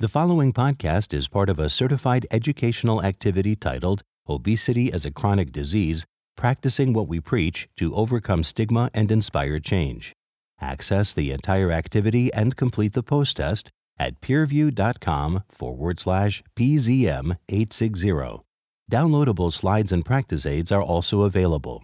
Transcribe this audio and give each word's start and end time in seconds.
The 0.00 0.06
following 0.06 0.52
podcast 0.52 1.12
is 1.12 1.26
part 1.26 1.48
of 1.48 1.58
a 1.58 1.68
certified 1.68 2.24
educational 2.30 3.02
activity 3.02 3.56
titled 3.56 4.04
Obesity 4.28 4.92
as 4.92 5.04
a 5.04 5.10
Chronic 5.10 5.50
Disease 5.50 6.06
Practicing 6.36 6.92
What 6.92 7.08
We 7.08 7.18
Preach 7.18 7.68
to 7.78 7.92
Overcome 7.96 8.44
Stigma 8.44 8.90
and 8.94 9.10
Inspire 9.10 9.58
Change. 9.58 10.12
Access 10.60 11.12
the 11.12 11.32
entire 11.32 11.72
activity 11.72 12.32
and 12.32 12.54
complete 12.54 12.92
the 12.92 13.02
post 13.02 13.38
test 13.38 13.70
at 13.98 14.20
peerview.com 14.20 15.42
forward 15.48 15.98
slash 15.98 16.44
PZM 16.54 17.36
860. 17.48 18.44
Downloadable 18.88 19.52
slides 19.52 19.90
and 19.90 20.04
practice 20.04 20.46
aids 20.46 20.70
are 20.70 20.80
also 20.80 21.22
available. 21.22 21.82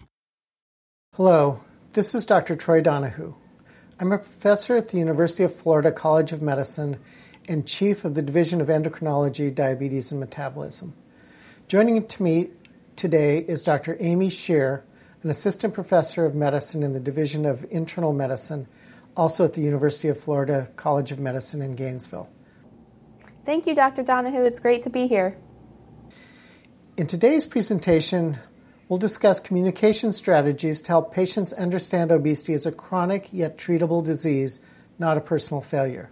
Hello, 1.16 1.64
this 1.94 2.14
is 2.14 2.24
Dr. 2.24 2.54
Troy 2.54 2.80
Donahoo. 2.80 3.34
I'm 3.98 4.12
a 4.12 4.18
professor 4.18 4.76
at 4.76 4.90
the 4.90 4.98
University 4.98 5.42
of 5.42 5.52
Florida 5.52 5.90
College 5.90 6.30
of 6.30 6.40
Medicine 6.40 7.00
and 7.48 7.66
chief 7.66 8.04
of 8.04 8.14
the 8.14 8.22
Division 8.22 8.60
of 8.60 8.68
Endocrinology, 8.68 9.54
Diabetes, 9.54 10.10
and 10.10 10.20
Metabolism. 10.20 10.94
Joining 11.68 12.06
me 12.20 12.50
today 12.96 13.38
is 13.38 13.62
Dr. 13.62 13.96
Amy 14.00 14.30
Sheer, 14.30 14.84
an 15.22 15.30
assistant 15.30 15.74
professor 15.74 16.24
of 16.24 16.34
medicine 16.34 16.82
in 16.82 16.92
the 16.92 17.00
Division 17.00 17.46
of 17.46 17.64
Internal 17.70 18.12
Medicine, 18.12 18.66
also 19.16 19.44
at 19.44 19.54
the 19.54 19.62
University 19.62 20.08
of 20.08 20.20
Florida 20.20 20.68
College 20.76 21.12
of 21.12 21.18
Medicine 21.18 21.62
in 21.62 21.74
Gainesville. 21.74 22.28
Thank 23.44 23.66
you, 23.66 23.74
Dr. 23.74 24.02
Donahoo. 24.02 24.44
It's 24.44 24.60
great 24.60 24.82
to 24.82 24.90
be 24.90 25.06
here. 25.06 25.36
In 26.96 27.06
today's 27.06 27.46
presentation, 27.46 28.38
we'll 28.88 28.98
discuss 28.98 29.40
communication 29.40 30.12
strategies 30.12 30.80
to 30.82 30.88
help 30.88 31.12
patients 31.12 31.52
understand 31.52 32.10
obesity 32.10 32.54
as 32.54 32.66
a 32.66 32.72
chronic 32.72 33.28
yet 33.32 33.58
treatable 33.58 34.04
disease, 34.04 34.60
not 34.98 35.16
a 35.16 35.20
personal 35.20 35.60
failure. 35.60 36.10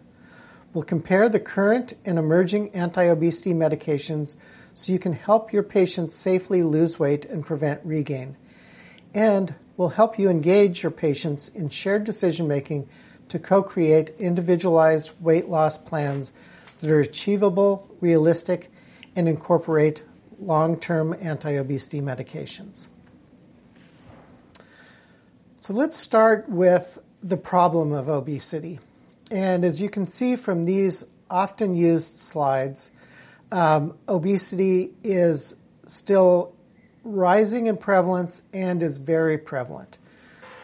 We'll 0.75 0.85
compare 0.85 1.29
the 1.29 1.41
current 1.41 1.95
and 2.05 2.19
emerging 2.19 2.71
anti 2.75 3.05
obesity 3.05 3.53
medications 3.53 4.37
so 4.75 4.93
you 4.93 4.99
can 4.99 5.13
help 5.13 5.53
your 5.53 5.63
patients 5.63 6.15
safely 6.15 6.63
lose 6.63 6.99
weight 6.99 7.27
and 7.27 7.45
prevent 7.45 7.81
regain. 7.85 8.37
And 9.13 9.55
we'll 9.77 9.91
help 9.91 10.19
you 10.19 10.31
engage 10.31 10.83
your 10.83 10.93
patients 10.93 11.49
in 11.49 11.69
shared 11.69 12.05
decision 12.05 12.49
making 12.49 12.89
to 13.29 13.39
co 13.39 13.63
create 13.63 14.15
individualized 14.19 15.11
weight 15.21 15.49
loss 15.49 15.77
plans 15.77 16.33
that 16.81 16.91
are 16.91 17.01
achievable, 17.01 17.95
realistic, 18.01 18.71
and 19.15 19.29
incorporate 19.29 20.05
long 20.39 20.79
term 20.79 21.15
anti 21.21 21.53
obesity 21.53 22.01
medications. 22.01 22.89
So 25.57 25.75
let's 25.75 25.97
start 25.97 26.49
with 26.49 26.99
the 27.23 27.37
problem 27.37 27.93
of 27.93 28.09
obesity. 28.09 28.81
And 29.33 29.65
as 29.65 29.81
you 29.81 29.89
can 29.89 30.07
see 30.07 30.37
from 30.37 30.67
these 30.67 31.05
often 31.31 31.75
used 31.75 32.19
slides, 32.19 32.91
um, 33.51 33.97
obesity 34.07 34.91
is 35.03 35.57
still 35.87 36.55
rising 37.03 37.67
in 37.67 37.79
prevalence 37.79 38.43
and 38.53 38.83
is 38.83 38.99
very 38.99 39.39
prevalent. 39.39 39.97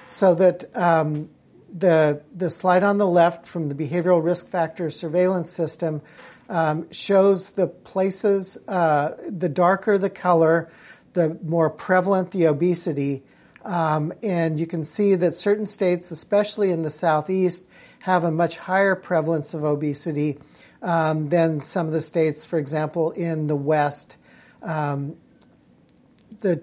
So 0.04 0.34
that 0.34 0.64
um, 0.76 1.30
the 1.72 2.20
the 2.34 2.50
slide 2.50 2.82
on 2.82 2.98
the 2.98 3.06
left 3.06 3.46
from 3.46 3.70
the 3.70 3.74
behavioral 3.74 4.22
risk 4.22 4.48
factor 4.50 4.90
surveillance 4.90 5.50
system 5.50 6.02
um, 6.50 6.90
shows 6.90 7.50
the 7.50 7.68
places. 7.68 8.58
Uh, 8.68 9.16
the 9.28 9.48
darker 9.48 9.96
the 9.96 10.10
color, 10.10 10.70
the 11.14 11.38
more 11.42 11.70
prevalent 11.70 12.32
the 12.32 12.44
obesity. 12.44 13.22
Um, 13.64 14.12
and 14.22 14.60
you 14.60 14.66
can 14.66 14.84
see 14.84 15.14
that 15.14 15.34
certain 15.34 15.66
states, 15.66 16.10
especially 16.10 16.70
in 16.70 16.82
the 16.82 16.90
southeast, 16.90 17.64
have 18.00 18.24
a 18.24 18.30
much 18.30 18.58
higher 18.58 18.94
prevalence 18.94 19.54
of 19.54 19.64
obesity 19.64 20.38
um, 20.82 21.28
than 21.28 21.60
some 21.60 21.86
of 21.86 21.92
the 21.92 22.00
states, 22.00 22.44
for 22.44 22.58
example, 22.58 23.10
in 23.10 23.46
the 23.46 23.56
West. 23.56 24.16
Um, 24.62 25.16
the 26.40 26.62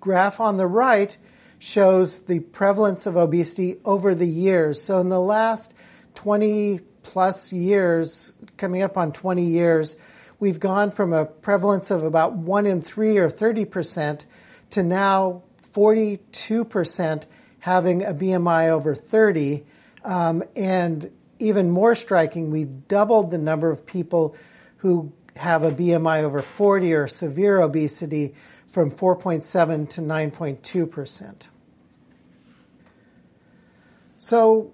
graph 0.00 0.40
on 0.40 0.56
the 0.56 0.66
right 0.66 1.16
shows 1.58 2.20
the 2.20 2.40
prevalence 2.40 3.06
of 3.06 3.16
obesity 3.16 3.76
over 3.84 4.14
the 4.14 4.26
years. 4.26 4.82
So 4.82 4.98
in 4.98 5.08
the 5.08 5.20
last 5.20 5.72
20 6.14 6.80
plus 7.04 7.52
years, 7.52 8.32
coming 8.56 8.82
up 8.82 8.96
on 8.96 9.12
20 9.12 9.44
years, 9.44 9.96
we've 10.40 10.58
gone 10.58 10.90
from 10.90 11.12
a 11.12 11.24
prevalence 11.24 11.90
of 11.90 12.02
about 12.02 12.34
1 12.34 12.66
in 12.66 12.82
3 12.82 13.18
or 13.18 13.30
30% 13.30 14.24
to 14.70 14.82
now 14.82 15.42
42% 15.72 17.26
having 17.60 18.02
a 18.02 18.12
BMI 18.12 18.68
over 18.68 18.94
30. 18.94 19.64
Um, 20.04 20.42
and 20.56 21.10
even 21.38 21.70
more 21.70 21.94
striking, 21.94 22.50
we've 22.50 22.88
doubled 22.88 23.30
the 23.30 23.38
number 23.38 23.70
of 23.70 23.86
people 23.86 24.36
who 24.78 25.12
have 25.36 25.62
a 25.62 25.70
BMI 25.70 26.22
over 26.22 26.42
40 26.42 26.92
or 26.94 27.08
severe 27.08 27.60
obesity 27.60 28.34
from 28.66 28.90
4.7 28.90 29.88
to 29.90 30.00
9.2%. 30.00 31.48
So 34.16 34.72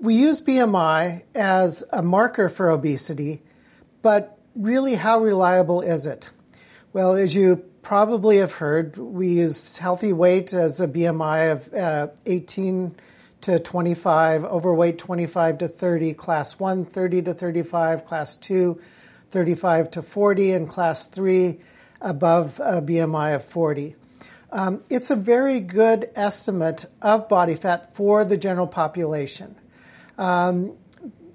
we 0.00 0.14
use 0.14 0.40
BMI 0.40 1.22
as 1.34 1.84
a 1.90 2.02
marker 2.02 2.48
for 2.48 2.70
obesity, 2.70 3.42
but 4.02 4.38
really 4.56 4.94
how 4.94 5.20
reliable 5.20 5.82
is 5.82 6.06
it? 6.06 6.30
Well, 6.92 7.14
as 7.14 7.34
you 7.34 7.64
probably 7.82 8.38
have 8.38 8.52
heard, 8.54 8.96
we 8.96 9.28
use 9.28 9.78
healthy 9.78 10.12
weight 10.12 10.52
as 10.52 10.80
a 10.80 10.88
BMI 10.88 11.52
of 11.52 11.74
uh, 11.74 12.08
18 12.26 12.96
to 13.42 13.58
25, 13.58 14.44
overweight 14.44 14.98
25 14.98 15.58
to 15.58 15.68
30, 15.68 16.14
class 16.14 16.58
1 16.58 16.84
30 16.84 17.22
to 17.22 17.34
35, 17.34 18.06
class 18.06 18.36
2 18.36 18.80
35 19.30 19.90
to 19.92 20.02
40, 20.02 20.52
and 20.52 20.68
class 20.68 21.06
3 21.06 21.60
above 22.00 22.60
a 22.60 22.82
BMI 22.82 23.36
of 23.36 23.44
40. 23.44 23.96
Um, 24.52 24.82
it's 24.90 25.10
a 25.10 25.16
very 25.16 25.60
good 25.60 26.10
estimate 26.16 26.86
of 27.00 27.28
body 27.28 27.54
fat 27.54 27.94
for 27.94 28.24
the 28.24 28.36
general 28.36 28.66
population. 28.66 29.54
Um, 30.18 30.76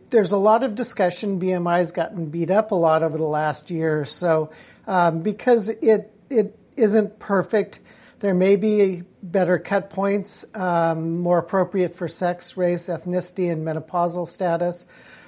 there's 0.09 0.31
a 0.31 0.37
lot 0.37 0.63
of 0.63 0.75
discussion. 0.75 1.39
BMI 1.39 1.77
has 1.77 1.91
gotten 1.91 2.27
beat 2.27 2.51
up 2.51 2.71
a 2.71 2.75
lot 2.75 3.03
over 3.03 3.17
the 3.17 3.23
last 3.23 3.71
year 3.71 4.01
or 4.01 4.05
so 4.05 4.51
um, 4.87 5.21
because 5.21 5.69
it 5.69 6.11
it 6.29 6.57
isn't 6.75 7.19
perfect. 7.19 7.79
There 8.19 8.33
may 8.33 8.55
be 8.55 9.03
better 9.21 9.59
cut 9.59 9.89
points, 9.89 10.45
um, 10.53 11.19
more 11.19 11.37
appropriate 11.37 11.95
for 11.95 12.07
sex, 12.07 12.55
race, 12.55 12.83
ethnicity, 12.83 13.51
and 13.51 13.65
menopausal 13.65 14.27
status. 14.27 14.85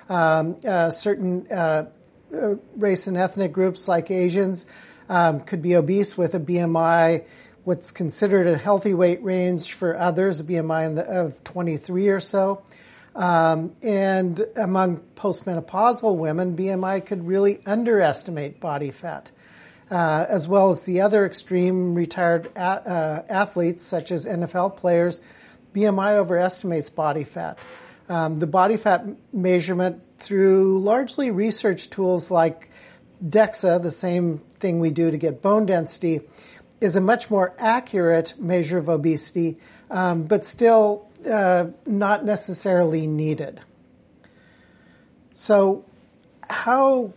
Um, 0.09 0.57
uh, 0.65 0.89
certain 0.91 1.47
uh, 1.51 1.89
uh, 2.33 2.55
race 2.75 3.07
and 3.07 3.17
ethnic 3.17 3.51
groups, 3.51 3.87
like 3.87 4.09
Asians, 4.09 4.65
um, 5.09 5.41
could 5.41 5.61
be 5.61 5.75
obese 5.75 6.17
with 6.17 6.33
a 6.33 6.39
BMI, 6.39 7.25
what's 7.65 7.91
considered 7.91 8.47
a 8.47 8.57
healthy 8.57 8.93
weight 8.93 9.21
range 9.21 9.73
for 9.73 9.97
others, 9.97 10.39
a 10.39 10.43
BMI 10.45 10.95
the, 10.95 11.03
of 11.03 11.43
23 11.43 12.07
or 12.07 12.21
so. 12.21 12.63
Um, 13.15 13.75
and 13.81 14.39
among 14.55 14.99
postmenopausal 15.15 16.15
women, 16.15 16.55
BMI 16.55 17.05
could 17.05 17.27
really 17.27 17.59
underestimate 17.65 18.61
body 18.61 18.91
fat 18.91 19.31
uh, 19.89 20.25
as 20.27 20.47
well 20.47 20.69
as 20.69 20.83
the 20.83 21.01
other 21.01 21.25
extreme 21.25 21.95
retired 21.95 22.47
a- 22.55 22.59
uh, 22.59 23.23
athletes, 23.29 23.81
such 23.81 24.11
as 24.11 24.25
NFL 24.25 24.77
players, 24.77 25.21
BMI 25.73 26.15
overestimates 26.15 26.89
body 26.89 27.23
fat. 27.23 27.57
Um, 28.09 28.39
the 28.39 28.47
body 28.47 28.77
fat 28.77 29.05
measurement 29.33 30.01
through 30.17 30.79
largely 30.79 31.29
research 31.31 31.89
tools 31.89 32.31
like 32.31 32.69
DEXA, 33.23 33.81
the 33.81 33.91
same 33.91 34.39
thing 34.59 34.79
we 34.79 34.91
do 34.91 35.11
to 35.11 35.17
get 35.17 35.41
bone 35.41 35.65
density, 35.65 36.21
is 36.79 36.95
a 36.95 37.01
much 37.01 37.29
more 37.29 37.53
accurate 37.57 38.33
measure 38.39 38.77
of 38.77 38.89
obesity, 38.89 39.57
um, 39.89 40.23
but 40.23 40.43
still 40.43 41.07
uh, 41.29 41.67
not 41.85 42.23
necessarily 42.23 43.07
needed. 43.07 43.59
So, 45.33 45.85
how 46.49 47.13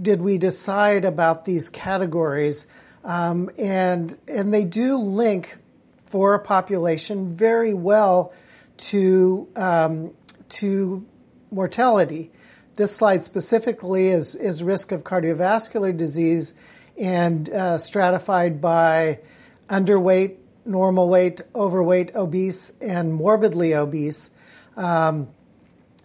did 0.00 0.20
we 0.20 0.38
decide 0.38 1.04
about 1.04 1.44
these 1.44 1.68
categories? 1.68 2.66
Um, 3.04 3.50
and 3.58 4.16
and 4.26 4.52
they 4.52 4.64
do 4.64 4.96
link 4.96 5.58
for 6.06 6.34
a 6.34 6.38
population 6.38 7.34
very 7.34 7.74
well 7.74 8.32
to 8.76 9.48
um, 9.56 10.12
to 10.50 11.04
mortality. 11.50 12.30
This 12.76 12.96
slide 12.96 13.22
specifically 13.22 14.08
is 14.08 14.34
is 14.34 14.62
risk 14.62 14.92
of 14.92 15.04
cardiovascular 15.04 15.96
disease 15.96 16.54
and 16.98 17.48
uh, 17.50 17.78
stratified 17.78 18.60
by 18.60 19.20
underweight, 19.68 20.36
normal 20.64 21.08
weight, 21.08 21.40
overweight, 21.54 22.14
obese, 22.14 22.72
and 22.80 23.12
morbidly 23.12 23.74
obese. 23.74 24.30
Um, 24.76 25.28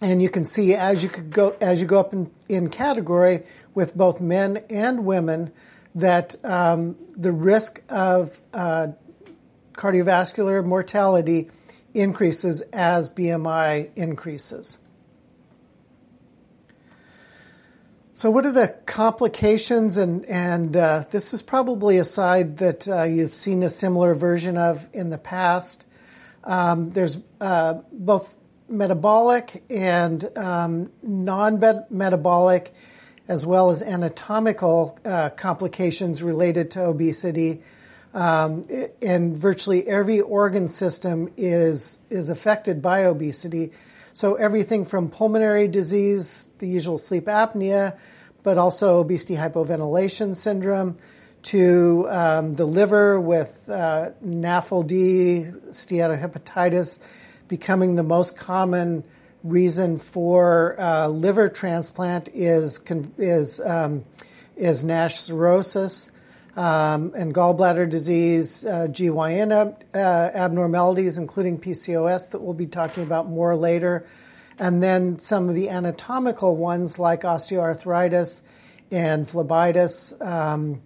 and 0.00 0.22
you 0.22 0.30
can 0.30 0.44
see 0.44 0.74
as 0.74 1.02
you 1.02 1.08
could 1.08 1.30
go 1.30 1.56
as 1.60 1.80
you 1.80 1.86
go 1.86 2.00
up 2.00 2.12
in, 2.12 2.30
in 2.48 2.70
category 2.70 3.44
with 3.74 3.96
both 3.96 4.20
men 4.20 4.64
and 4.70 5.04
women 5.04 5.52
that 5.94 6.36
um, 6.44 6.96
the 7.16 7.32
risk 7.32 7.82
of 7.88 8.40
uh, 8.52 8.88
cardiovascular 9.72 10.64
mortality 10.64 11.50
increases 11.94 12.60
as 12.72 13.10
BMI 13.10 13.90
increases. 13.96 14.78
So, 18.20 18.30
what 18.30 18.44
are 18.44 18.52
the 18.52 18.68
complications? 18.84 19.96
And 19.96 20.26
and 20.26 20.76
uh, 20.76 21.04
this 21.10 21.32
is 21.32 21.40
probably 21.40 21.96
a 21.96 22.04
side 22.04 22.58
that 22.58 22.86
uh, 22.86 23.04
you've 23.04 23.32
seen 23.32 23.62
a 23.62 23.70
similar 23.70 24.12
version 24.12 24.58
of 24.58 24.86
in 24.92 25.08
the 25.08 25.16
past. 25.16 25.86
Um, 26.44 26.90
there's 26.90 27.16
uh, 27.40 27.80
both 27.90 28.36
metabolic 28.68 29.64
and 29.70 30.36
um, 30.36 30.92
non-metabolic, 31.02 32.74
as 33.30 33.46
well 33.46 33.70
as 33.70 33.80
anatomical 33.80 34.98
uh, 35.04 35.30
complications 35.30 36.20
related 36.20 36.72
to 36.72 36.84
obesity. 36.84 37.62
Um, 38.12 38.66
and 39.00 39.36
virtually 39.36 39.86
every 39.86 40.20
organ 40.20 40.68
system 40.68 41.30
is 41.36 42.00
is 42.10 42.28
affected 42.28 42.82
by 42.82 43.04
obesity. 43.04 43.70
So 44.14 44.34
everything 44.34 44.84
from 44.84 45.10
pulmonary 45.10 45.68
disease, 45.68 46.48
the 46.58 46.66
usual 46.66 46.98
sleep 46.98 47.26
apnea, 47.26 47.96
but 48.42 48.58
also 48.58 48.98
obesity 48.98 49.36
hypoventilation 49.36 50.34
syndrome, 50.34 50.98
to 51.42 52.08
um, 52.10 52.54
the 52.54 52.66
liver 52.66 53.20
with 53.20 53.68
uh, 53.68 54.10
NAFLD, 54.26 55.70
steatohepatitis, 55.70 56.98
becoming 57.46 57.94
the 57.94 58.02
most 58.02 58.36
common 58.36 59.04
reason 59.42 59.98
for 59.98 60.78
uh, 60.78 61.08
liver 61.08 61.48
transplant 61.48 62.28
is 62.34 62.80
is 63.18 63.60
um, 63.60 64.04
is 64.56 64.84
NASH 64.84 65.20
cirrhosis 65.20 66.10
um, 66.56 67.12
and 67.16 67.34
gallbladder 67.34 67.88
disease, 67.88 68.66
uh, 68.66 68.86
GYN 68.90 69.52
ab- 69.52 69.84
uh, 69.94 69.98
abnormalities, 69.98 71.16
including 71.16 71.58
PCOS, 71.58 72.30
that 72.30 72.40
we'll 72.40 72.54
be 72.54 72.66
talking 72.66 73.02
about 73.02 73.28
more 73.28 73.56
later. 73.56 74.06
And 74.58 74.82
then 74.82 75.18
some 75.18 75.48
of 75.48 75.54
the 75.54 75.70
anatomical 75.70 76.56
ones 76.56 76.98
like 76.98 77.22
osteoarthritis 77.22 78.42
and 78.90 79.26
phlebitis. 79.26 80.20
Um, 80.20 80.82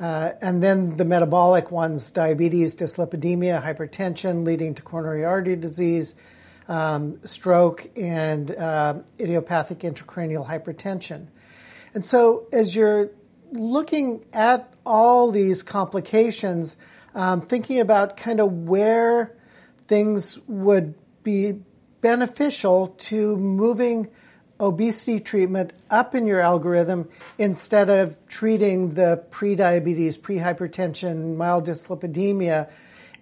uh, 0.00 0.32
and 0.40 0.60
then 0.60 0.96
the 0.96 1.04
metabolic 1.04 1.70
ones, 1.70 2.10
diabetes, 2.10 2.74
dyslipidemia, 2.74 3.62
hypertension 3.62 4.44
leading 4.44 4.74
to 4.74 4.82
coronary 4.82 5.24
artery 5.24 5.54
disease, 5.54 6.16
um, 6.68 7.18
stroke, 7.24 7.88
and 7.96 8.50
uh, 8.50 8.94
idiopathic 9.18 9.80
intracranial 9.80 10.46
hypertension. 10.46 11.26
And 11.94 12.04
so 12.04 12.46
as 12.52 12.74
you're 12.74 13.10
looking 13.52 14.24
at 14.32 14.72
all 14.84 15.30
these 15.30 15.62
complications, 15.62 16.76
um, 17.14 17.40
thinking 17.40 17.80
about 17.80 18.16
kind 18.16 18.40
of 18.40 18.50
where 18.52 19.36
things 19.86 20.38
would 20.46 20.94
be 21.22 21.60
beneficial 22.00 22.88
to 22.88 23.36
moving 23.36 24.08
obesity 24.58 25.18
treatment 25.18 25.72
up 25.90 26.14
in 26.14 26.26
your 26.26 26.40
algorithm 26.40 27.08
instead 27.36 27.90
of 27.90 28.16
treating 28.28 28.90
the 28.90 29.22
prediabetes, 29.30 30.18
prehypertension, 30.18 31.36
mild 31.36 31.66
dyslipidemia, 31.66 32.70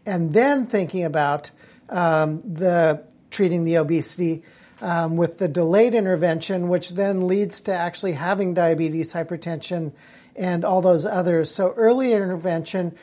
and 0.04 0.32
then 0.32 0.66
thinking 0.66 1.04
about 1.04 1.50
um, 1.88 2.40
the 2.42 3.02
treating 3.30 3.64
the 3.64 3.76
obesity 3.76 4.42
um, 4.80 5.16
with 5.16 5.38
the 5.38 5.48
delayed 5.48 5.94
intervention, 5.94 6.68
which 6.68 6.90
then 6.90 7.26
leads 7.26 7.62
to 7.62 7.72
actually 7.72 8.12
having 8.12 8.54
diabetes, 8.54 9.12
hypertension, 9.12 9.92
and 10.36 10.64
all 10.64 10.80
those 10.80 11.04
others. 11.04 11.50
So 11.50 11.72
early 11.76 12.12
intervention 12.12 12.96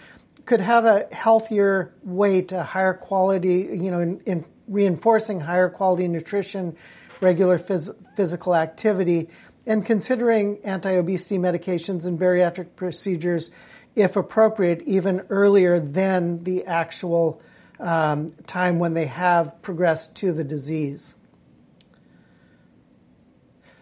could 0.46 0.62
have 0.62 0.86
a 0.86 1.08
healthier 1.12 1.94
weight, 2.04 2.52
a 2.52 2.64
higher 2.64 2.94
quality, 2.94 3.70
you 3.72 3.92
know, 3.92 4.00
in, 4.00 4.22
in 4.26 4.46
reinforcing 4.68 5.42
higher 5.42 5.70
quality 5.70 6.08
nutrition, 6.08 6.76
regular 7.22 7.60
phys- 7.60 7.94
physical 8.16 8.56
activity, 8.56 9.30
and 9.66 9.86
considering 9.86 10.60
anti-obesity 10.64 11.38
medications 11.38 12.06
and 12.06 12.18
bariatric 12.18 12.76
procedures, 12.76 13.52
if 13.96 14.16
appropriate, 14.16 14.82
even 14.84 15.22
earlier 15.30 15.80
than 15.80 16.44
the 16.44 16.66
actual 16.66 17.42
um, 17.80 18.34
time 18.46 18.80
when 18.80 18.94
they 18.94 19.06
have 19.06 19.62
progressed 19.62 20.16
to 20.16 20.34
the 20.34 20.44
disease. 20.44 21.16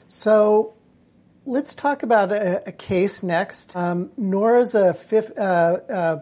So 0.07 0.75
let's 1.45 1.74
talk 1.74 2.03
about 2.03 2.31
a, 2.31 2.69
a 2.69 2.71
case 2.71 3.24
next. 3.24 3.75
Um, 3.75 4.12
Nora's 4.18 4.75
a 4.75 4.94
60 4.94 5.38
uh, 5.38 5.42
uh, 5.42 6.21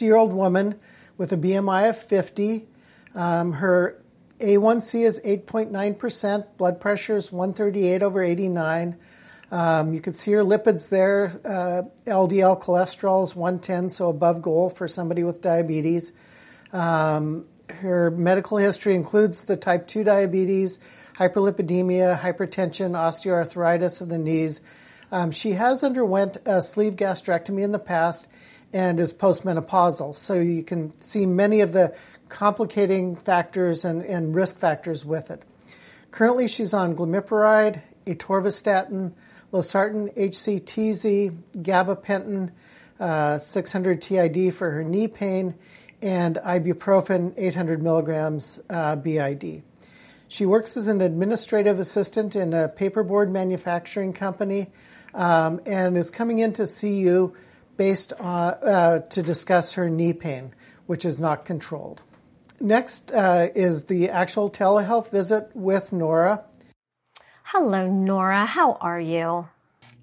year 0.00 0.16
old 0.16 0.32
woman 0.32 0.78
with 1.16 1.32
a 1.32 1.36
BMI 1.36 1.90
of 1.90 1.98
50. 1.98 2.66
Um, 3.14 3.52
her 3.54 4.02
A1C 4.40 5.04
is 5.04 5.20
8.9%, 5.24 6.46
blood 6.56 6.80
pressure 6.80 7.16
is 7.16 7.32
138 7.32 8.02
over 8.02 8.22
89. 8.22 8.96
Um, 9.50 9.94
you 9.94 10.00
can 10.00 10.12
see 10.12 10.32
her 10.32 10.44
lipids 10.44 10.90
there. 10.90 11.40
Uh, 11.44 11.82
LDL 12.06 12.62
cholesterol 12.62 13.24
is 13.24 13.34
110, 13.34 13.90
so 13.90 14.10
above 14.10 14.42
goal 14.42 14.68
for 14.68 14.86
somebody 14.86 15.24
with 15.24 15.40
diabetes. 15.40 16.12
Um, 16.72 17.46
her 17.70 18.10
medical 18.10 18.58
history 18.58 18.94
includes 18.94 19.42
the 19.42 19.56
type 19.56 19.86
2 19.86 20.04
diabetes, 20.04 20.78
hyperlipidemia, 21.16 22.18
hypertension, 22.18 22.92
osteoarthritis 22.92 24.00
of 24.00 24.08
the 24.08 24.18
knees. 24.18 24.60
Um, 25.10 25.30
she 25.30 25.52
has 25.52 25.82
underwent 25.82 26.38
a 26.44 26.62
sleeve 26.62 26.94
gastrectomy 26.94 27.62
in 27.62 27.72
the 27.72 27.78
past 27.78 28.26
and 28.72 29.00
is 29.00 29.12
postmenopausal. 29.12 30.14
So 30.14 30.34
you 30.34 30.62
can 30.62 30.98
see 31.00 31.26
many 31.26 31.60
of 31.60 31.72
the 31.72 31.96
complicating 32.28 33.16
factors 33.16 33.84
and, 33.84 34.02
and 34.02 34.34
risk 34.34 34.58
factors 34.58 35.04
with 35.04 35.30
it. 35.30 35.42
Currently, 36.10 36.48
she's 36.48 36.74
on 36.74 36.94
glimepiride, 36.94 37.82
atorvastatin, 38.06 39.12
losartan, 39.52 40.14
HCTZ, 40.16 41.36
gabapentin, 41.56 42.50
uh, 43.00 43.38
600 43.38 44.02
TID 44.02 44.54
for 44.54 44.70
her 44.70 44.84
knee 44.84 45.08
pain, 45.08 45.54
and 46.02 46.36
ibuprofen, 46.36 47.34
800 47.36 47.82
milligrams 47.82 48.60
uh, 48.70 48.96
BID. 48.96 49.62
She 50.28 50.44
works 50.44 50.76
as 50.76 50.88
an 50.88 51.00
administrative 51.00 51.78
assistant 51.78 52.36
in 52.36 52.52
a 52.52 52.68
paperboard 52.68 53.30
manufacturing 53.30 54.12
company 54.12 54.68
um, 55.14 55.60
and 55.64 55.96
is 55.96 56.10
coming 56.10 56.38
in 56.38 56.52
to 56.54 56.66
see 56.66 56.96
you 56.96 57.34
based 57.76 58.12
on 58.14 58.54
uh, 58.62 58.98
to 59.00 59.22
discuss 59.22 59.74
her 59.74 59.88
knee 59.88 60.12
pain, 60.12 60.52
which 60.86 61.04
is 61.04 61.18
not 61.18 61.44
controlled. 61.44 62.02
Next 62.60 63.12
uh, 63.12 63.48
is 63.54 63.84
the 63.84 64.10
actual 64.10 64.50
telehealth 64.50 65.10
visit 65.10 65.50
with 65.54 65.92
Nora. 65.92 66.44
Hello, 67.44 67.86
Nora. 67.86 68.44
How 68.44 68.72
are 68.74 69.00
you? 69.00 69.48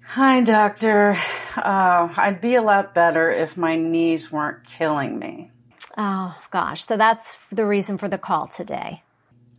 Hi, 0.04 0.40
doctor. 0.40 1.16
Uh, 1.56 2.08
I'd 2.16 2.40
be 2.40 2.54
a 2.54 2.62
lot 2.62 2.94
better 2.94 3.30
if 3.30 3.56
my 3.56 3.76
knees 3.76 4.32
weren't 4.32 4.64
killing 4.64 5.18
me. 5.18 5.50
Oh, 5.96 6.36
gosh. 6.50 6.84
So 6.84 6.96
that's 6.96 7.38
the 7.50 7.64
reason 7.64 7.96
for 7.96 8.08
the 8.08 8.18
call 8.18 8.48
today. 8.48 9.02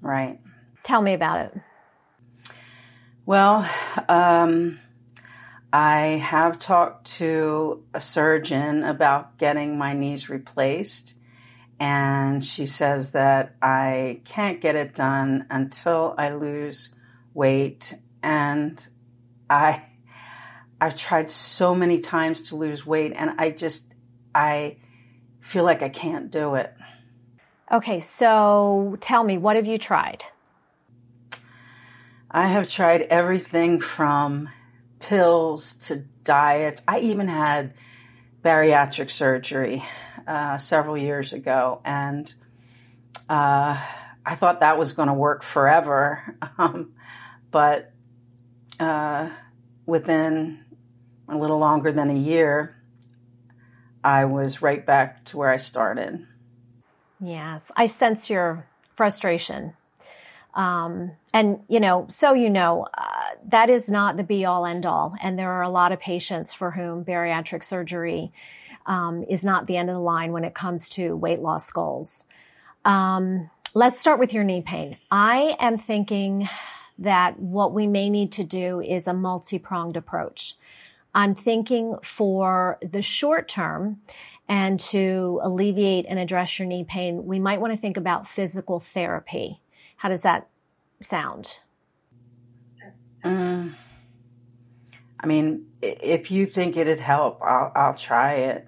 Right. 0.01 0.39
Tell 0.83 1.01
me 1.01 1.13
about 1.13 1.47
it. 1.47 1.61
Well, 3.25 3.69
um, 4.07 4.79
I 5.73 6.21
have 6.23 6.59
talked 6.59 7.11
to 7.17 7.83
a 7.93 7.99
surgeon 7.99 8.83
about 8.83 9.37
getting 9.37 9.77
my 9.77 9.93
knees 9.93 10.29
replaced, 10.29 11.15
and 11.79 12.45
she 12.45 12.67
says 12.67 13.11
that 13.11 13.55
I 13.61 14.21
can't 14.23 14.61
get 14.61 14.75
it 14.75 14.95
done 14.95 15.45
until 15.49 16.15
I 16.17 16.35
lose 16.35 16.95
weight. 17.33 17.93
And 18.23 18.87
I, 19.49 19.83
I've 20.79 20.97
tried 20.97 21.29
so 21.29 21.75
many 21.75 21.99
times 21.99 22.49
to 22.49 22.55
lose 22.55 22.85
weight, 22.85 23.13
and 23.15 23.31
I 23.37 23.51
just, 23.51 23.93
I 24.33 24.77
feel 25.41 25.63
like 25.63 25.81
I 25.81 25.89
can't 25.89 26.31
do 26.31 26.55
it. 26.55 26.73
Okay, 27.71 27.99
so 27.99 28.97
tell 29.01 29.23
me, 29.23 29.37
what 29.37 29.55
have 29.55 29.65
you 29.65 29.77
tried? 29.77 30.23
I 32.31 32.47
have 32.47 32.69
tried 32.69 33.01
everything 33.01 33.81
from 33.81 34.49
pills 34.99 35.73
to 35.73 36.03
diets. 36.23 36.81
I 36.87 36.99
even 36.99 37.27
had 37.27 37.73
bariatric 38.43 39.11
surgery 39.11 39.83
uh, 40.27 40.57
several 40.57 40.97
years 40.97 41.33
ago, 41.33 41.81
and 41.83 42.33
uh, 43.29 43.77
I 44.25 44.35
thought 44.35 44.61
that 44.61 44.77
was 44.77 44.93
going 44.93 45.07
to 45.07 45.13
work 45.13 45.43
forever. 45.43 46.35
Um, 46.59 46.93
but 47.51 47.91
uh, 48.79 49.29
within 49.85 50.65
a 51.29 51.37
little 51.37 51.59
longer 51.59 51.91
than 51.91 52.09
a 52.09 52.15
year, 52.15 52.76
I 54.07 54.25
was 54.25 54.61
right 54.61 54.85
back 54.85 55.25
to 55.25 55.37
where 55.37 55.49
I 55.49 55.57
started. 55.57 56.25
Yes, 57.19 57.71
I 57.75 57.87
sense 57.87 58.29
your 58.29 58.65
frustration 58.95 59.73
um, 60.57 61.11
and 61.33 61.59
you 61.69 61.79
know, 61.79 62.07
so 62.09 62.33
you 62.33 62.49
know, 62.49 62.87
uh, 62.97 63.35
that 63.49 63.69
is 63.69 63.89
not 63.89 64.17
the 64.17 64.23
be 64.23 64.43
all 64.43 64.65
end 64.65 64.87
all. 64.87 65.13
And 65.21 65.37
there 65.37 65.51
are 65.51 65.61
a 65.61 65.69
lot 65.69 65.91
of 65.91 65.99
patients 65.99 66.53
for 66.53 66.71
whom 66.71 67.05
bariatric 67.05 67.63
surgery 67.63 68.33
um, 68.87 69.23
is 69.29 69.43
not 69.43 69.67
the 69.67 69.77
end 69.77 69.89
of 69.89 69.95
the 69.95 70.01
line 70.01 70.31
when 70.31 70.43
it 70.43 70.55
comes 70.55 70.89
to 70.89 71.15
weight 71.15 71.39
loss 71.39 71.69
goals. 71.71 72.25
Um, 72.83 73.51
let's 73.75 73.99
start 73.99 74.19
with 74.19 74.33
your 74.33 74.43
knee 74.43 74.61
pain. 74.61 74.97
I 75.11 75.55
am 75.59 75.77
thinking 75.77 76.49
that 76.97 77.39
what 77.39 77.71
we 77.71 77.85
may 77.85 78.09
need 78.09 78.31
to 78.33 78.43
do 78.43 78.81
is 78.81 79.05
a 79.05 79.13
multi-pronged 79.13 79.95
approach. 79.95 80.55
I'm 81.17 81.33
thinking 81.33 81.95
for 82.03 82.77
the 82.87 83.01
short 83.01 83.49
term 83.49 84.01
and 84.47 84.79
to 84.91 85.39
alleviate 85.41 86.05
and 86.07 86.19
address 86.19 86.59
your 86.59 86.67
knee 86.67 86.83
pain, 86.83 87.25
we 87.25 87.39
might 87.39 87.59
want 87.59 87.73
to 87.73 87.77
think 87.77 87.97
about 87.97 88.27
physical 88.27 88.79
therapy. 88.79 89.59
How 89.95 90.09
does 90.09 90.21
that 90.21 90.47
sound? 91.01 91.59
Um, 93.23 93.75
I 95.19 95.25
mean, 95.25 95.65
if 95.81 96.29
you 96.29 96.45
think 96.45 96.77
it'd 96.77 96.99
help, 96.99 97.41
I'll, 97.41 97.71
I'll 97.75 97.95
try 97.95 98.33
it. 98.35 98.67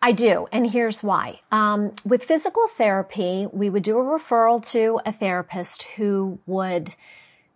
I 0.00 0.12
do, 0.12 0.46
and 0.52 0.70
here's 0.70 1.02
why. 1.02 1.40
Um, 1.50 1.96
with 2.04 2.22
physical 2.22 2.68
therapy, 2.68 3.48
we 3.52 3.68
would 3.70 3.82
do 3.82 3.98
a 3.98 4.02
referral 4.04 4.64
to 4.70 5.00
a 5.04 5.12
therapist 5.12 5.82
who 5.96 6.38
would 6.46 6.94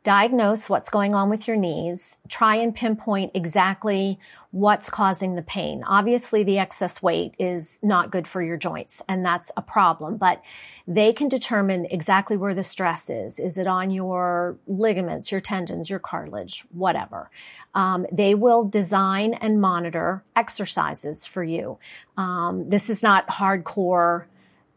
diagnose 0.04 0.68
what's 0.68 0.90
going 0.90 1.14
on 1.14 1.30
with 1.30 1.49
your 1.49 1.56
knees, 1.56 2.18
try 2.28 2.56
and 2.56 2.75
pinpoint 2.75 3.32
exactly 3.34 4.18
what's 4.50 4.90
causing 4.90 5.34
the 5.34 5.42
pain. 5.42 5.82
Obviously, 5.84 6.44
the 6.44 6.58
excess 6.58 7.02
weight 7.02 7.34
is 7.38 7.80
not 7.82 8.11
good 8.11 8.28
for 8.28 8.42
your 8.42 8.58
joints, 8.58 9.02
and 9.08 9.25
that's 9.25 9.50
a 9.56 9.62
problem, 9.62 10.18
but 10.18 10.42
they 10.87 11.12
can 11.14 11.28
determine 11.28 11.87
exactly 11.87 12.37
where 12.37 12.54
the 12.54 12.62
stress 12.62 13.08
is. 13.08 13.38
Is 13.38 13.56
it 13.56 13.66
on 13.66 13.90
your 13.90 14.58
ligaments, 14.66 15.32
your 15.32 15.40
tendons, 15.40 15.88
your 15.88 15.99
cartilage, 15.99 16.64
whatever? 16.70 17.30
Um, 17.75 18.06
they 18.12 18.34
will 18.34 18.64
design 18.64 19.32
and 19.34 19.61
monitor 19.61 20.23
exercises 20.37 21.26
for 21.26 21.42
you. 21.42 21.78
Um, 22.18 22.68
this 22.68 22.90
is 22.90 23.02
not 23.02 23.26
hardcore 23.26 24.26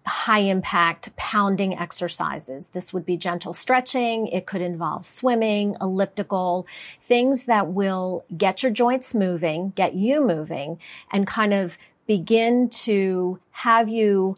high 0.08 0.40
impact 0.40 1.16
pounding 1.16 1.78
exercises. 1.78 2.70
This 2.70 2.94
would 2.94 3.06
be 3.06 3.18
gentle 3.18 3.54
stretching. 3.54 4.28
It 4.28 4.46
could 4.46 4.62
involve 4.62 5.06
swimming, 5.06 5.76
elliptical, 5.82 6.66
things 7.04 7.46
that 7.46 7.68
will 7.68 8.24
get 8.36 8.64
your 8.64 8.72
joints 8.72 9.14
moving, 9.14 9.74
get 9.76 9.94
you 9.94 10.26
moving 10.26 10.80
and 11.12 11.28
kind 11.28 11.54
of 11.54 11.78
begin 12.08 12.70
to 12.70 13.40
have 13.52 13.90
you 13.90 14.36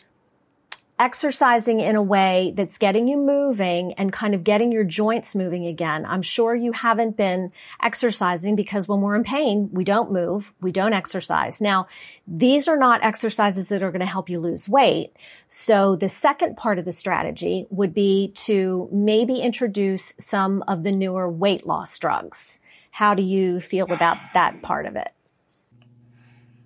exercising 0.99 1.79
in 1.79 1.95
a 1.95 2.01
way 2.01 2.53
that's 2.57 2.77
getting 2.77 3.07
you 3.07 3.17
moving 3.17 3.93
and 3.93 4.11
kind 4.11 4.35
of 4.35 4.43
getting 4.43 4.69
your 4.69 4.83
joints 4.83 5.33
moving 5.33 5.65
again. 5.65 6.05
I'm 6.05 6.21
sure 6.21 6.53
you 6.53 6.73
haven't 6.73 7.15
been 7.15 7.53
exercising 7.81 8.57
because 8.57 8.85
when 8.85 8.99
we're 8.99 9.15
in 9.15 9.23
pain, 9.23 9.69
we 9.71 9.85
don't 9.85 10.11
move, 10.11 10.53
we 10.59 10.73
don't 10.73 10.91
exercise. 10.91 11.61
Now, 11.61 11.87
these 12.27 12.67
are 12.67 12.75
not 12.75 13.01
exercises 13.01 13.69
that 13.69 13.81
are 13.81 13.91
going 13.91 14.01
to 14.01 14.05
help 14.05 14.29
you 14.29 14.41
lose 14.41 14.67
weight. 14.67 15.13
So 15.47 15.95
the 15.95 16.09
second 16.09 16.57
part 16.57 16.79
of 16.79 16.85
the 16.85 16.91
strategy 16.91 17.65
would 17.69 17.93
be 17.93 18.33
to 18.35 18.89
maybe 18.91 19.39
introduce 19.39 20.13
some 20.19 20.65
of 20.67 20.83
the 20.83 20.91
newer 20.91 21.29
weight 21.31 21.65
loss 21.65 21.97
drugs. 21.97 22.59
How 22.91 23.13
do 23.13 23.23
you 23.23 23.61
feel 23.61 23.89
about 23.91 24.17
that 24.33 24.61
part 24.61 24.85
of 24.85 24.97
it? 24.97 25.13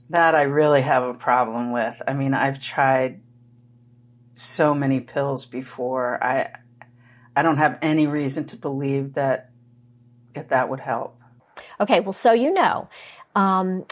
That 0.09 0.33
I 0.33 0.43
really 0.43 0.81
have 0.81 1.03
a 1.03 1.13
problem 1.13 1.71
with. 1.71 2.01
I 2.07 2.13
mean, 2.13 2.33
I've 2.33 2.59
tried 2.59 3.21
so 4.35 4.73
many 4.73 4.99
pills 4.99 5.45
before. 5.45 6.23
I 6.23 6.51
I 7.35 7.41
don't 7.41 7.57
have 7.57 7.79
any 7.81 8.07
reason 8.07 8.45
to 8.47 8.55
believe 8.55 9.13
that 9.13 9.49
that 10.33 10.49
that 10.49 10.69
would 10.69 10.79
help. 10.79 11.19
Okay, 11.79 11.99
well, 11.99 12.13
so 12.13 12.31
you 12.33 12.53
know, 12.53 12.89
um, 13.35 13.85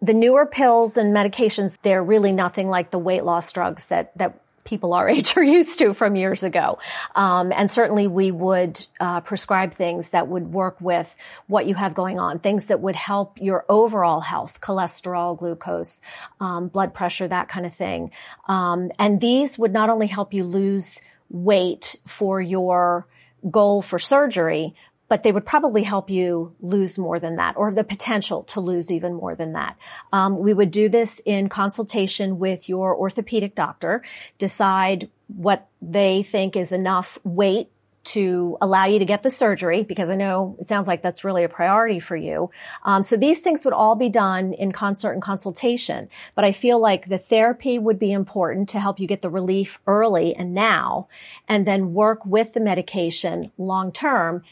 the 0.00 0.14
newer 0.14 0.46
pills 0.46 0.96
and 0.96 1.14
medications, 1.14 1.78
they're 1.82 2.02
really 2.02 2.32
nothing 2.32 2.68
like 2.68 2.90
the 2.90 2.98
weight 2.98 3.24
loss 3.24 3.50
drugs 3.52 3.86
that 3.86 4.16
that 4.16 4.40
people 4.68 4.92
our 4.92 5.08
age 5.16 5.36
are 5.36 5.42
used 5.42 5.78
to 5.80 5.94
from 5.94 6.14
years 6.14 6.42
ago. 6.42 6.78
Um, 7.16 7.52
and 7.52 7.70
certainly 7.70 8.06
we 8.06 8.30
would 8.30 8.84
uh, 9.00 9.20
prescribe 9.20 9.74
things 9.74 10.10
that 10.10 10.28
would 10.28 10.52
work 10.52 10.80
with 10.80 11.14
what 11.46 11.66
you 11.66 11.74
have 11.74 11.94
going 11.94 12.18
on, 12.18 12.38
things 12.38 12.66
that 12.66 12.80
would 12.80 12.96
help 12.96 13.38
your 13.40 13.64
overall 13.68 14.20
health, 14.20 14.60
cholesterol, 14.60 15.36
glucose, 15.38 16.00
um, 16.40 16.68
blood 16.68 16.94
pressure, 16.94 17.26
that 17.26 17.48
kind 17.48 17.66
of 17.66 17.74
thing. 17.74 18.10
Um, 18.46 18.92
and 18.98 19.20
these 19.20 19.58
would 19.58 19.72
not 19.72 19.90
only 19.90 20.06
help 20.06 20.32
you 20.32 20.44
lose 20.44 21.00
weight 21.30 21.96
for 22.06 22.40
your 22.40 23.06
goal 23.50 23.82
for 23.82 23.98
surgery, 23.98 24.74
but 25.08 25.22
they 25.22 25.32
would 25.32 25.46
probably 25.46 25.82
help 25.82 26.10
you 26.10 26.54
lose 26.60 26.98
more 26.98 27.18
than 27.18 27.36
that 27.36 27.56
or 27.56 27.72
the 27.72 27.84
potential 27.84 28.44
to 28.44 28.60
lose 28.60 28.92
even 28.92 29.14
more 29.14 29.34
than 29.34 29.54
that. 29.54 29.76
Um, 30.12 30.38
we 30.38 30.52
would 30.52 30.70
do 30.70 30.88
this 30.88 31.20
in 31.24 31.48
consultation 31.48 32.38
with 32.38 32.68
your 32.68 32.96
orthopedic 32.96 33.54
doctor, 33.54 34.02
decide 34.38 35.08
what 35.28 35.68
they 35.82 36.22
think 36.22 36.56
is 36.56 36.72
enough 36.72 37.18
weight 37.24 37.70
to 38.04 38.56
allow 38.62 38.86
you 38.86 38.98
to 38.98 39.04
get 39.04 39.20
the 39.20 39.28
surgery 39.28 39.82
because 39.82 40.08
I 40.08 40.14
know 40.14 40.56
it 40.58 40.66
sounds 40.66 40.86
like 40.86 41.02
that's 41.02 41.24
really 41.24 41.44
a 41.44 41.48
priority 41.48 42.00
for 42.00 42.16
you. 42.16 42.50
Um, 42.82 43.02
so 43.02 43.18
these 43.18 43.42
things 43.42 43.66
would 43.66 43.74
all 43.74 43.96
be 43.96 44.08
done 44.08 44.54
in 44.54 44.72
concert 44.72 45.12
and 45.12 45.20
consultation. 45.20 46.08
But 46.34 46.44
I 46.44 46.52
feel 46.52 46.80
like 46.80 47.08
the 47.08 47.18
therapy 47.18 47.78
would 47.78 47.98
be 47.98 48.12
important 48.12 48.70
to 48.70 48.80
help 48.80 48.98
you 48.98 49.06
get 49.06 49.20
the 49.20 49.28
relief 49.28 49.78
early 49.86 50.34
and 50.34 50.54
now, 50.54 51.08
and 51.48 51.66
then 51.66 51.92
work 51.92 52.24
with 52.24 52.54
the 52.54 52.60
medication 52.60 53.52
long 53.58 53.92
term 53.92 54.42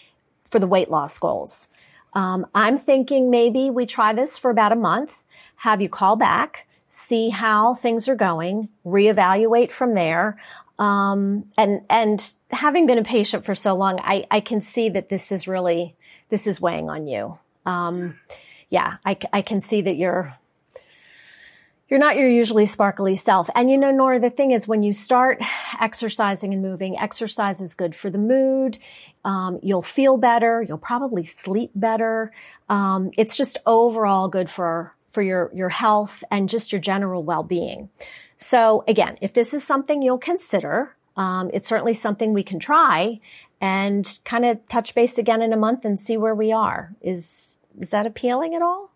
for 0.51 0.59
the 0.59 0.67
weight 0.67 0.91
loss 0.91 1.19
goals. 1.19 1.69
Um, 2.13 2.47
I'm 2.55 2.79
thinking 2.79 3.31
maybe 3.31 3.71
we 3.71 3.87
try 3.87 4.13
this 4.13 4.39
for 4.39 4.51
about 4.51 4.73
a 4.73 4.77
month, 4.77 5.23
have 5.57 5.83
you 5.83 5.89
call 5.89 6.17
back, 6.17 6.67
see 6.89 7.29
how 7.29 7.75
things 7.75 8.09
are 8.09 8.17
going, 8.17 8.69
reevaluate 8.87 9.71
from 9.71 9.95
there. 9.95 10.41
Um, 10.79 11.51
and, 11.59 11.83
and 11.91 12.23
having 12.51 12.87
been 12.87 12.99
a 12.99 13.05
patient 13.05 13.45
for 13.45 13.55
so 13.55 13.75
long, 13.75 14.01
I, 14.03 14.27
I 14.31 14.41
can 14.41 14.63
see 14.63 14.89
that 14.91 15.09
this 15.09 15.31
is 15.31 15.47
really, 15.47 15.95
this 16.31 16.47
is 16.47 16.61
weighing 16.61 16.89
on 16.89 17.07
you. 17.07 17.39
Um, 17.67 18.19
yeah, 18.71 18.97
I, 19.05 19.19
I 19.33 19.43
can 19.43 19.61
see 19.61 19.83
that 19.83 19.97
you're, 19.97 20.35
you're 21.89 22.01
not 22.01 22.17
your 22.17 22.29
usually 22.29 22.67
sparkly 22.67 23.15
self. 23.15 23.49
And 23.55 23.71
you 23.71 23.79
know, 23.79 23.91
Nora, 23.91 24.19
the 24.19 24.31
thing 24.31 24.51
is 24.51 24.67
when 24.67 24.83
you 24.83 24.93
start 24.93 25.41
exercising 25.81 26.53
and 26.53 26.63
moving, 26.63 26.99
exercise 26.99 27.61
is 27.61 27.75
good 27.75 27.95
for 27.95 28.11
the 28.11 28.19
mood. 28.19 28.79
Um, 29.25 29.61
you'll 29.63 29.83
feel 29.83 30.17
better. 30.17 30.63
You'll 30.63 30.79
probably 30.79 31.25
sleep 31.25 31.71
better. 31.75 32.33
Um, 32.69 33.11
it's 33.17 33.37
just 33.37 33.59
overall 33.67 34.29
good 34.29 34.51
for, 34.51 34.95
for 35.09 35.23
your, 35.23 35.51
your 35.55 35.69
health 35.69 36.25
and 36.31 36.49
just 36.49 36.73
your 36.73 36.81
general 36.81 37.23
well-being. 37.23 37.89
So 38.39 38.85
again, 38.87 39.17
if 39.21 39.33
this 39.33 39.55
is 39.55 39.65
something 39.65 40.03
you'll 40.03 40.19
consider, 40.19 40.95
um, 41.17 41.51
it's 41.55 41.69
certainly 41.69 41.95
something 41.95 42.33
we 42.33 42.43
can 42.43 42.59
try 42.59 43.21
and 43.61 44.19
kind 44.25 44.45
of 44.45 44.67
touch 44.69 44.95
base 44.95 45.19
again 45.19 45.41
in 45.41 45.53
a 45.53 45.57
month 45.57 45.85
and 45.85 45.99
see 45.99 46.17
where 46.17 46.35
we 46.35 46.53
are. 46.53 46.93
Is, 47.01 47.59
is 47.81 47.91
that 47.91 48.07
appealing 48.07 48.55
at 48.55 48.61
all? 48.61 48.91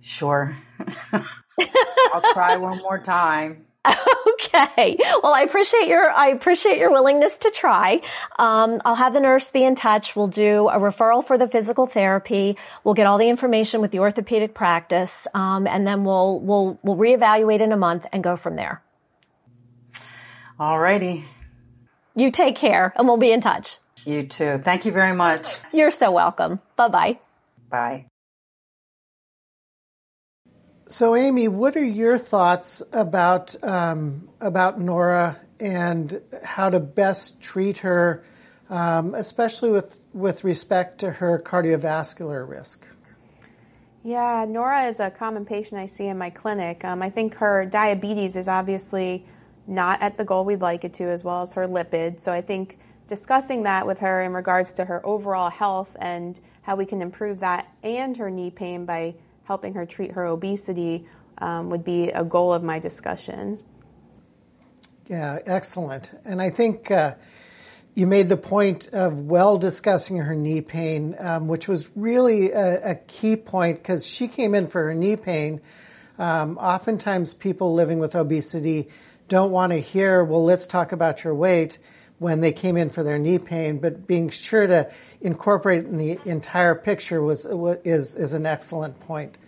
Sure. 0.00 0.56
I'll 1.12 2.32
try 2.32 2.56
one 2.56 2.78
more 2.78 2.98
time. 2.98 3.64
Okay. 3.84 4.96
Well, 5.22 5.32
I 5.32 5.42
appreciate 5.42 5.88
your, 5.88 6.10
I 6.10 6.28
appreciate 6.28 6.78
your 6.78 6.90
willingness 6.90 7.38
to 7.38 7.50
try. 7.50 8.00
Um, 8.38 8.80
I'll 8.84 8.94
have 8.94 9.12
the 9.14 9.20
nurse 9.20 9.50
be 9.50 9.64
in 9.64 9.74
touch. 9.74 10.16
We'll 10.16 10.28
do 10.28 10.68
a 10.68 10.78
referral 10.78 11.24
for 11.24 11.38
the 11.38 11.48
physical 11.48 11.86
therapy. 11.86 12.56
We'll 12.84 12.94
get 12.94 13.06
all 13.06 13.18
the 13.18 13.28
information 13.28 13.80
with 13.80 13.90
the 13.90 14.00
orthopedic 14.00 14.54
practice. 14.54 15.26
Um, 15.34 15.66
and 15.66 15.86
then 15.86 16.04
we'll, 16.04 16.40
we'll, 16.40 16.78
we'll 16.82 16.96
reevaluate 16.96 17.60
in 17.60 17.72
a 17.72 17.76
month 17.76 18.06
and 18.12 18.22
go 18.22 18.36
from 18.36 18.56
there. 18.56 18.82
All 20.58 20.78
righty. 20.78 21.24
You 22.14 22.30
take 22.30 22.56
care 22.56 22.92
and 22.96 23.06
we'll 23.06 23.16
be 23.16 23.32
in 23.32 23.40
touch. 23.40 23.78
You 24.04 24.26
too. 24.26 24.60
Thank 24.64 24.84
you 24.84 24.92
very 24.92 25.14
much. 25.14 25.56
You're 25.72 25.90
so 25.90 26.10
welcome. 26.10 26.60
Bye 26.76 26.88
bye. 26.88 27.18
Bye. 27.70 28.06
So, 30.90 31.14
Amy, 31.14 31.46
what 31.46 31.76
are 31.76 31.84
your 31.84 32.18
thoughts 32.18 32.82
about 32.92 33.54
um, 33.62 34.28
about 34.40 34.80
Nora 34.80 35.38
and 35.60 36.20
how 36.42 36.68
to 36.68 36.80
best 36.80 37.40
treat 37.40 37.78
her, 37.78 38.24
um, 38.68 39.14
especially 39.14 39.70
with 39.70 40.00
with 40.12 40.42
respect 40.42 40.98
to 40.98 41.12
her 41.12 41.38
cardiovascular 41.38 42.46
risk? 42.46 42.84
Yeah, 44.02 44.44
Nora 44.48 44.86
is 44.86 44.98
a 44.98 45.12
common 45.12 45.44
patient 45.44 45.80
I 45.80 45.86
see 45.86 46.08
in 46.08 46.18
my 46.18 46.28
clinic. 46.28 46.84
Um, 46.84 47.02
I 47.02 47.10
think 47.10 47.34
her 47.34 47.66
diabetes 47.66 48.34
is 48.34 48.48
obviously 48.48 49.24
not 49.68 50.02
at 50.02 50.18
the 50.18 50.24
goal 50.24 50.44
we'd 50.44 50.60
like 50.60 50.82
it 50.84 50.94
to, 50.94 51.04
as 51.04 51.22
well 51.22 51.42
as 51.42 51.52
her 51.52 51.68
lipid. 51.68 52.18
So 52.18 52.32
I 52.32 52.40
think 52.40 52.80
discussing 53.06 53.62
that 53.62 53.86
with 53.86 54.00
her 54.00 54.22
in 54.22 54.32
regards 54.32 54.72
to 54.72 54.86
her 54.86 55.06
overall 55.06 55.50
health 55.50 55.96
and 56.00 56.40
how 56.62 56.74
we 56.74 56.84
can 56.84 57.00
improve 57.00 57.38
that 57.40 57.68
and 57.84 58.16
her 58.16 58.28
knee 58.28 58.50
pain 58.50 58.86
by 58.86 59.14
helping 59.50 59.74
her 59.74 59.84
treat 59.84 60.12
her 60.12 60.26
obesity 60.26 61.04
um, 61.38 61.70
would 61.70 61.82
be 61.82 62.08
a 62.10 62.22
goal 62.22 62.54
of 62.54 62.62
my 62.62 62.78
discussion. 62.78 63.58
Yeah, 65.08 65.40
excellent. 65.44 66.12
And 66.24 66.40
I 66.40 66.50
think 66.50 66.88
uh, 66.88 67.16
you 67.96 68.06
made 68.06 68.28
the 68.28 68.36
point 68.36 68.90
of 68.92 69.18
well 69.18 69.58
discussing 69.58 70.18
her 70.18 70.36
knee 70.36 70.60
pain, 70.60 71.16
um, 71.18 71.48
which 71.48 71.66
was 71.66 71.88
really 71.96 72.52
a, 72.52 72.90
a 72.92 72.94
key 72.94 73.34
point 73.34 73.78
because 73.78 74.06
she 74.06 74.28
came 74.28 74.54
in 74.54 74.68
for 74.68 74.84
her 74.84 74.94
knee 74.94 75.16
pain. 75.16 75.60
Um, 76.16 76.56
oftentimes, 76.56 77.34
people 77.34 77.74
living 77.74 77.98
with 77.98 78.14
obesity 78.14 78.86
don't 79.26 79.50
want 79.50 79.72
to 79.72 79.80
hear, 79.80 80.22
well, 80.22 80.44
let's 80.44 80.68
talk 80.68 80.92
about 80.92 81.24
your 81.24 81.34
weight. 81.34 81.78
when 82.20 82.42
they 82.42 82.52
came 82.52 82.76
in 82.76 82.90
for 82.90 83.02
their 83.02 83.18
knee 83.18 83.38
pain, 83.38 83.78
but 83.78 84.06
being 84.06 84.28
sure 84.28 84.66
to 84.66 84.88
incorporate 85.22 85.84
in 85.84 85.96
the 85.96 86.20
entire 86.26 86.74
picture 86.74 87.22
was 87.22 87.46
is 87.82 88.14
is 88.14 88.34
an 88.34 88.44
excellent 88.44 89.00
point. 89.00 89.38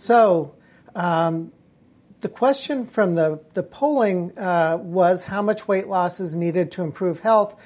So. 0.00 0.54
Um, 0.94 1.52
the 2.20 2.28
question 2.28 2.84
from 2.84 3.14
the, 3.14 3.40
the 3.54 3.62
polling 3.62 4.36
uh, 4.38 4.78
was 4.80 5.24
how 5.24 5.42
much 5.42 5.66
weight 5.66 5.86
loss 5.86 6.20
is 6.20 6.34
needed 6.34 6.72
to 6.72 6.82
improve 6.82 7.20
health. 7.20 7.58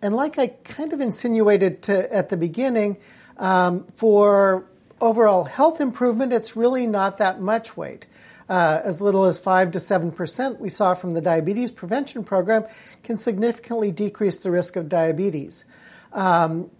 And 0.00 0.14
like 0.16 0.38
I 0.38 0.48
kind 0.48 0.92
of 0.92 1.00
insinuated 1.00 1.82
to, 1.82 2.14
at 2.14 2.30
the 2.30 2.36
beginning, 2.36 2.96
um, 3.36 3.86
for 3.94 4.66
overall 5.00 5.44
health 5.44 5.80
improvement, 5.80 6.32
it's 6.32 6.56
really 6.56 6.86
not 6.86 7.18
that 7.18 7.40
much 7.40 7.76
weight. 7.76 8.06
Uh, 8.48 8.80
as 8.82 9.00
little 9.00 9.26
as 9.26 9.38
5 9.38 9.72
to 9.72 9.78
7% 9.78 10.58
we 10.58 10.68
saw 10.68 10.94
from 10.94 11.12
the 11.12 11.20
diabetes 11.20 11.70
prevention 11.70 12.24
program 12.24 12.64
can 13.04 13.16
significantly 13.16 13.92
decrease 13.92 14.36
the 14.36 14.50
risk 14.50 14.74
of 14.76 14.88
diabetes. 14.88 15.64
Um, 16.12 16.70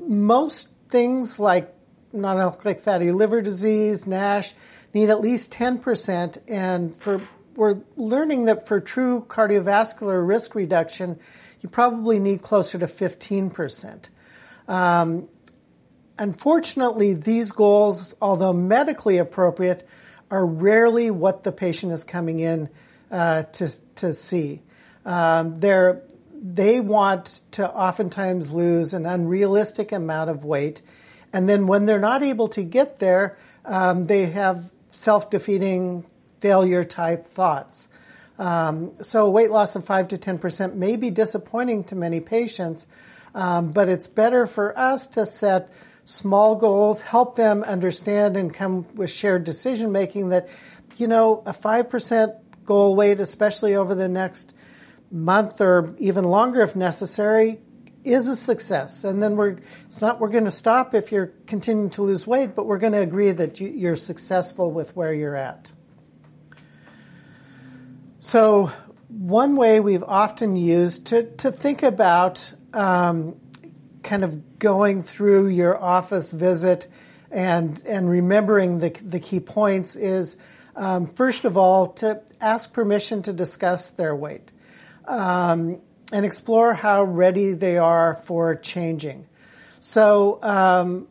most 0.00 0.68
things 0.88 1.38
like 1.38 1.72
non-alcoholic 2.12 2.80
fatty 2.80 3.12
liver 3.12 3.40
disease, 3.40 4.06
NASH, 4.06 4.54
need 4.94 5.10
at 5.10 5.20
least 5.20 5.52
10%. 5.52 6.38
And 6.48 6.96
for, 6.96 7.20
we're 7.54 7.78
learning 7.96 8.46
that 8.46 8.66
for 8.66 8.80
true 8.80 9.24
cardiovascular 9.28 10.26
risk 10.26 10.54
reduction, 10.54 11.18
you 11.60 11.68
probably 11.68 12.18
need 12.18 12.42
closer 12.42 12.78
to 12.78 12.86
15%. 12.86 14.08
Um, 14.66 15.28
unfortunately, 16.18 17.14
these 17.14 17.52
goals, 17.52 18.14
although 18.20 18.52
medically 18.52 19.18
appropriate, 19.18 19.86
are 20.30 20.46
rarely 20.46 21.10
what 21.10 21.42
the 21.42 21.52
patient 21.52 21.92
is 21.92 22.04
coming 22.04 22.40
in 22.40 22.68
uh, 23.10 23.42
to, 23.42 23.68
to 23.96 24.14
see. 24.14 24.62
Um, 25.04 25.60
they 26.42 26.80
want 26.80 27.40
to 27.52 27.68
oftentimes 27.70 28.52
lose 28.52 28.94
an 28.94 29.06
unrealistic 29.06 29.92
amount 29.92 30.30
of 30.30 30.44
weight. 30.44 30.82
And 31.32 31.48
then 31.48 31.66
when 31.66 31.86
they're 31.86 32.00
not 32.00 32.22
able 32.22 32.48
to 32.48 32.62
get 32.62 32.98
there, 32.98 33.38
um, 33.64 34.06
they 34.06 34.26
have 34.26 34.70
self-defeating 34.90 36.04
failure 36.40 36.84
type 36.84 37.26
thoughts. 37.26 37.88
Um, 38.38 38.94
so 39.02 39.28
weight 39.28 39.50
loss 39.50 39.76
of 39.76 39.84
5 39.84 40.08
to 40.08 40.16
10% 40.16 40.74
may 40.74 40.96
be 40.96 41.10
disappointing 41.10 41.84
to 41.84 41.94
many 41.94 42.20
patients, 42.20 42.86
um, 43.34 43.70
but 43.70 43.88
it's 43.88 44.06
better 44.06 44.46
for 44.46 44.76
us 44.78 45.06
to 45.08 45.26
set 45.26 45.70
small 46.04 46.56
goals, 46.56 47.02
help 47.02 47.36
them 47.36 47.62
understand 47.62 48.36
and 48.36 48.52
come 48.52 48.86
with 48.94 49.10
shared 49.10 49.44
decision 49.44 49.92
making 49.92 50.30
that, 50.30 50.48
you 50.96 51.06
know, 51.06 51.42
a 51.46 51.52
5% 51.52 52.34
goal 52.64 52.96
weight, 52.96 53.20
especially 53.20 53.74
over 53.74 53.94
the 53.94 54.08
next 54.08 54.54
month 55.10 55.60
or 55.60 55.94
even 55.98 56.24
longer 56.24 56.62
if 56.62 56.74
necessary, 56.74 57.58
is 58.04 58.26
a 58.26 58.36
success. 58.36 59.04
And 59.04 59.22
then 59.22 59.36
we're, 59.36 59.56
it's 59.86 60.00
not 60.00 60.20
we're 60.20 60.28
going 60.28 60.44
to 60.44 60.50
stop 60.50 60.94
if 60.94 61.12
you're 61.12 61.32
continuing 61.46 61.90
to 61.90 62.02
lose 62.02 62.26
weight, 62.26 62.54
but 62.54 62.66
we're 62.66 62.78
going 62.78 62.92
to 62.92 63.00
agree 63.00 63.32
that 63.32 63.60
you, 63.60 63.90
are 63.90 63.96
successful 63.96 64.70
with 64.70 64.94
where 64.96 65.12
you're 65.12 65.36
at. 65.36 65.72
So, 68.18 68.72
one 69.08 69.56
way 69.56 69.80
we've 69.80 70.04
often 70.04 70.56
used 70.56 71.06
to, 71.06 71.24
to 71.38 71.50
think 71.50 71.82
about 71.82 72.52
um, 72.72 73.36
kind 74.02 74.22
of 74.22 74.58
going 74.58 75.02
through 75.02 75.48
your 75.48 75.76
office 75.76 76.30
visit 76.30 76.86
and, 77.30 77.82
and 77.86 78.08
remembering 78.08 78.78
the, 78.78 78.90
the 79.02 79.18
key 79.18 79.40
points 79.40 79.96
is 79.96 80.36
um, 80.76 81.06
first 81.06 81.44
of 81.44 81.56
all, 81.56 81.88
to 81.94 82.22
ask 82.40 82.72
permission 82.72 83.22
to 83.22 83.32
discuss 83.32 83.90
their 83.90 84.14
weight. 84.14 84.50
Um, 85.06 85.80
and 86.12 86.26
explore 86.26 86.74
how 86.74 87.04
ready 87.04 87.52
they 87.52 87.78
are 87.78 88.16
for 88.24 88.54
changing. 88.56 89.26
So, 89.80 90.38
um, 90.42 91.08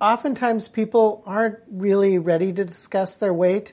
oftentimes 0.00 0.68
people 0.68 1.22
aren't 1.26 1.58
really 1.70 2.18
ready 2.18 2.52
to 2.52 2.64
discuss 2.64 3.16
their 3.16 3.32
weight. 3.32 3.72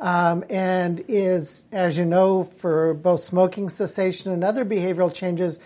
Um, 0.00 0.44
and 0.50 1.04
is, 1.06 1.64
as 1.70 1.96
you 1.96 2.04
know, 2.04 2.42
for 2.42 2.92
both 2.92 3.20
smoking 3.20 3.68
cessation 3.68 4.32
and 4.32 4.42
other 4.42 4.64
behavioral 4.64 5.14
changes, 5.14 5.60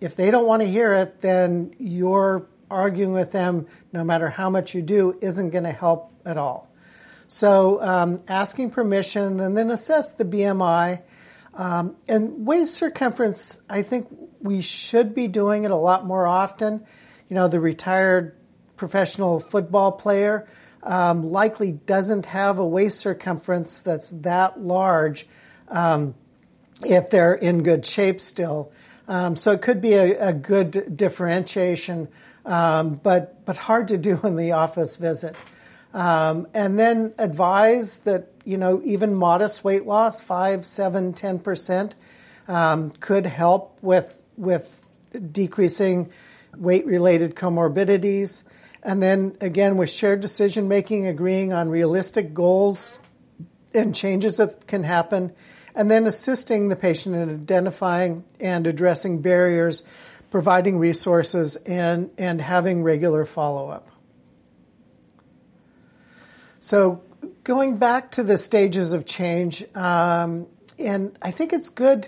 if 0.00 0.14
they 0.14 0.30
don't 0.30 0.46
want 0.46 0.60
to 0.60 0.68
hear 0.68 0.92
it, 0.94 1.22
then 1.22 1.74
you're 1.78 2.46
arguing 2.70 3.12
with 3.12 3.32
them, 3.32 3.66
no 3.92 4.04
matter 4.04 4.28
how 4.28 4.50
much 4.50 4.74
you 4.74 4.82
do, 4.82 5.18
isn't 5.22 5.50
going 5.50 5.64
to 5.64 5.72
help 5.72 6.12
at 6.26 6.36
all. 6.36 6.68
So, 7.26 7.82
um, 7.82 8.22
asking 8.28 8.70
permission 8.70 9.40
and 9.40 9.56
then 9.56 9.70
assess 9.70 10.12
the 10.12 10.24
BMI 10.24 11.02
um, 11.58 11.96
and 12.06 12.46
waist 12.46 12.74
circumference, 12.74 13.60
I 13.68 13.82
think 13.82 14.06
we 14.40 14.60
should 14.60 15.12
be 15.12 15.26
doing 15.26 15.64
it 15.64 15.72
a 15.72 15.76
lot 15.76 16.06
more 16.06 16.24
often. 16.24 16.86
You 17.28 17.34
know, 17.34 17.48
the 17.48 17.58
retired 17.58 18.36
professional 18.76 19.40
football 19.40 19.90
player 19.90 20.48
um, 20.84 21.32
likely 21.32 21.72
doesn't 21.72 22.26
have 22.26 22.60
a 22.60 22.66
waist 22.66 23.00
circumference 23.00 23.80
that's 23.80 24.10
that 24.10 24.60
large 24.60 25.26
um, 25.66 26.14
if 26.86 27.10
they're 27.10 27.34
in 27.34 27.64
good 27.64 27.84
shape 27.84 28.20
still. 28.20 28.70
Um, 29.08 29.34
so 29.34 29.50
it 29.50 29.60
could 29.60 29.80
be 29.80 29.94
a, 29.94 30.28
a 30.28 30.32
good 30.32 30.96
differentiation, 30.96 32.06
um, 32.46 32.94
but 33.02 33.44
but 33.44 33.56
hard 33.56 33.88
to 33.88 33.98
do 33.98 34.20
in 34.22 34.36
the 34.36 34.52
office 34.52 34.94
visit. 34.94 35.34
Um, 35.92 36.46
and 36.54 36.78
then 36.78 37.14
advise 37.18 37.98
that 38.00 38.37
you 38.48 38.56
know, 38.56 38.80
even 38.82 39.14
modest 39.14 39.62
weight 39.62 39.84
loss, 39.84 40.22
5, 40.22 40.64
7, 40.64 41.12
10%, 41.12 41.92
um, 42.48 42.90
could 42.92 43.26
help 43.26 43.76
with, 43.82 44.22
with 44.38 44.88
decreasing 45.32 46.10
weight 46.56 46.86
related 46.86 47.34
comorbidities. 47.34 48.42
And 48.82 49.02
then 49.02 49.36
again, 49.42 49.76
with 49.76 49.90
shared 49.90 50.22
decision 50.22 50.66
making, 50.66 51.06
agreeing 51.06 51.52
on 51.52 51.68
realistic 51.68 52.32
goals 52.32 52.98
and 53.74 53.94
changes 53.94 54.38
that 54.38 54.66
can 54.66 54.82
happen. 54.82 55.32
And 55.74 55.90
then 55.90 56.06
assisting 56.06 56.68
the 56.68 56.76
patient 56.76 57.16
in 57.16 57.28
identifying 57.28 58.24
and 58.40 58.66
addressing 58.66 59.20
barriers, 59.20 59.82
providing 60.30 60.78
resources, 60.78 61.56
and, 61.56 62.08
and 62.16 62.40
having 62.40 62.82
regular 62.82 63.26
follow 63.26 63.68
up. 63.68 63.90
So 66.60 67.02
going 67.48 67.78
back 67.78 68.10
to 68.10 68.22
the 68.22 68.36
stages 68.36 68.92
of 68.92 69.06
change, 69.06 69.64
um, 69.74 70.46
and 70.78 71.16
I 71.22 71.30
think 71.30 71.54
it's 71.54 71.70
good 71.70 72.06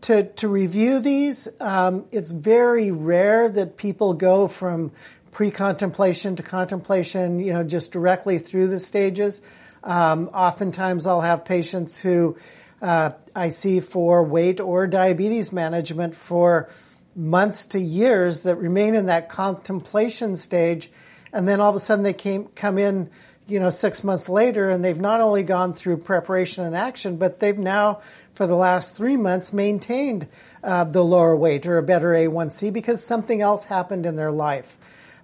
to, 0.00 0.24
to 0.32 0.48
review 0.48 0.98
these. 0.98 1.46
Um, 1.60 2.06
it's 2.10 2.32
very 2.32 2.90
rare 2.90 3.48
that 3.48 3.76
people 3.76 4.14
go 4.14 4.48
from 4.48 4.90
pre-contemplation 5.30 6.34
to 6.34 6.42
contemplation, 6.42 7.38
you 7.38 7.52
know, 7.52 7.62
just 7.62 7.92
directly 7.92 8.40
through 8.40 8.66
the 8.66 8.80
stages. 8.80 9.40
Um, 9.84 10.28
oftentimes 10.34 11.06
I'll 11.06 11.20
have 11.20 11.44
patients 11.44 11.96
who 12.00 12.36
uh, 12.82 13.10
I 13.32 13.50
see 13.50 13.78
for 13.78 14.24
weight 14.24 14.58
or 14.58 14.88
diabetes 14.88 15.52
management 15.52 16.16
for 16.16 16.68
months 17.14 17.64
to 17.66 17.80
years 17.80 18.40
that 18.40 18.56
remain 18.56 18.96
in 18.96 19.06
that 19.06 19.28
contemplation 19.28 20.36
stage, 20.36 20.90
and 21.32 21.46
then 21.46 21.60
all 21.60 21.70
of 21.70 21.76
a 21.76 21.78
sudden 21.78 22.02
they 22.02 22.12
came 22.12 22.46
come 22.56 22.76
in 22.76 23.08
you 23.50 23.58
know, 23.58 23.70
six 23.70 24.04
months 24.04 24.28
later, 24.28 24.70
and 24.70 24.84
they've 24.84 25.00
not 25.00 25.20
only 25.20 25.42
gone 25.42 25.74
through 25.74 25.98
preparation 25.98 26.64
and 26.64 26.76
action, 26.76 27.16
but 27.16 27.40
they've 27.40 27.58
now, 27.58 28.00
for 28.34 28.46
the 28.46 28.54
last 28.54 28.94
three 28.94 29.16
months, 29.16 29.52
maintained 29.52 30.28
uh, 30.62 30.84
the 30.84 31.04
lower 31.04 31.34
weight 31.36 31.66
or 31.66 31.78
a 31.78 31.82
better 31.82 32.10
A1C 32.10 32.72
because 32.72 33.04
something 33.04 33.40
else 33.40 33.64
happened 33.64 34.06
in 34.06 34.14
their 34.14 34.30
life. 34.30 34.76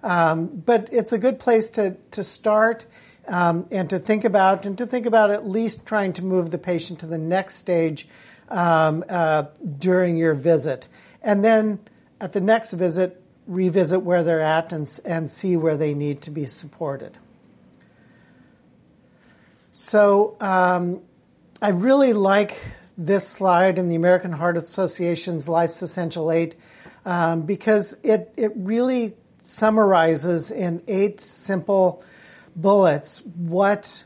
Um, 0.03 0.47
but 0.47 0.89
it's 0.91 1.13
a 1.13 1.17
good 1.17 1.39
place 1.39 1.69
to 1.71 1.97
to 2.11 2.23
start 2.23 2.85
um, 3.27 3.65
and 3.71 3.89
to 3.89 3.99
think 3.99 4.25
about, 4.25 4.65
and 4.65 4.77
to 4.77 4.85
think 4.85 5.05
about 5.05 5.31
at 5.31 5.47
least 5.47 5.85
trying 5.85 6.13
to 6.13 6.23
move 6.23 6.51
the 6.51 6.57
patient 6.57 6.99
to 6.99 7.07
the 7.07 7.17
next 7.17 7.55
stage 7.55 8.07
um, 8.49 9.03
uh, 9.09 9.45
during 9.79 10.17
your 10.17 10.33
visit, 10.33 10.87
and 11.21 11.43
then 11.43 11.79
at 12.21 12.33
the 12.33 12.41
next 12.41 12.73
visit, 12.73 13.21
revisit 13.47 14.01
where 14.01 14.23
they're 14.23 14.41
at 14.41 14.71
and 14.71 14.99
and 15.03 15.29
see 15.29 15.57
where 15.57 15.77
they 15.77 15.93
need 15.93 16.21
to 16.21 16.31
be 16.31 16.45
supported. 16.45 17.17
So 19.79 20.35
um, 20.39 21.03
I 21.61 21.69
really 21.69 22.13
like 22.13 22.59
this 22.97 23.27
slide 23.27 23.77
in 23.77 23.89
the 23.89 23.95
American 23.95 24.31
Heart 24.31 24.57
Association's 24.57 25.47
Life's 25.47 25.83
Essential 25.83 26.31
Eight 26.31 26.55
um, 27.05 27.43
because 27.43 27.93
it 28.01 28.33
it 28.37 28.53
really 28.55 29.13
summarizes 29.43 30.49
in 30.49 30.81
eight 30.87 31.21
simple 31.21 32.03
bullets 32.55 33.21
what 33.35 34.03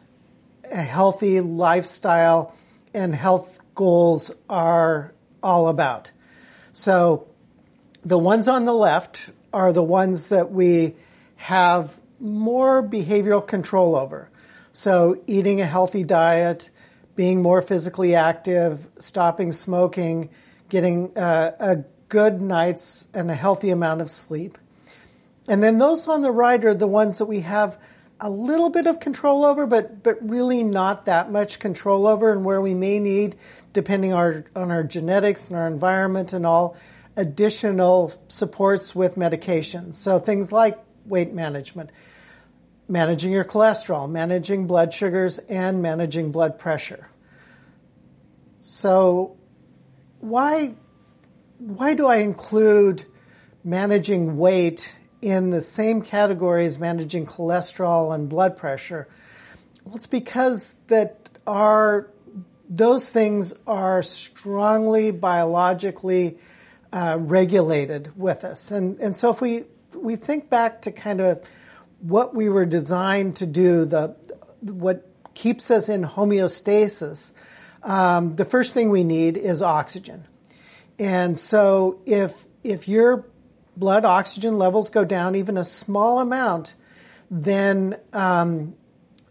a 0.70 0.82
healthy 0.82 1.40
lifestyle 1.40 2.54
and 2.94 3.16
health 3.16 3.58
goals 3.74 4.30
are 4.50 5.14
all 5.42 5.70
about. 5.70 6.12
So 6.74 7.30
the 8.04 8.18
ones 8.18 8.50
on 8.50 8.66
the 8.66 8.74
left 8.74 9.30
are 9.54 9.72
the 9.72 9.82
ones 9.82 10.28
that 10.28 10.52
we 10.52 10.98
have 11.38 11.96
more 12.20 12.84
behavioral 12.84 13.48
control 13.48 13.96
over. 13.96 14.31
So 14.72 15.22
eating 15.28 15.62
a 15.62 15.66
healthy 15.66 16.04
diet, 16.04 16.70
being 17.16 17.42
more 17.42 17.62
physically 17.62 18.16
active, 18.16 18.88
stopping 19.00 19.52
smoking, 19.54 20.30
getting 20.70 21.18
uh, 21.18 21.52
a 21.60 21.76
good 22.08 22.42
nights 22.42 23.08
and 23.14 23.30
a 23.30 23.36
healthy 23.36 23.70
amount 23.70 24.02
of 24.02 24.10
sleep. 24.10 24.58
And 25.48 25.62
then 25.62 25.78
those 25.78 26.08
on 26.08 26.22
the 26.22 26.32
right 26.32 26.64
are 26.64 26.74
the 26.74 26.88
ones 26.88 27.18
that 27.18 27.26
we 27.26 27.42
have 27.42 27.78
a 28.20 28.30
little 28.30 28.70
bit 28.70 28.86
of 28.86 29.00
control 29.00 29.44
over, 29.44 29.66
but 29.66 30.04
but 30.04 30.18
really 30.30 30.64
not 30.64 31.06
that 31.06 31.32
much 31.32 31.60
control 31.60 32.06
over, 32.06 32.32
and 32.32 32.46
where 32.46 32.62
we 32.62 32.76
may 32.76 33.00
need, 33.00 33.36
depending 33.74 34.14
our, 34.14 34.46
on 34.56 34.70
our 34.70 34.84
genetics 34.84 35.48
and 35.48 35.58
our 35.58 35.68
environment 35.68 36.32
and 36.32 36.46
all, 36.46 36.78
additional 37.18 38.14
supports 38.28 38.94
with 38.96 39.16
medications. 39.16 39.96
So 39.96 40.20
things 40.20 40.52
like 40.52 40.78
weight 41.06 41.34
management, 41.34 41.90
managing 42.92 43.32
your 43.32 43.46
cholesterol, 43.46 44.10
managing 44.10 44.68
blood 44.68 44.94
sugars, 44.94 45.40
and 45.40 45.82
managing 45.82 46.32
blood 46.32 46.60
pressure. 46.60 47.08
So 48.60 49.38
why 50.20 50.76
why 51.58 51.94
do 51.94 52.08
I 52.08 52.18
include 52.18 53.06
managing 53.64 54.38
weight 54.38 54.96
in 55.22 55.52
the 55.52 55.62
same 55.62 56.02
category 56.02 56.66
as 56.66 56.80
managing 56.80 57.26
cholesterol 57.26 58.14
and 58.14 58.28
blood 58.28 58.58
pressure? 58.58 59.08
Well, 59.86 59.96
it's 59.96 60.08
because 60.08 60.76
that 60.88 61.30
our 61.48 62.10
those 62.70 63.10
things 63.10 63.54
are 63.66 64.04
strongly 64.04 65.12
biologically 65.12 66.40
uh, 66.92 67.18
regulated 67.20 68.12
with 68.18 68.44
us, 68.44 68.70
and 68.70 69.00
and 69.00 69.16
so 69.16 69.32
if 69.32 69.40
we 69.40 69.64
we 69.96 70.18
think 70.18 70.50
back 70.50 70.82
to 70.82 70.92
kind 70.92 71.22
of 71.22 71.42
what 72.02 72.36
we 72.36 72.50
were 72.50 72.66
designed 72.66 73.38
to 73.38 73.46
do, 73.46 73.86
the 73.86 74.16
what 74.62 75.08
keeps 75.34 75.72
us 75.72 75.90
in 75.90 76.04
homeostasis, 76.04 77.32
um, 77.84 78.36
the 78.36 78.46
first 78.46 78.74
thing 78.74 78.90
we 78.90 79.04
need 79.04 79.38
is 79.38 79.62
oxygen, 79.62 80.26
and 81.00 81.38
so 81.38 82.00
if 82.06 82.46
if 82.64 82.88
your 82.88 83.26
blood 83.78 84.06
oxygen 84.06 84.58
levels 84.58 84.90
go 84.90 85.06
down 85.06 85.36
even 85.36 85.58
a 85.58 85.64
small 85.64 86.20
amount, 86.20 86.76
then 87.30 87.98
um, 88.14 88.76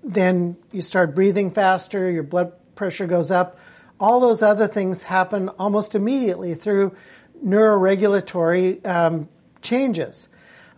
then 0.03 0.57
you 0.73 0.83
start 0.83 1.15
breathing 1.15 1.51
faster, 1.51 2.11
your 2.11 2.23
blood 2.23 2.53
pressure 2.75 3.07
goes 3.07 3.31
up. 3.31 3.59
All 3.99 4.21
those 4.21 4.41
other 4.41 4.67
things 4.67 5.03
happen 5.03 5.51
almost 5.51 5.95
immediately 5.95 6.55
through 6.55 6.97
neuroregulatory 7.45 8.85
um, 8.87 9.29
changes. 9.61 10.29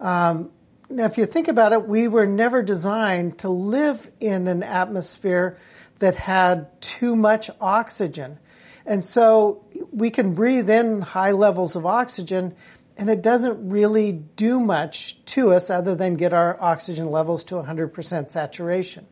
Um, 0.01 0.51
now, 0.93 1.05
if 1.07 1.19
you 1.19 1.27
think 1.27 1.49
about 1.49 1.73
it, 1.73 1.89
we 1.89 2.09
were 2.09 2.27
never 2.27 2.63
designed 2.63 3.39
to 3.39 3.49
live 3.49 4.11
in 4.21 4.47
an 4.47 4.63
atmosphere 4.63 5.59
that 5.99 6.15
had 6.15 6.81
too 6.81 7.17
much 7.17 7.51
oxygen. 7.61 8.39
And 8.85 9.03
so 9.03 9.65
we 9.93 10.11
can 10.11 10.35
breathe 10.35 10.69
in 10.69 11.01
high 11.01 11.31
levels 11.31 11.77
of 11.77 11.87
oxygen 11.87 12.55
and 12.97 13.09
it 13.09 13.23
doesn't 13.23 13.71
really 13.71 14.13
do 14.13 14.61
much 14.61 15.25
to 15.25 15.53
us 15.53 15.71
other 15.71 15.95
than 15.95 16.17
get 16.17 16.33
our 16.33 16.61
oxygen 16.61 17.11
levels 17.11 17.43
to 17.45 17.55
100% 17.55 18.31
saturation. 18.31 19.07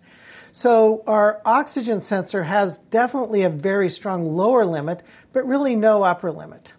So 0.53 1.03
our 1.07 1.41
oxygen 1.45 2.01
sensor 2.01 2.45
has 2.45 2.79
definitely 2.79 3.43
a 3.43 3.49
very 3.49 3.89
strong 3.89 4.27
lower 4.27 4.65
limit, 4.67 5.03
but 5.33 5.47
really 5.47 5.77
no 5.77 6.03
upper 6.03 6.31
limit. 6.31 6.75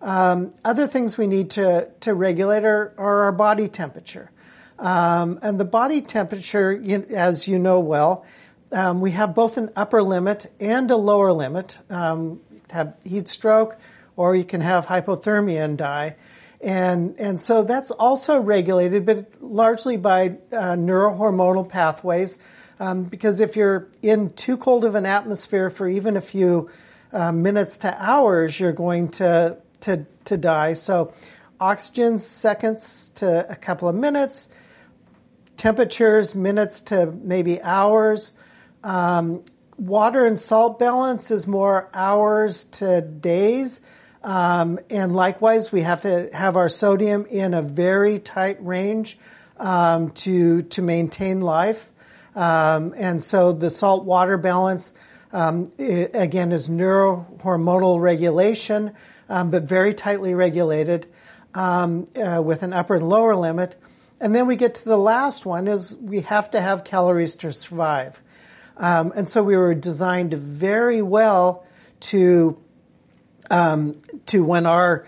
Um, 0.00 0.54
other 0.64 0.86
things 0.86 1.18
we 1.18 1.26
need 1.26 1.50
to, 1.50 1.88
to 2.00 2.14
regulate 2.14 2.64
are, 2.64 2.94
are 2.96 3.22
our 3.24 3.32
body 3.32 3.68
temperature. 3.68 4.30
Um, 4.78 5.40
and 5.42 5.58
the 5.58 5.64
body 5.64 6.00
temperature, 6.00 6.80
as 7.10 7.48
you 7.48 7.58
know 7.58 7.80
well, 7.80 8.24
um, 8.70 9.00
we 9.00 9.12
have 9.12 9.34
both 9.34 9.56
an 9.56 9.70
upper 9.74 10.02
limit 10.02 10.52
and 10.60 10.90
a 10.90 10.96
lower 10.96 11.32
limit. 11.32 11.78
Um, 11.90 12.40
have 12.70 12.94
heat 13.04 13.28
stroke, 13.28 13.76
or 14.16 14.36
you 14.36 14.44
can 14.44 14.60
have 14.60 14.86
hypothermia 14.86 15.64
and 15.64 15.78
die. 15.78 16.16
And, 16.60 17.14
and 17.18 17.40
so 17.40 17.62
that's 17.62 17.90
also 17.90 18.40
regulated, 18.40 19.06
but 19.06 19.26
largely 19.40 19.96
by 19.96 20.36
uh, 20.52 20.74
neurohormonal 20.74 21.68
pathways. 21.68 22.36
Um, 22.80 23.04
because 23.04 23.40
if 23.40 23.56
you're 23.56 23.88
in 24.02 24.32
too 24.34 24.56
cold 24.56 24.84
of 24.84 24.94
an 24.94 25.06
atmosphere 25.06 25.70
for 25.70 25.88
even 25.88 26.16
a 26.16 26.20
few 26.20 26.70
uh, 27.12 27.32
minutes 27.32 27.78
to 27.78 28.02
hours, 28.02 28.58
you're 28.58 28.72
going 28.72 29.08
to, 29.12 29.56
to, 29.80 30.06
to 30.24 30.36
die. 30.36 30.74
So 30.74 31.12
oxygen 31.60 32.18
seconds 32.18 33.10
to 33.16 33.50
a 33.50 33.56
couple 33.56 33.88
of 33.88 33.94
minutes, 33.94 34.48
temperatures 35.56 36.34
minutes 36.34 36.80
to 36.82 37.06
maybe 37.06 37.60
hours. 37.60 38.32
Um, 38.84 39.44
water 39.76 40.26
and 40.26 40.38
salt 40.38 40.78
balance 40.78 41.30
is 41.30 41.46
more 41.46 41.88
hours 41.94 42.64
to 42.64 43.00
days. 43.00 43.80
Um, 44.22 44.80
and 44.90 45.14
likewise, 45.14 45.70
we 45.70 45.82
have 45.82 46.00
to 46.02 46.30
have 46.32 46.56
our 46.56 46.68
sodium 46.68 47.26
in 47.26 47.54
a 47.54 47.62
very 47.62 48.18
tight 48.18 48.64
range 48.64 49.16
um, 49.56 50.10
to 50.10 50.62
to 50.62 50.82
maintain 50.82 51.40
life. 51.40 51.90
Um, 52.34 52.94
and 52.96 53.22
so 53.22 53.52
the 53.52 53.70
salt 53.70 54.04
water 54.04 54.36
balance 54.36 54.92
um, 55.32 55.72
again 55.78 56.52
is 56.52 56.68
neurohormonal 56.68 58.00
regulation, 58.00 58.92
um, 59.28 59.50
but 59.50 59.64
very 59.64 59.94
tightly 59.94 60.34
regulated 60.34 61.06
um, 61.54 62.08
uh, 62.16 62.40
with 62.42 62.62
an 62.62 62.72
upper 62.72 62.96
and 62.96 63.08
lower 63.08 63.34
limit. 63.34 63.76
And 64.20 64.34
then 64.34 64.46
we 64.46 64.56
get 64.56 64.74
to 64.76 64.84
the 64.84 64.98
last 64.98 65.46
one 65.46 65.68
is 65.68 65.96
we 65.96 66.22
have 66.22 66.50
to 66.50 66.60
have 66.60 66.84
calories 66.84 67.34
to 67.36 67.52
survive. 67.52 68.20
and 68.76 69.28
so 69.28 69.42
we 69.42 69.56
were 69.56 69.74
designed 69.74 70.34
very 70.34 71.02
well 71.02 71.64
to 72.00 72.58
um, 73.50 73.98
to 74.26 74.44
when 74.44 74.66
our 74.66 75.06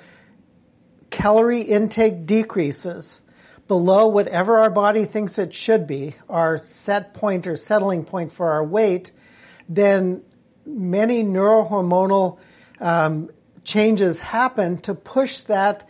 calorie 1.10 1.62
intake 1.62 2.26
decreases 2.26 3.22
below 3.68 4.06
whatever 4.08 4.58
our 4.58 4.70
body 4.70 5.04
thinks 5.04 5.38
it 5.38 5.54
should 5.54 5.86
be, 5.86 6.14
our 6.28 6.58
set 6.58 7.14
point 7.14 7.46
or 7.46 7.56
settling 7.56 8.04
point 8.04 8.32
for 8.32 8.50
our 8.50 8.64
weight, 8.64 9.12
then 9.68 10.22
many 10.66 11.22
neurohormonal 11.22 12.38
um, 12.80 13.30
changes 13.70 14.18
happen 14.18 14.78
to 14.78 14.94
push 14.94 15.40
that 15.42 15.88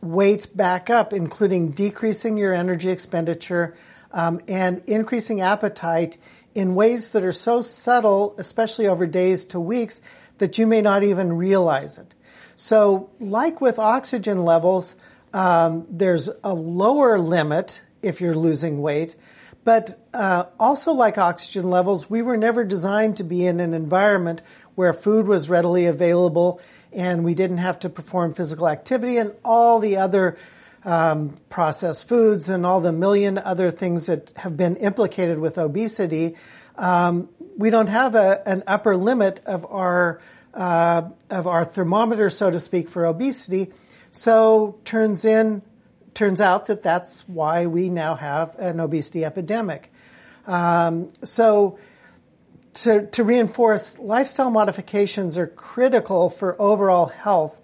weight 0.00 0.56
back 0.56 0.88
up, 0.88 1.12
including 1.12 1.70
decreasing 1.72 2.38
your 2.38 2.54
energy 2.54 2.88
expenditure 2.88 3.76
um, 4.12 4.40
and 4.48 4.82
increasing 4.86 5.42
appetite 5.42 6.16
in 6.54 6.74
ways 6.74 7.08
that 7.08 7.22
are 7.22 7.32
so 7.32 7.60
subtle, 7.60 8.34
especially 8.38 8.86
over 8.86 9.06
days 9.06 9.44
to 9.44 9.60
weeks, 9.60 10.00
that 10.38 10.56
you 10.56 10.66
may 10.66 10.80
not 10.80 11.04
even 11.04 11.34
realize 11.34 11.98
it. 11.98 12.14
So, 12.56 13.10
like 13.20 13.60
with 13.60 13.78
oxygen 13.78 14.44
levels, 14.44 14.96
um, 15.34 15.86
there's 15.90 16.30
a 16.42 16.54
lower 16.54 17.18
limit 17.18 17.82
if 18.00 18.22
you're 18.22 18.34
losing 18.34 18.80
weight, 18.80 19.14
but 19.64 20.00
uh, 20.14 20.46
also 20.58 20.92
like 20.92 21.18
oxygen 21.18 21.68
levels, 21.68 22.08
we 22.08 22.22
were 22.22 22.38
never 22.38 22.64
designed 22.64 23.18
to 23.18 23.24
be 23.24 23.44
in 23.44 23.60
an 23.60 23.74
environment 23.74 24.40
where 24.78 24.92
food 24.92 25.26
was 25.26 25.48
readily 25.48 25.86
available 25.86 26.60
and 26.92 27.24
we 27.24 27.34
didn't 27.34 27.58
have 27.58 27.80
to 27.80 27.88
perform 27.88 28.32
physical 28.32 28.68
activity 28.68 29.16
and 29.16 29.34
all 29.44 29.80
the 29.80 29.96
other 29.96 30.36
um, 30.84 31.34
processed 31.50 32.06
foods 32.08 32.48
and 32.48 32.64
all 32.64 32.80
the 32.80 32.92
million 32.92 33.38
other 33.38 33.72
things 33.72 34.06
that 34.06 34.32
have 34.36 34.56
been 34.56 34.76
implicated 34.76 35.40
with 35.40 35.58
obesity 35.58 36.36
um, 36.76 37.28
we 37.56 37.70
don't 37.70 37.88
have 37.88 38.14
a, 38.14 38.40
an 38.46 38.62
upper 38.68 38.96
limit 38.96 39.40
of 39.44 39.66
our 39.66 40.20
uh, 40.54 41.02
of 41.28 41.46
our 41.46 41.64
thermometer, 41.64 42.30
so 42.30 42.50
to 42.50 42.58
speak, 42.58 42.88
for 42.88 43.04
obesity. 43.04 43.72
So 44.12 44.78
turns 44.84 45.24
in 45.24 45.62
turns 46.14 46.40
out 46.40 46.66
that 46.66 46.82
that's 46.82 47.28
why 47.28 47.66
we 47.66 47.88
now 47.90 48.14
have 48.14 48.56
an 48.58 48.80
obesity 48.80 49.24
epidemic. 49.24 49.92
Um, 50.46 51.12
so 51.22 51.78
to, 52.74 53.06
to 53.06 53.24
reinforce, 53.24 53.98
lifestyle 53.98 54.50
modifications 54.50 55.36
are 55.38 55.46
critical 55.46 56.30
for 56.30 56.60
overall 56.60 57.06
health. 57.06 57.60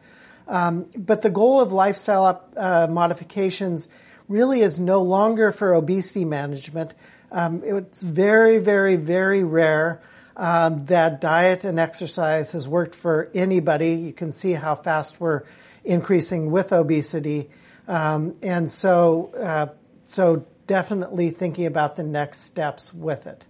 Um, 0.46 0.86
but 0.96 1.22
the 1.22 1.30
goal 1.30 1.60
of 1.60 1.72
lifestyle 1.72 2.44
uh, 2.56 2.86
modifications 2.90 3.88
really 4.28 4.60
is 4.60 4.78
no 4.78 5.02
longer 5.02 5.52
for 5.52 5.74
obesity 5.74 6.24
management. 6.24 6.94
Um, 7.30 7.62
it's 7.64 8.02
very, 8.02 8.58
very, 8.58 8.96
very 8.96 9.42
rare 9.42 10.00
um, 10.36 10.84
that 10.86 11.20
diet 11.20 11.64
and 11.64 11.78
exercise 11.78 12.52
has 12.52 12.66
worked 12.66 12.94
for 12.94 13.30
anybody. 13.34 13.94
You 13.94 14.12
can 14.12 14.32
see 14.32 14.52
how 14.52 14.74
fast 14.74 15.20
we're 15.20 15.42
increasing 15.84 16.50
with 16.50 16.72
obesity, 16.72 17.50
um, 17.86 18.34
and 18.42 18.70
so 18.70 19.32
uh, 19.38 19.66
so 20.06 20.46
definitely 20.66 21.30
thinking 21.30 21.66
about 21.66 21.96
the 21.96 22.02
next 22.02 22.40
steps 22.40 22.92
with 22.92 23.26
it. 23.26 23.46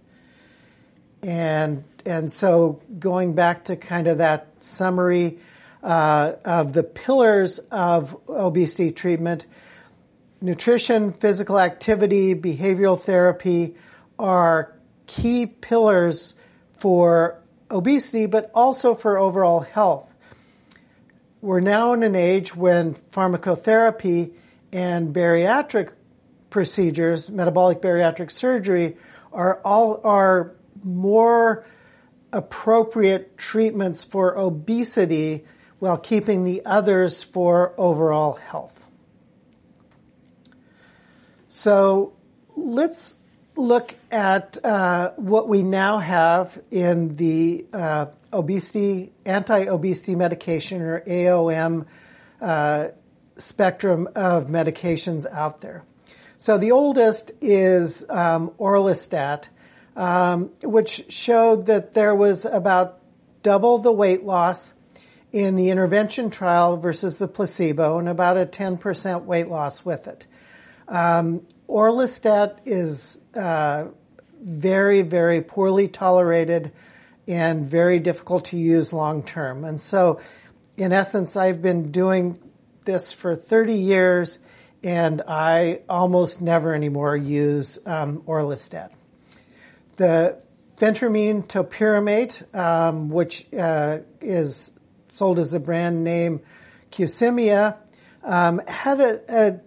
And 1.25 1.83
and 2.05 2.31
so 2.31 2.81
going 2.99 3.33
back 3.33 3.65
to 3.65 3.75
kind 3.75 4.07
of 4.07 4.19
that 4.19 4.47
summary 4.59 5.39
uh, 5.81 6.33
of 6.45 6.71
the 6.73 6.83
pillars 6.83 7.57
of 7.71 8.15
obesity 8.29 8.91
treatment 8.91 9.47
nutrition, 10.39 11.11
physical 11.11 11.59
activity, 11.59 12.35
behavioral 12.35 12.99
therapy 12.99 13.73
are 14.19 14.77
key 15.07 15.47
pillars 15.47 16.35
for 16.77 17.41
obesity, 17.71 18.27
but 18.27 18.51
also 18.53 18.93
for 18.93 19.17
overall 19.17 19.61
health. 19.61 20.13
we're 21.41 21.59
now 21.59 21.93
in 21.93 22.03
an 22.03 22.15
age 22.15 22.55
when 22.55 22.93
pharmacotherapy 22.93 24.31
and 24.71 25.13
bariatric 25.13 25.91
procedures, 26.51 27.29
metabolic 27.29 27.81
bariatric 27.81 28.29
surgery, 28.29 28.95
are 29.33 29.59
all 29.65 30.01
are 30.03 30.54
more 30.85 31.65
appropriate 32.31 33.37
treatments 33.37 34.03
for 34.03 34.37
obesity 34.37 35.43
while 35.79 35.97
keeping 35.97 36.43
the 36.43 36.61
others 36.65 37.23
for 37.23 37.73
overall 37.77 38.33
health. 38.33 38.85
So 41.47 42.13
let's 42.55 43.19
look 43.55 43.95
at 44.11 44.63
uh, 44.63 45.11
what 45.15 45.47
we 45.47 45.63
now 45.63 45.99
have 45.99 46.61
in 46.71 47.15
the 47.15 47.65
uh, 47.71 48.07
obesity 48.33 49.13
anti-obesity 49.25 50.15
medication 50.15 50.81
or 50.81 51.01
AOM 51.01 51.85
uh, 52.41 52.89
spectrum 53.37 54.09
of 54.15 54.47
medications 54.47 55.25
out 55.31 55.61
there. 55.61 55.83
So 56.37 56.57
the 56.57 56.71
oldest 56.71 57.31
is 57.41 58.05
um, 58.09 58.51
orlistat, 58.59 59.47
um, 59.95 60.51
which 60.61 61.05
showed 61.09 61.67
that 61.67 61.93
there 61.93 62.15
was 62.15 62.45
about 62.45 62.99
double 63.43 63.77
the 63.77 63.91
weight 63.91 64.23
loss 64.23 64.73
in 65.31 65.55
the 65.55 65.69
intervention 65.69 66.29
trial 66.29 66.77
versus 66.77 67.17
the 67.17 67.27
placebo, 67.27 67.99
and 67.99 68.07
about 68.07 68.37
a 68.37 68.45
10% 68.45 69.25
weight 69.25 69.47
loss 69.47 69.83
with 69.83 70.07
it. 70.07 70.25
Um, 70.87 71.45
Orlistat 71.67 72.59
is 72.65 73.21
uh, 73.35 73.85
very, 74.41 75.01
very 75.01 75.41
poorly 75.41 75.87
tolerated 75.87 76.71
and 77.27 77.67
very 77.67 77.99
difficult 77.99 78.45
to 78.45 78.57
use 78.57 78.93
long 78.93 79.23
term. 79.23 79.65
And 79.65 79.81
so, 79.81 80.19
in 80.77 80.93
essence, 80.93 81.35
I've 81.35 81.61
been 81.61 81.91
doing 81.91 82.39
this 82.85 83.11
for 83.11 83.35
30 83.35 83.73
years 83.73 84.39
and 84.83 85.23
I 85.27 85.81
almost 85.89 86.41
never 86.41 86.75
anymore 86.75 87.17
use 87.17 87.79
um, 87.87 88.21
Orlistat. 88.27 88.91
The 89.97 90.41
phentermine 90.77 91.47
topiramate, 91.47 92.53
um, 92.55 93.09
which 93.09 93.47
uh, 93.53 93.99
is 94.21 94.71
sold 95.07 95.39
as 95.39 95.53
a 95.53 95.59
brand 95.59 96.03
name 96.03 96.41
Qsymia, 96.91 97.77
um, 98.23 98.59
had 98.67 98.99
a, 98.99 99.21
a 99.29 99.59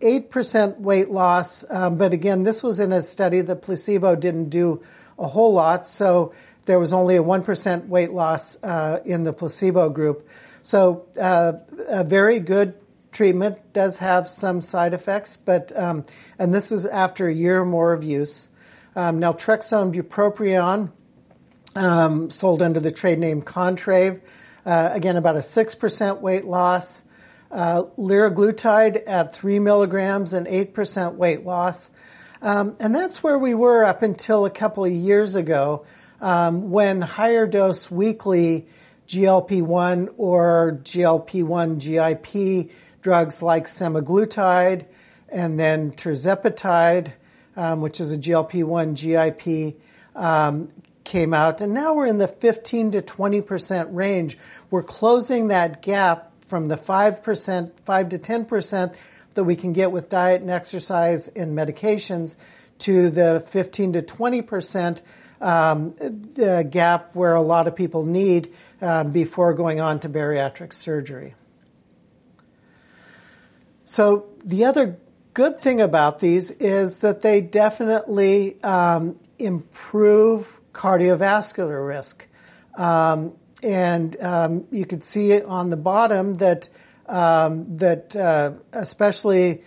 8% 0.00 0.80
weight 0.80 1.10
loss, 1.10 1.64
um, 1.70 1.96
but 1.96 2.12
again, 2.12 2.42
this 2.42 2.62
was 2.62 2.80
in 2.80 2.92
a 2.92 3.02
study. 3.02 3.40
The 3.42 3.56
placebo 3.56 4.16
didn't 4.16 4.48
do 4.48 4.82
a 5.18 5.28
whole 5.28 5.52
lot, 5.52 5.86
so 5.86 6.32
there 6.64 6.78
was 6.78 6.92
only 6.92 7.16
a 7.16 7.22
1% 7.22 7.86
weight 7.88 8.10
loss 8.10 8.62
uh, 8.62 9.00
in 9.04 9.24
the 9.24 9.32
placebo 9.32 9.90
group. 9.90 10.28
So, 10.62 11.06
uh, 11.20 11.52
a 11.88 12.04
very 12.04 12.38
good 12.40 12.74
treatment 13.12 13.72
does 13.72 13.98
have 13.98 14.28
some 14.28 14.60
side 14.60 14.94
effects, 14.94 15.36
but, 15.36 15.76
um, 15.76 16.04
and 16.38 16.54
this 16.54 16.70
is 16.70 16.86
after 16.86 17.28
a 17.28 17.34
year 17.34 17.62
or 17.62 17.64
more 17.64 17.92
of 17.92 18.04
use. 18.04 18.48
Um, 18.96 19.20
naltrexone 19.20 19.94
bupropion, 19.94 20.90
um, 21.76 22.30
sold 22.30 22.62
under 22.62 22.80
the 22.80 22.90
trade 22.90 23.18
name 23.18 23.42
Contrave, 23.42 24.20
uh, 24.66 24.90
again, 24.92 25.16
about 25.16 25.36
a 25.36 25.40
6% 25.40 26.20
weight 26.20 26.44
loss 26.44 27.02
uh, 27.50 27.84
liraglutide 27.98 29.02
at 29.06 29.34
3 29.34 29.58
milligrams 29.58 30.32
and 30.32 30.46
8% 30.46 31.14
weight 31.14 31.44
loss. 31.44 31.90
Um, 32.42 32.76
and 32.80 32.94
that's 32.94 33.22
where 33.22 33.38
we 33.38 33.54
were 33.54 33.84
up 33.84 34.02
until 34.02 34.46
a 34.46 34.50
couple 34.50 34.84
of 34.84 34.92
years 34.92 35.34
ago 35.34 35.84
um, 36.20 36.70
when 36.70 37.00
higher 37.00 37.46
dose 37.46 37.90
weekly 37.90 38.66
GLP-1 39.08 40.14
or 40.16 40.80
GLP-1 40.82 41.78
GIP 41.78 42.70
drugs 43.02 43.42
like 43.42 43.66
semaglutide 43.66 44.86
and 45.28 45.58
then 45.58 45.92
tirzepatide, 45.92 47.12
um, 47.56 47.80
which 47.80 48.00
is 48.00 48.12
a 48.12 48.18
GLP-1 48.18 48.94
GIP, 48.94 49.80
um, 50.14 50.68
came 51.04 51.34
out. 51.34 51.60
And 51.60 51.74
now 51.74 51.94
we're 51.94 52.06
in 52.06 52.18
the 52.18 52.28
15 52.28 52.92
to 52.92 53.02
20% 53.02 53.88
range. 53.90 54.38
We're 54.70 54.82
closing 54.82 55.48
that 55.48 55.82
gap 55.82 56.32
from 56.46 56.66
the 56.66 56.76
5%, 56.76 57.70
5 57.84 58.08
to 58.08 58.18
10% 58.18 58.94
that 59.34 59.44
we 59.44 59.56
can 59.56 59.72
get 59.72 59.92
with 59.92 60.08
diet 60.08 60.40
and 60.40 60.50
exercise 60.50 61.28
and 61.28 61.56
medications 61.56 62.36
to 62.80 63.10
the 63.10 63.44
15 63.48 63.94
to 63.94 64.02
20% 64.02 65.00
um, 65.40 65.94
the 66.34 66.66
gap 66.68 67.14
where 67.14 67.34
a 67.34 67.42
lot 67.42 67.66
of 67.66 67.74
people 67.74 68.04
need 68.04 68.52
um, 68.82 69.10
before 69.10 69.54
going 69.54 69.80
on 69.80 70.00
to 70.00 70.08
bariatric 70.08 70.72
surgery. 70.72 71.34
So 73.84 74.26
the 74.44 74.64
other 74.64 74.98
good 75.34 75.60
thing 75.60 75.80
about 75.80 76.20
these 76.20 76.50
is 76.50 76.98
that 76.98 77.22
they 77.22 77.40
definitely 77.40 78.62
um, 78.62 79.18
improve 79.38 80.60
cardiovascular 80.72 81.86
risk. 81.86 82.26
Um, 82.76 83.32
and 83.62 84.20
um, 84.22 84.66
you 84.70 84.86
can 84.86 85.02
see 85.02 85.42
on 85.42 85.70
the 85.70 85.76
bottom 85.76 86.34
that 86.34 86.68
um, 87.06 87.76
that 87.76 88.14
uh, 88.14 88.52
especially 88.72 89.62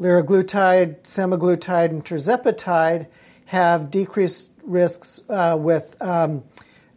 liraglutide, 0.00 1.02
semaglutide, 1.02 1.90
and 1.90 2.04
tirzepatide 2.04 3.06
have 3.46 3.90
decreased 3.90 4.50
risks 4.62 5.20
uh, 5.28 5.56
with 5.58 6.00
um, 6.00 6.44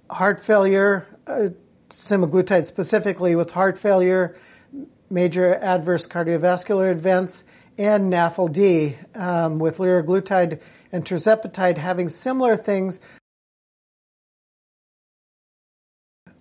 heart 0.10 0.40
failure, 0.40 1.08
uh, 1.28 1.50
semaglutide 1.90 2.66
specifically 2.66 3.36
with 3.36 3.52
heart 3.52 3.78
failure, 3.78 4.36
major 5.10 5.56
adverse 5.56 6.08
cardiovascular 6.08 6.92
events, 6.92 7.44
and 7.78 8.12
NAFLD 8.12 9.18
um, 9.18 9.60
with 9.60 9.78
liraglutide 9.78 10.62
and 10.92 11.06
tirzepatide 11.06 11.78
having 11.78 12.10
similar 12.10 12.56
things 12.56 13.00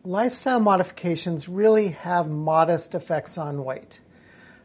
lifestyle 0.04 0.60
modifications 0.60 1.48
really 1.48 1.88
have 1.88 2.28
modest 2.28 2.94
effects 2.94 3.38
on 3.38 3.64
weight. 3.64 4.00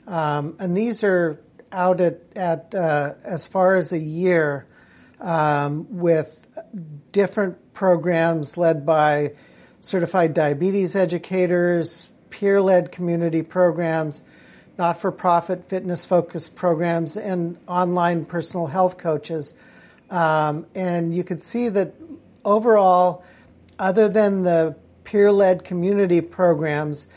Um, 0.08 0.56
and 0.60 0.75
these 0.75 1.04
are 1.04 1.39
out 1.71 1.99
at, 1.99 2.21
at 2.36 2.75
uh, 2.75 3.15
as 3.23 3.47
far 3.47 3.75
as 3.75 3.91
a 3.91 3.99
year 3.99 4.67
um, 5.19 5.88
with 5.89 6.45
different 7.12 7.73
programs 7.73 8.58
led 8.58 8.86
by 8.86 9.34
certified 9.82 10.34
diabetes 10.34 10.95
educators, 10.95 12.10
peer 12.30 12.62
led 12.62 12.91
community 12.91 13.41
programs, 13.41 14.23
not 14.78 14.98
for 14.98 15.12
profit 15.12 15.70
fitness 15.70 16.06
focused 16.06 16.56
programs, 16.56 17.18
and 17.18 17.58
online 17.68 18.26
personal 18.26 18.68
health 18.68 18.98
coaches. 18.98 19.54
Um, 20.10 20.66
and 20.76 21.14
you 21.14 21.24
could 21.24 21.42
see 21.42 21.70
that 21.70 21.94
overall, 22.44 23.24
other 23.80 24.10
than 24.10 24.44
the 24.44 24.76
peer 25.04 25.32
led 25.32 25.64
community 25.64 26.22
programs, 26.22 27.08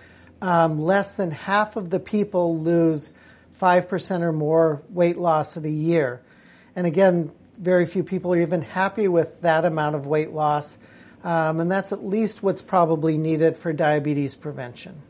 um, 0.41 0.81
less 0.81 1.17
than 1.17 1.31
half 1.31 1.77
of 1.77 1.91
the 1.91 1.99
people 1.99 2.59
lose 2.59 3.13
5% 3.61 4.21
or 4.23 4.33
more 4.33 4.83
weight 4.89 5.19
loss 5.19 5.57
in 5.57 5.65
a 5.65 5.69
year. 5.69 6.23
And 6.77 6.87
again, 6.87 7.33
very 7.59 7.87
few 7.87 8.05
people 8.05 8.33
are 8.35 8.41
even 8.41 8.63
happy 8.63 9.09
with 9.09 9.41
that 9.43 9.65
amount 9.65 9.97
of 9.97 10.07
weight 10.07 10.31
loss. 10.31 10.79
Um, 11.25 11.59
and 11.59 11.71
that's 11.71 11.93
at 11.93 12.05
least 12.05 12.43
what's 12.43 12.63
probably 12.63 13.19
needed 13.19 13.57
for 13.57 13.73
diabetes 13.73 14.37
prevention. 14.37 15.03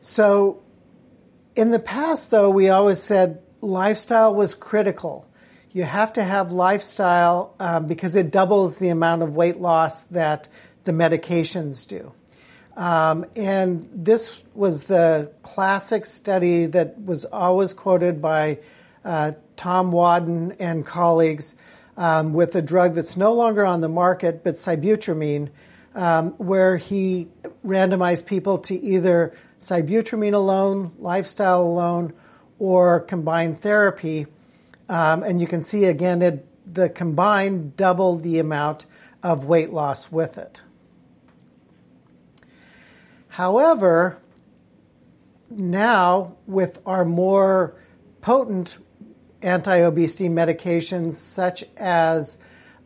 So, 0.00 0.62
in 1.54 1.70
the 1.70 1.78
past, 1.78 2.30
though, 2.30 2.50
we 2.50 2.68
always 2.68 3.02
said 3.02 3.42
lifestyle 3.60 4.34
was 4.34 4.54
critical 4.54 5.28
you 5.72 5.84
have 5.84 6.14
to 6.14 6.24
have 6.24 6.50
lifestyle 6.50 7.54
um, 7.60 7.86
because 7.86 8.16
it 8.16 8.30
doubles 8.30 8.78
the 8.78 8.88
amount 8.88 9.22
of 9.22 9.36
weight 9.36 9.58
loss 9.58 10.02
that 10.04 10.48
the 10.84 10.92
medications 10.92 11.86
do. 11.86 12.12
Um, 12.76 13.26
and 13.36 13.88
this 13.92 14.32
was 14.54 14.84
the 14.84 15.30
classic 15.42 16.06
study 16.06 16.66
that 16.66 17.00
was 17.00 17.24
always 17.24 17.72
quoted 17.72 18.22
by 18.22 18.58
uh, 19.04 19.32
Tom 19.56 19.92
Wadden 19.92 20.56
and 20.58 20.86
colleagues 20.86 21.54
um, 21.96 22.32
with 22.32 22.54
a 22.54 22.62
drug 22.62 22.94
that's 22.94 23.16
no 23.16 23.32
longer 23.34 23.66
on 23.66 23.80
the 23.80 23.88
market, 23.88 24.44
but 24.44 24.54
sibutramine, 24.54 25.50
um, 25.94 26.30
where 26.38 26.76
he 26.76 27.28
randomized 27.66 28.26
people 28.26 28.58
to 28.58 28.74
either 28.74 29.34
sibutramine 29.58 30.34
alone, 30.34 30.92
lifestyle 30.98 31.62
alone, 31.62 32.12
or 32.58 33.00
combined 33.00 33.60
therapy 33.60 34.26
um, 34.88 35.22
and 35.22 35.40
you 35.40 35.46
can 35.46 35.62
see 35.62 35.84
again, 35.84 36.22
it, 36.22 36.46
the 36.72 36.88
combined 36.88 37.76
double 37.76 38.16
the 38.16 38.38
amount 38.38 38.86
of 39.22 39.44
weight 39.44 39.70
loss 39.70 40.10
with 40.10 40.38
it. 40.38 40.62
However, 43.28 44.18
now 45.50 46.36
with 46.46 46.80
our 46.86 47.04
more 47.04 47.74
potent 48.20 48.78
anti-obesity 49.42 50.28
medications 50.28 51.14
such 51.14 51.64
as 51.76 52.38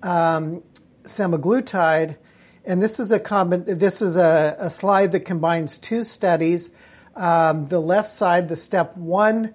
um, 0.03 0.63
semaglutide 1.05 2.17
And 2.64 2.83
this 2.83 3.01
is 3.01 3.11
a 3.11 3.18
common, 3.18 3.64
this 3.66 4.01
is 4.03 4.16
a, 4.16 4.57
a 4.59 4.70
slide 4.70 5.12
that 5.12 5.20
combines 5.20 5.79
two 5.79 6.05
studies. 6.05 6.70
Um, 7.16 7.66
the 7.66 7.81
left 7.81 8.09
side, 8.09 8.48
the 8.48 8.57
step 8.57 8.96
one 8.96 9.55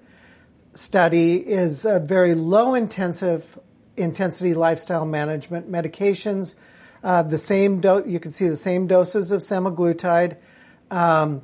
study 0.74 1.36
is 1.36 1.86
a 1.86 2.00
very 2.00 2.36
low 2.36 2.76
intensive 2.76 3.58
intensity 3.96 4.54
lifestyle 4.54 5.06
management 5.06 5.72
medications. 5.72 6.56
Uh, 7.04 7.24
the 7.24 7.38
same 7.38 7.80
do- 7.80 8.04
you 8.06 8.20
can 8.20 8.32
see 8.32 8.48
the 8.48 8.56
same 8.56 8.88
doses 8.88 9.32
of 9.32 9.42
semaglutide. 9.42 10.38
Um, 10.92 11.44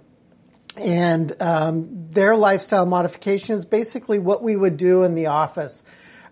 and 0.75 1.33
um, 1.41 2.09
their 2.09 2.35
lifestyle 2.35 2.85
modification 2.85 3.55
is 3.55 3.65
basically 3.65 4.19
what 4.19 4.43
we 4.43 4.55
would 4.55 4.77
do 4.77 5.03
in 5.03 5.15
the 5.15 5.27
office. 5.27 5.83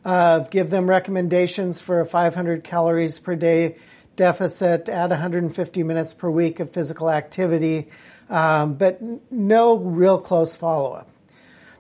Uh, 0.04 0.40
give 0.40 0.70
them 0.70 0.90
recommendations 0.90 1.80
for 1.80 2.02
a 2.02 2.06
500 2.06 2.64
calories 2.64 3.20
per 3.20 3.36
day 3.36 3.78
deficit, 4.22 4.88
add 4.88 5.10
150 5.10 5.82
minutes 5.82 6.14
per 6.14 6.30
week 6.30 6.60
of 6.60 6.70
physical 6.70 7.10
activity, 7.10 7.88
um, 8.30 8.76
but 8.76 9.02
no 9.32 9.78
real 9.78 10.22
close 10.22 10.56
follow 10.56 10.94
up. 10.94 11.10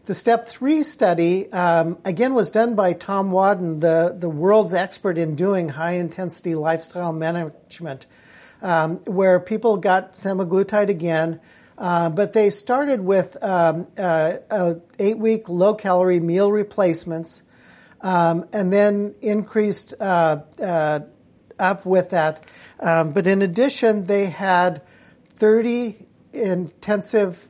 The 0.05 0.15
step 0.15 0.47
three 0.47 0.81
study, 0.81 1.53
um, 1.53 1.99
again, 2.03 2.33
was 2.33 2.49
done 2.49 2.73
by 2.73 2.93
Tom 2.93 3.31
Wadden, 3.31 3.79
the, 3.79 4.15
the 4.17 4.27
world's 4.27 4.73
expert 4.73 5.19
in 5.19 5.35
doing 5.35 5.69
high 5.69 5.97
intensity 5.97 6.55
lifestyle 6.55 7.13
management, 7.13 8.07
um, 8.63 8.97
where 9.05 9.39
people 9.39 9.77
got 9.77 10.13
semaglutide 10.13 10.89
again, 10.89 11.39
uh, 11.77 12.09
but 12.09 12.33
they 12.33 12.49
started 12.49 13.01
with 13.01 13.37
um, 13.43 13.85
uh, 13.99 14.37
uh, 14.49 14.73
eight 14.97 15.19
week 15.19 15.47
low 15.47 15.75
calorie 15.75 16.19
meal 16.19 16.51
replacements 16.51 17.43
um, 18.01 18.47
and 18.51 18.73
then 18.73 19.13
increased 19.21 19.93
uh, 19.99 20.39
uh, 20.59 21.01
up 21.61 21.85
with 21.85 22.09
that. 22.09 22.43
Um, 22.79 23.13
but 23.13 23.27
in 23.27 23.41
addition, 23.41 24.05
they 24.05 24.25
had 24.25 24.81
30 25.35 26.07
intensive 26.33 27.47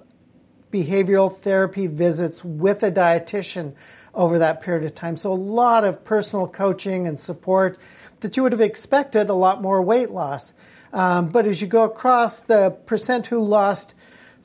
behavioral 0.71 1.35
therapy 1.35 1.87
visits 1.87 2.43
with 2.43 2.83
a 2.83 2.91
dietitian 2.91 3.73
over 4.13 4.39
that 4.39 4.61
period 4.61 4.83
of 4.85 4.93
time. 4.93 5.17
So 5.17 5.31
a 5.31 5.35
lot 5.35 5.83
of 5.83 6.03
personal 6.03 6.47
coaching 6.47 7.07
and 7.07 7.19
support 7.19 7.77
that 8.21 8.37
you 8.37 8.43
would 8.43 8.51
have 8.51 8.61
expected 8.61 9.29
a 9.29 9.33
lot 9.33 9.61
more 9.61 9.81
weight 9.81 10.11
loss. 10.11 10.53
Um, 10.93 11.29
but 11.29 11.47
as 11.47 11.61
you 11.61 11.67
go 11.67 11.83
across 11.83 12.39
the 12.39 12.71
percent 12.85 13.27
who 13.27 13.43
lost 13.43 13.93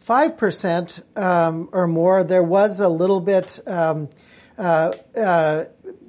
5% 0.07 1.19
um, 1.19 1.69
or 1.73 1.87
more, 1.87 2.23
there 2.23 2.43
was 2.43 2.81
a 2.81 2.89
little 2.89 3.21
bit 3.21 3.61
um, 3.67 4.09
uh, 4.57 4.93
uh, 5.17 5.65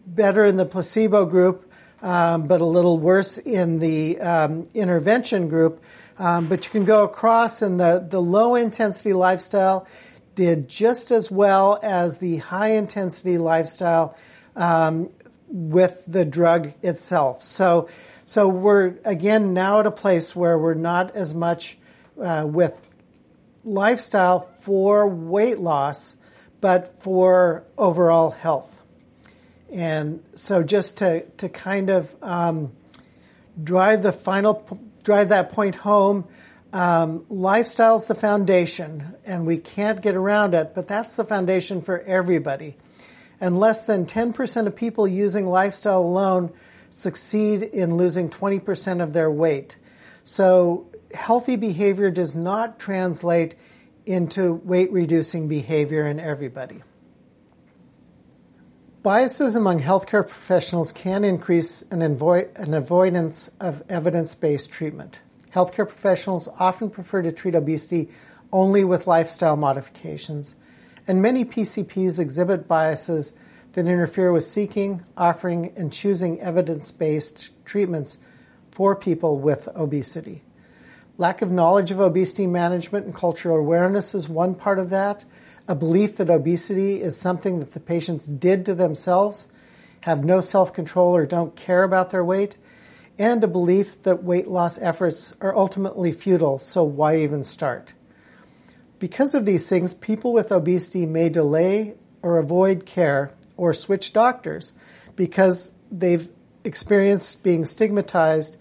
better 0.06 0.46
in 0.46 0.56
the 0.56 0.66
placebo 0.66 1.26
group, 1.26 1.67
um, 2.02 2.48
but 2.48 2.62
a 2.62 2.66
little 2.66 2.98
worse 2.98 3.38
in 3.38 3.80
the 3.80 4.20
um, 4.20 4.68
intervention 4.74 5.50
group. 5.50 5.84
Um, 6.20 6.48
but 6.48 6.66
you 6.66 6.72
can 6.72 6.86
go 6.86 7.04
across, 7.04 7.62
and 7.62 7.80
the, 7.80 8.06
the 8.08 8.22
low 8.22 8.56
intensity 8.56 9.14
lifestyle 9.14 9.88
did 10.34 10.68
just 10.68 11.12
as 11.12 11.30
well 11.30 11.80
as 11.82 12.20
the 12.20 12.38
high 12.38 12.74
intensity 12.74 13.38
lifestyle 13.38 14.16
um, 14.56 15.10
with 15.48 16.04
the 16.08 16.26
drug 16.26 16.74
itself. 16.82 17.44
So, 17.44 17.90
so 18.26 18.48
we're 18.48 18.96
again 19.06 19.54
now 19.54 19.80
at 19.80 19.86
a 19.86 19.92
place 19.92 20.36
where 20.36 20.58
we're 20.58 20.74
not 20.74 21.16
as 21.16 21.34
much 21.34 21.78
uh, 22.22 22.46
with 22.48 22.80
lifestyle 23.64 24.50
for 24.62 25.08
weight 25.08 25.60
loss, 25.60 26.16
but 26.62 27.02
for 27.02 27.64
overall 27.78 28.32
health. 28.32 28.82
And 29.72 30.24
so, 30.34 30.64
just 30.64 30.98
to 30.98 31.22
to 31.38 31.50
kind 31.50 31.90
of 31.90 32.16
um, 32.24 32.72
drive 33.62 34.02
the 34.04 34.14
final 34.14 34.66
drive 35.04 35.30
that 35.30 35.52
point 35.52 35.76
home, 35.76 36.26
um, 36.72 37.26
lifestyle's 37.30 38.06
the 38.06 38.16
foundation, 38.16 39.16
and 39.26 39.46
we 39.46 39.58
can't 39.58 40.02
get 40.02 40.16
around 40.16 40.54
it. 40.54 40.74
But 40.74 40.88
that's 40.88 41.16
the 41.16 41.26
foundation 41.26 41.82
for 41.82 42.00
everybody. 42.02 42.76
And 43.42 43.60
less 43.60 43.86
than 43.86 44.06
ten 44.06 44.34
percent 44.34 44.68
of 44.68 44.76
people 44.76 45.08
using 45.08 45.46
lifestyle 45.46 46.02
alone 46.02 46.54
succeed 46.90 47.62
in 47.62 47.98
losing 47.98 48.30
twenty 48.30 48.60
percent 48.60 49.02
of 49.02 49.12
their 49.14 49.30
weight. 49.30 49.78
So 50.24 50.88
healthy 51.14 51.56
behavior 51.56 52.10
does 52.10 52.36
not 52.36 52.80
translate 52.80 53.56
into 54.06 54.54
weight 54.54 54.92
reducing 54.92 55.48
behavior 55.50 56.08
in 56.08 56.20
everybody. 56.20 56.84
Biases 59.08 59.56
among 59.56 59.80
healthcare 59.80 60.28
professionals 60.28 60.92
can 60.92 61.24
increase 61.24 61.82
an, 61.92 62.02
an 62.02 62.74
avoidance 62.74 63.50
of 63.58 63.82
evidence 63.88 64.36
based 64.36 64.70
treatment. 64.70 65.20
Healthcare 65.56 65.88
professionals 65.88 66.50
often 66.60 66.90
prefer 66.90 67.22
to 67.22 67.32
treat 67.32 67.56
obesity 67.56 68.10
only 68.52 68.84
with 68.84 69.08
lifestyle 69.08 69.56
modifications, 69.56 70.56
and 71.08 71.22
many 71.22 71.46
PCPs 71.46 72.20
exhibit 72.20 72.68
biases 72.68 73.32
that 73.72 73.86
interfere 73.86 74.34
with 74.34 74.44
seeking, 74.44 75.06
offering, 75.16 75.72
and 75.78 75.94
choosing 75.94 76.42
evidence 76.42 76.92
based 76.92 77.52
treatments 77.64 78.18
for 78.72 78.94
people 78.94 79.40
with 79.40 79.70
obesity. 79.74 80.44
Lack 81.18 81.42
of 81.42 81.50
knowledge 81.50 81.92
of 81.92 82.02
obesity 82.02 82.46
management 82.46 83.06
and 83.06 83.16
cultural 83.16 83.58
awareness 83.58 84.14
is 84.14 84.28
one 84.28 84.54
part 84.54 84.80
of 84.80 84.90
that. 84.90 85.24
A 85.68 85.76
belief 85.76 86.18
that 86.18 86.30
obesity 86.30 87.02
is 87.02 87.18
something 87.18 87.60
that 87.60 87.72
the 87.72 87.80
patients 87.80 88.26
did 88.26 88.66
to 88.66 88.76
themselves, 88.76 89.50
have 90.02 90.24
no 90.24 90.40
self 90.40 90.74
control, 90.74 91.16
or 91.16 91.26
don't 91.26 91.56
care 91.56 91.84
about 91.84 92.10
their 92.10 92.24
weight, 92.24 92.58
and 93.20 93.44
a 93.44 93.48
belief 93.48 94.02
that 94.04 94.24
weight 94.24 94.48
loss 94.48 94.78
efforts 94.80 95.34
are 95.42 95.56
ultimately 95.56 96.12
futile, 96.12 96.60
so 96.60 96.84
why 96.84 97.18
even 97.18 97.44
start? 97.44 97.94
Because 99.00 99.36
of 99.36 99.46
these 99.46 99.68
things, 99.68 99.94
people 99.94 100.34
with 100.34 100.52
obesity 100.52 101.06
may 101.06 101.30
delay 101.30 101.96
or 102.22 102.38
avoid 102.38 102.86
care 102.86 103.32
or 103.58 103.74
switch 103.74 104.14
doctors 104.14 104.74
because 105.16 105.72
they've 105.92 106.30
experienced 106.64 107.44
being 107.44 107.66
stigmatized 107.66 108.58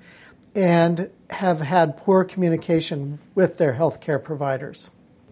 and 0.54 1.10
have 1.30 1.60
had 1.60 1.96
poor 1.96 2.24
communication 2.24 3.18
with 3.34 3.58
their 3.58 3.74
healthcare 3.74 4.22
providers. 4.22 4.90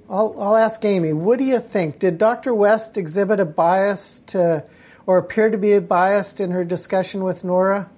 I'll, 0.09 0.35
I'll 0.39 0.57
ask 0.57 0.85
Amy, 0.85 1.13
what 1.13 1.39
do 1.39 1.45
you 1.45 1.61
think? 1.61 1.99
Did 1.99 2.19
Dr. 2.19 2.55
West 2.55 2.97
exhibit 2.97 3.41
a 3.41 3.45
bias 3.45 4.21
to, 4.27 4.65
or 5.07 5.19
appear 5.19 5.51
to 5.51 5.59
be 5.59 5.79
biased 5.79 6.41
in 6.41 6.51
her 6.51 6.65
discussion 6.65 7.25
with 7.25 7.43
Nora? 7.45 7.89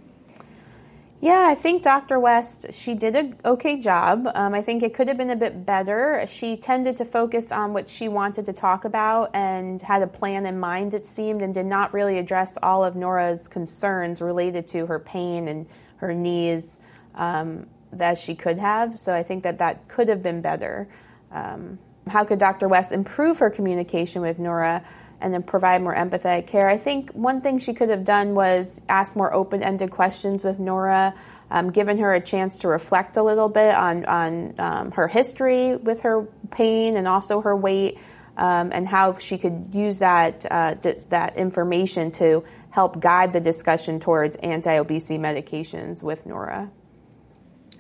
Yeah, 1.21 1.47
I 1.49 1.55
think 1.55 1.83
Dr. 1.83 2.21
West, 2.21 2.73
she 2.73 2.95
did 2.95 3.17
an 3.17 3.37
okay 3.45 3.81
job. 3.81 4.29
Um, 4.33 4.55
I 4.55 4.63
think 4.63 4.83
it 4.83 4.95
could 4.95 5.09
have 5.09 5.17
been 5.17 5.31
a 5.31 5.37
bit 5.37 5.65
better. 5.65 6.25
She 6.29 6.57
tended 6.57 6.99
to 6.99 7.05
focus 7.05 7.51
on 7.51 7.73
what 7.73 7.89
she 7.89 8.07
wanted 8.07 8.47
to 8.47 8.53
talk 8.53 8.85
about 8.85 9.35
and 9.35 9.81
had 9.81 10.03
a 10.03 10.07
plan 10.07 10.47
in 10.47 10.61
mind, 10.61 10.95
it 10.95 11.07
seemed, 11.07 11.43
and 11.43 11.55
did 11.55 11.67
not 11.67 11.95
really 11.95 12.19
address 12.19 12.59
all 12.63 12.85
of 12.85 12.97
Nora's 12.97 13.49
concerns 13.49 14.21
related 14.21 14.69
to 14.69 14.87
her 14.87 14.99
pain 14.99 15.49
and 15.49 15.67
her 15.97 16.13
knees 16.15 16.79
um, 17.15 17.67
that 17.93 18.19
she 18.19 18.35
could 18.35 18.59
have. 18.59 19.01
So 19.01 19.15
I 19.15 19.23
think 19.23 19.43
that 19.45 19.59
that 19.59 19.89
could 19.89 20.09
have 20.11 20.23
been 20.23 20.43
better. 20.43 20.87
Um, 21.33 21.79
how 22.09 22.25
could 22.25 22.39
Dr. 22.39 22.69
West 22.69 22.93
improve 22.93 23.39
her 23.39 23.51
communication 23.51 24.23
with 24.23 24.39
Nora 24.39 24.85
and 25.21 25.33
then 25.33 25.43
provide 25.43 25.83
more 25.83 25.95
empathetic 25.95 26.47
care? 26.47 26.69
I 26.69 26.79
think 26.79 27.11
one 27.13 27.41
thing 27.41 27.59
she 27.59 27.75
could 27.75 27.89
have 27.89 28.05
done 28.05 28.35
was 28.35 28.81
ask 28.89 29.17
more 29.17 29.33
open 29.33 29.63
ended 29.63 29.91
questions 29.91 30.45
with 30.45 30.59
Nora, 30.59 31.15
um, 31.51 31.71
given 31.71 31.99
her 31.99 32.13
a 32.13 32.21
chance 32.21 32.61
to 32.61 32.69
reflect 32.69 33.17
a 33.17 33.23
little 33.23 33.49
bit 33.49 33.75
on, 33.75 34.05
on 34.05 34.55
um, 34.59 34.91
her 34.93 35.09
history 35.09 35.75
with 35.75 36.03
her 36.03 36.29
pain 36.51 36.97
and 36.97 37.09
also 37.09 37.41
her 37.41 37.57
weight. 37.57 37.99
Um, 38.39 38.71
and 38.71 38.87
how 38.87 39.17
she 39.17 39.39
could 39.39 39.71
use 39.73 40.01
that 40.01 40.45
uh, 40.51 40.75
d- 40.75 40.97
that 41.09 41.39
information 41.39 42.11
to 42.21 42.45
help 42.69 43.01
guide 43.01 43.33
the 43.33 43.41
discussion 43.41 43.99
towards 43.99 44.37
anti-obesity 44.37 45.17
medications 45.17 46.03
with 46.03 46.27
Nora. 46.27 46.71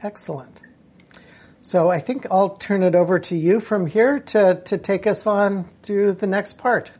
Excellent. 0.02 0.62
So 1.66 1.90
I 1.90 1.98
think 1.98 2.28
I'll 2.30 2.50
turn 2.50 2.84
it 2.84 2.94
over 2.94 3.18
to 3.18 3.34
you 3.34 3.58
from 3.58 3.88
here 3.88 4.20
to, 4.20 4.62
to 4.66 4.78
take 4.78 5.04
us 5.04 5.26
on 5.26 5.64
through 5.82 6.12
the 6.12 6.28
next 6.28 6.58
part. 6.58 6.92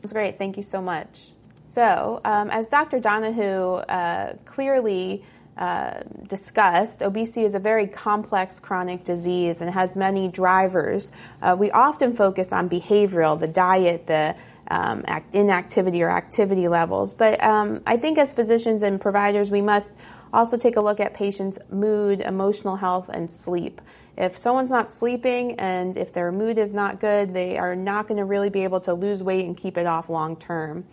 That's 0.00 0.12
great. 0.12 0.38
Thank 0.38 0.56
you 0.56 0.62
so 0.62 0.80
much. 0.80 1.30
So, 1.60 2.20
um, 2.24 2.48
as 2.48 2.68
Dr. 2.68 3.00
Donahoo 3.00 3.74
uh, 3.74 4.34
clearly 4.44 5.24
uh, 5.56 6.02
discussed, 6.28 7.02
obesity 7.02 7.44
is 7.44 7.56
a 7.56 7.58
very 7.58 7.88
complex 7.88 8.60
chronic 8.60 9.02
disease 9.02 9.60
and 9.60 9.68
has 9.68 9.96
many 9.96 10.28
drivers. 10.28 11.10
Uh, 11.42 11.56
we 11.58 11.72
often 11.72 12.14
focus 12.14 12.52
on 12.52 12.70
behavioral, 12.70 13.36
the 13.36 13.48
diet, 13.48 14.06
the 14.06 14.36
um, 14.70 15.04
inactivity 15.32 16.02
or 16.02 16.10
activity 16.10 16.68
levels. 16.68 17.14
But 17.14 17.42
um, 17.42 17.82
I 17.86 17.96
think 17.96 18.18
as 18.18 18.32
physicians 18.32 18.82
and 18.82 19.00
providers, 19.00 19.50
we 19.50 19.62
must 19.62 19.94
also 20.32 20.56
take 20.56 20.76
a 20.76 20.80
look 20.80 21.00
at 21.00 21.14
patients' 21.14 21.58
mood, 21.70 22.20
emotional 22.20 22.76
health, 22.76 23.08
and 23.08 23.30
sleep. 23.30 23.80
If 24.16 24.36
someone's 24.36 24.70
not 24.70 24.90
sleeping 24.90 25.52
and 25.60 25.96
if 25.96 26.12
their 26.12 26.32
mood 26.32 26.58
is 26.58 26.72
not 26.72 27.00
good, 27.00 27.32
they 27.32 27.56
are 27.56 27.76
not 27.76 28.08
going 28.08 28.18
to 28.18 28.24
really 28.24 28.50
be 28.50 28.64
able 28.64 28.80
to 28.80 28.94
lose 28.94 29.22
weight 29.22 29.46
and 29.46 29.56
keep 29.56 29.78
it 29.78 29.86
off 29.86 30.10
long 30.10 30.36
term. 30.36 30.84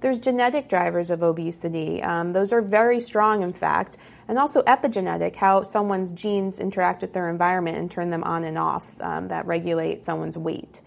There's 0.00 0.18
genetic 0.18 0.68
drivers 0.68 1.10
of 1.10 1.22
obesity. 1.22 2.02
Um, 2.02 2.34
those 2.34 2.52
are 2.52 2.60
very 2.60 3.00
strong, 3.00 3.42
in 3.42 3.54
fact, 3.54 3.96
and 4.28 4.38
also 4.38 4.62
epigenetic, 4.62 5.36
how 5.36 5.62
someone's 5.62 6.12
genes 6.12 6.58
interact 6.58 7.00
with 7.00 7.14
their 7.14 7.30
environment 7.30 7.78
and 7.78 7.90
turn 7.90 8.10
them 8.10 8.22
on 8.22 8.44
and 8.44 8.58
off 8.58 9.00
um, 9.00 9.28
that 9.28 9.46
regulate 9.46 10.04
someone's 10.04 10.36
weight. 10.36 10.82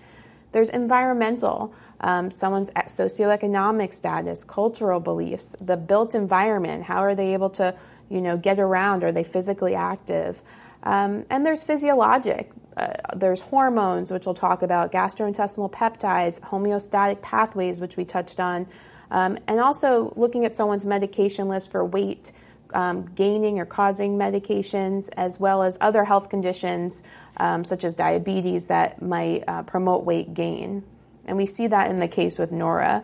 There's 0.51 0.69
environmental, 0.69 1.73
um, 2.01 2.31
someone's 2.31 2.69
socioeconomic 2.71 3.93
status, 3.93 4.43
cultural 4.43 4.99
beliefs, 4.99 5.55
the 5.61 5.77
built 5.77 6.15
environment. 6.15 6.83
How 6.83 7.03
are 7.03 7.15
they 7.15 7.33
able 7.33 7.49
to, 7.51 7.75
you 8.09 8.21
know, 8.21 8.37
get 8.37 8.59
around? 8.59 9.03
Are 9.03 9.11
they 9.11 9.23
physically 9.23 9.75
active? 9.75 10.41
Um, 10.83 11.25
and 11.29 11.45
there's 11.45 11.63
physiologic. 11.63 12.51
Uh, 12.77 12.93
there's 13.15 13.41
hormones, 13.41 14.11
which 14.11 14.25
we'll 14.25 14.35
talk 14.35 14.61
about, 14.61 14.91
gastrointestinal 14.91 15.71
peptides, 15.71 16.39
homeostatic 16.39 17.21
pathways, 17.21 17.81
which 17.81 17.97
we 17.97 18.05
touched 18.05 18.39
on, 18.39 18.67
um, 19.11 19.37
and 19.47 19.59
also 19.59 20.13
looking 20.15 20.45
at 20.45 20.55
someone's 20.55 20.85
medication 20.85 21.49
list 21.49 21.71
for 21.71 21.83
weight 21.83 22.31
um, 22.73 23.05
gaining 23.15 23.59
or 23.59 23.65
causing 23.65 24.17
medications, 24.17 25.09
as 25.17 25.39
well 25.39 25.63
as 25.63 25.77
other 25.81 26.03
health 26.03 26.29
conditions 26.29 27.03
um, 27.39 27.63
such 27.63 27.83
as 27.83 27.93
diabetes 27.93 28.67
that 28.67 29.01
might 29.01 29.43
uh, 29.47 29.63
promote 29.63 30.05
weight 30.05 30.33
gain. 30.33 30.83
And 31.25 31.37
we 31.37 31.45
see 31.45 31.67
that 31.67 31.89
in 31.91 31.99
the 31.99 32.07
case 32.07 32.39
with 32.39 32.51
Nora. 32.51 33.03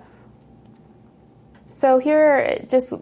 So 1.67 1.99
here, 1.99 2.65
just 2.69 2.93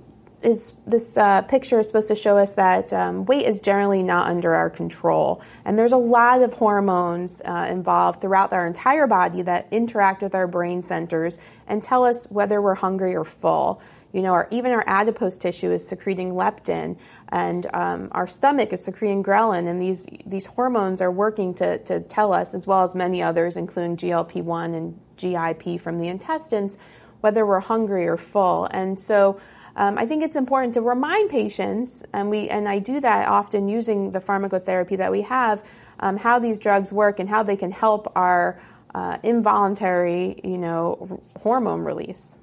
is 0.43 0.73
this 0.85 1.17
uh, 1.17 1.41
picture 1.43 1.79
is 1.79 1.87
supposed 1.87 2.09
to 2.09 2.15
show 2.15 2.37
us 2.37 2.55
that 2.55 2.91
um, 2.91 3.25
weight 3.25 3.45
is 3.45 3.61
generally 3.61 4.03
not 4.03 4.27
under 4.27 4.53
our 4.53 4.69
control, 4.69 5.41
and 5.63 5.79
there's 5.79 5.93
a 5.93 5.97
lot 5.97 6.41
of 6.41 6.53
hormones 6.53 7.41
uh, 7.43 7.67
involved 7.69 8.19
throughout 8.19 8.51
our 8.51 8.67
entire 8.67 9.07
body 9.07 9.41
that 9.43 9.67
interact 9.71 10.21
with 10.21 10.35
our 10.35 10.47
brain 10.47 10.83
centers 10.83 11.39
and 11.67 11.83
tell 11.83 12.03
us 12.03 12.25
whether 12.29 12.61
we're 12.61 12.75
hungry 12.75 13.15
or 13.15 13.23
full. 13.23 13.81
You 14.13 14.21
know, 14.21 14.33
our, 14.33 14.47
even 14.51 14.71
our 14.71 14.83
adipose 14.85 15.39
tissue 15.39 15.71
is 15.71 15.87
secreting 15.87 16.33
leptin, 16.33 16.97
and 17.29 17.65
um, 17.73 18.09
our 18.11 18.27
stomach 18.27 18.71
is 18.71 18.85
secreting 18.85 19.23
ghrelin, 19.23 19.67
and 19.67 19.81
these 19.81 20.05
these 20.23 20.45
hormones 20.45 21.01
are 21.01 21.11
working 21.11 21.55
to 21.55 21.79
to 21.79 21.99
tell 21.99 22.31
us, 22.31 22.53
as 22.53 22.67
well 22.67 22.83
as 22.83 22.93
many 22.93 23.23
others, 23.23 23.57
including 23.57 23.97
GLP 23.97 24.43
one 24.43 24.75
and 24.75 24.99
GIP 25.17 25.81
from 25.81 25.97
the 25.97 26.09
intestines, 26.09 26.77
whether 27.21 27.43
we're 27.43 27.59
hungry 27.59 28.07
or 28.07 28.17
full. 28.17 28.65
And 28.65 28.99
so, 28.99 29.41
um, 29.75 29.97
I 29.97 30.05
think 30.05 30.21
it's 30.23 30.35
important 30.35 30.75
to 30.75 30.81
remind 30.81 31.31
patients, 31.31 32.03
and 32.13 32.29
we 32.29 32.49
and 32.49 32.69
I 32.69 32.77
do 32.77 32.99
that 32.99 33.27
often 33.27 33.67
using 33.67 34.11
the 34.11 34.19
pharmacotherapy 34.19 34.97
that 34.97 35.11
we 35.11 35.23
have, 35.23 35.67
um, 35.99 36.17
how 36.17 36.37
these 36.37 36.59
drugs 36.59 36.93
work 36.93 37.19
and 37.19 37.27
how 37.27 37.41
they 37.41 37.55
can 37.55 37.71
help 37.71 38.11
our 38.15 38.61
uh, 38.93 39.17
involuntary, 39.23 40.39
you 40.43 40.59
know, 40.59 41.19
hormone 41.41 41.81
release. 41.81 42.35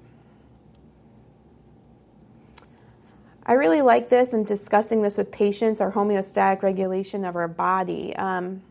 I 3.44 3.54
really 3.54 3.82
like 3.82 4.08
this 4.08 4.32
and 4.32 4.46
discussing 4.46 5.02
this 5.02 5.16
with 5.16 5.32
patients, 5.32 5.80
our 5.80 5.90
homeostatic 5.90 6.62
regulation 6.62 7.24
of 7.24 7.36
our 7.36 7.48
body. 7.48 8.14
Um, 8.14 8.62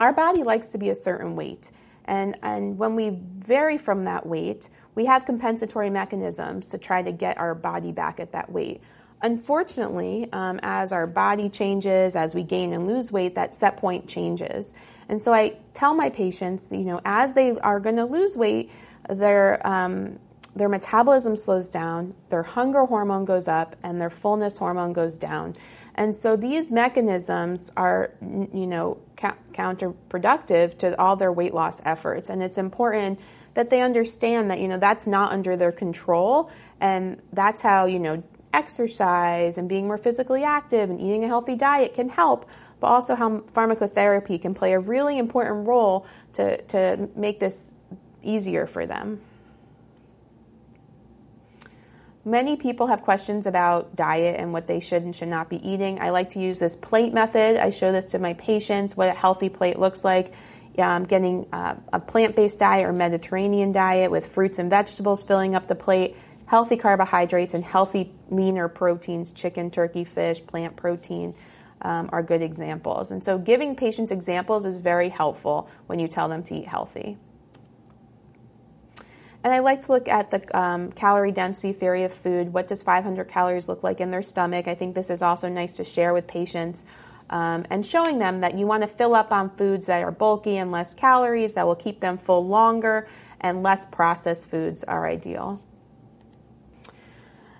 our 0.00 0.12
body 0.12 0.42
likes 0.42 0.68
to 0.68 0.78
be 0.78 0.90
a 0.90 0.94
certain 0.94 1.36
weight. 1.36 1.70
And, 2.04 2.38
and 2.42 2.78
when 2.78 2.96
we 2.96 3.10
vary 3.10 3.76
from 3.76 4.04
that 4.04 4.24
weight, 4.24 4.68
we 4.94 5.04
have 5.04 5.26
compensatory 5.26 5.90
mechanisms 5.90 6.70
to 6.70 6.78
try 6.78 7.02
to 7.02 7.12
get 7.12 7.38
our 7.38 7.54
body 7.54 7.92
back 7.92 8.18
at 8.18 8.32
that 8.32 8.50
weight. 8.50 8.80
Unfortunately, 9.20 10.28
um, 10.32 10.60
as 10.62 10.92
our 10.92 11.06
body 11.06 11.48
changes, 11.50 12.16
as 12.16 12.34
we 12.34 12.42
gain 12.44 12.72
and 12.72 12.86
lose 12.86 13.12
weight, 13.12 13.34
that 13.34 13.54
set 13.54 13.76
point 13.76 14.08
changes. 14.08 14.72
And 15.08 15.22
so 15.22 15.34
I 15.34 15.56
tell 15.74 15.92
my 15.92 16.10
patients, 16.10 16.68
you 16.70 16.78
know, 16.78 17.00
as 17.04 17.34
they 17.34 17.58
are 17.58 17.80
going 17.80 17.96
to 17.96 18.04
lose 18.04 18.36
weight, 18.36 18.70
their 19.08 19.66
um, 19.66 20.18
their 20.56 20.68
metabolism 20.68 21.36
slows 21.36 21.68
down, 21.70 22.14
their 22.30 22.42
hunger 22.42 22.84
hormone 22.84 23.24
goes 23.24 23.48
up, 23.48 23.76
and 23.82 24.00
their 24.00 24.10
fullness 24.10 24.58
hormone 24.58 24.92
goes 24.92 25.16
down. 25.16 25.54
And 25.94 26.14
so 26.14 26.36
these 26.36 26.70
mechanisms 26.70 27.72
are, 27.76 28.12
you 28.20 28.66
know, 28.66 28.98
counterproductive 29.16 30.78
to 30.78 30.98
all 31.00 31.16
their 31.16 31.32
weight 31.32 31.52
loss 31.54 31.80
efforts. 31.84 32.30
And 32.30 32.42
it's 32.42 32.56
important 32.56 33.18
that 33.54 33.70
they 33.70 33.80
understand 33.80 34.50
that, 34.50 34.60
you 34.60 34.68
know, 34.68 34.78
that's 34.78 35.06
not 35.06 35.32
under 35.32 35.56
their 35.56 35.72
control. 35.72 36.50
And 36.80 37.20
that's 37.32 37.62
how, 37.62 37.86
you 37.86 37.98
know, 37.98 38.22
exercise 38.54 39.58
and 39.58 39.68
being 39.68 39.86
more 39.86 39.98
physically 39.98 40.44
active 40.44 40.88
and 40.88 41.00
eating 41.00 41.24
a 41.24 41.26
healthy 41.26 41.56
diet 41.56 41.94
can 41.94 42.08
help, 42.08 42.48
but 42.80 42.86
also 42.86 43.14
how 43.16 43.38
pharmacotherapy 43.54 44.40
can 44.40 44.54
play 44.54 44.72
a 44.74 44.78
really 44.78 45.18
important 45.18 45.66
role 45.66 46.06
to, 46.34 46.62
to 46.62 47.08
make 47.16 47.40
this 47.40 47.74
easier 48.22 48.66
for 48.66 48.86
them. 48.86 49.20
Many 52.28 52.56
people 52.56 52.88
have 52.88 53.00
questions 53.00 53.46
about 53.46 53.96
diet 53.96 54.38
and 54.38 54.52
what 54.52 54.66
they 54.66 54.80
should 54.80 55.02
and 55.02 55.16
should 55.16 55.28
not 55.28 55.48
be 55.48 55.56
eating. 55.66 55.98
I 55.98 56.10
like 56.10 56.30
to 56.30 56.40
use 56.40 56.58
this 56.58 56.76
plate 56.76 57.14
method. 57.14 57.56
I 57.56 57.70
show 57.70 57.90
this 57.90 58.04
to 58.12 58.18
my 58.18 58.34
patients, 58.34 58.94
what 58.94 59.08
a 59.08 59.14
healthy 59.14 59.48
plate 59.48 59.78
looks 59.78 60.04
like. 60.04 60.34
Um, 60.76 61.04
getting 61.04 61.46
uh, 61.54 61.76
a 61.90 61.98
plant 61.98 62.36
based 62.36 62.58
diet 62.58 62.84
or 62.84 62.92
Mediterranean 62.92 63.72
diet 63.72 64.10
with 64.10 64.26
fruits 64.26 64.58
and 64.58 64.68
vegetables 64.68 65.22
filling 65.22 65.54
up 65.54 65.68
the 65.68 65.74
plate, 65.74 66.16
healthy 66.44 66.76
carbohydrates, 66.76 67.54
and 67.54 67.64
healthy 67.64 68.12
leaner 68.28 68.68
proteins, 68.68 69.32
chicken, 69.32 69.70
turkey, 69.70 70.04
fish, 70.04 70.46
plant 70.46 70.76
protein. 70.76 71.34
Um, 71.80 72.10
are 72.12 72.24
good 72.24 72.42
examples. 72.42 73.12
And 73.12 73.22
so 73.22 73.38
giving 73.38 73.76
patients 73.76 74.10
examples 74.10 74.66
is 74.66 74.78
very 74.78 75.08
helpful 75.08 75.70
when 75.86 76.00
you 76.00 76.08
tell 76.08 76.28
them 76.28 76.42
to 76.42 76.56
eat 76.56 76.66
healthy. 76.66 77.16
And 79.48 79.54
I 79.54 79.60
like 79.60 79.80
to 79.86 79.92
look 79.92 80.08
at 80.08 80.30
the 80.30 80.58
um, 80.58 80.92
calorie 80.92 81.32
density 81.32 81.72
theory 81.72 82.04
of 82.04 82.12
food. 82.12 82.52
What 82.52 82.68
does 82.68 82.82
500 82.82 83.30
calories 83.30 83.66
look 83.66 83.82
like 83.82 83.98
in 83.98 84.10
their 84.10 84.20
stomach? 84.20 84.68
I 84.68 84.74
think 84.74 84.94
this 84.94 85.08
is 85.08 85.22
also 85.22 85.48
nice 85.48 85.78
to 85.78 85.84
share 85.84 86.12
with 86.12 86.26
patients. 86.26 86.84
Um, 87.30 87.64
and 87.70 87.86
showing 87.86 88.18
them 88.18 88.42
that 88.42 88.58
you 88.58 88.66
want 88.66 88.82
to 88.82 88.86
fill 88.86 89.14
up 89.14 89.32
on 89.32 89.48
foods 89.48 89.86
that 89.86 90.04
are 90.04 90.10
bulky 90.10 90.58
and 90.58 90.70
less 90.70 90.92
calories, 90.92 91.54
that 91.54 91.66
will 91.66 91.76
keep 91.76 91.98
them 92.00 92.18
full 92.18 92.46
longer, 92.46 93.08
and 93.40 93.62
less 93.62 93.86
processed 93.86 94.50
foods 94.50 94.84
are 94.84 95.08
ideal. 95.08 95.62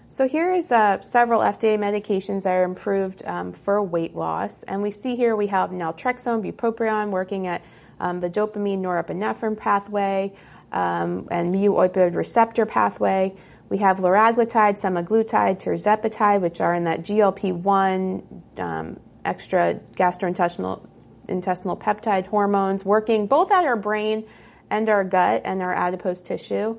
So 0.09 0.29
here 0.29 0.53
is 0.53 0.71
uh, 0.71 1.01
several 1.01 1.41
FDA 1.41 1.79
medications 1.79 2.43
that 2.43 2.53
are 2.53 2.65
improved 2.65 3.25
um, 3.25 3.55
for 3.55 3.83
weight 3.83 4.15
loss, 4.15 4.63
and 4.65 4.83
we 4.83 4.91
see 4.91 5.17
here 5.17 5.35
we 5.35 5.47
have 5.47 5.71
naltrexone, 5.71 6.45
bupropion, 6.53 7.09
working 7.09 7.47
at 7.47 7.63
um, 8.01 8.21
the 8.21 8.31
dopamine 8.31 8.81
norepinephrine 8.81 9.57
pathway 9.57 10.33
um, 10.73 11.29
and 11.31 11.53
mu 11.53 11.73
opioid 11.73 12.15
receptor 12.15 12.67
pathway. 12.67 13.35
We 13.69 13.79
have 13.79 13.99
liraglutide, 13.99 14.81
semaglutide, 14.81 15.61
tirzepatide, 15.61 16.41
which 16.41 16.61
are 16.61 16.75
in 16.75 16.85
that 16.85 17.03
GLP-1 17.03 18.59
um, 18.61 19.01
extra 19.25 19.79
gastrointestinal 19.95 20.87
intestinal 21.29 21.77
peptide 21.77 22.27
hormones 22.27 22.85
working 22.85 23.27
both 23.27 23.53
at 23.53 23.65
our 23.65 23.77
brain 23.77 24.25
and 24.71 24.89
our 24.89 25.05
gut 25.05 25.43
and 25.45 25.63
our 25.63 25.75
adipose 25.75 26.23
tissue. 26.23 26.79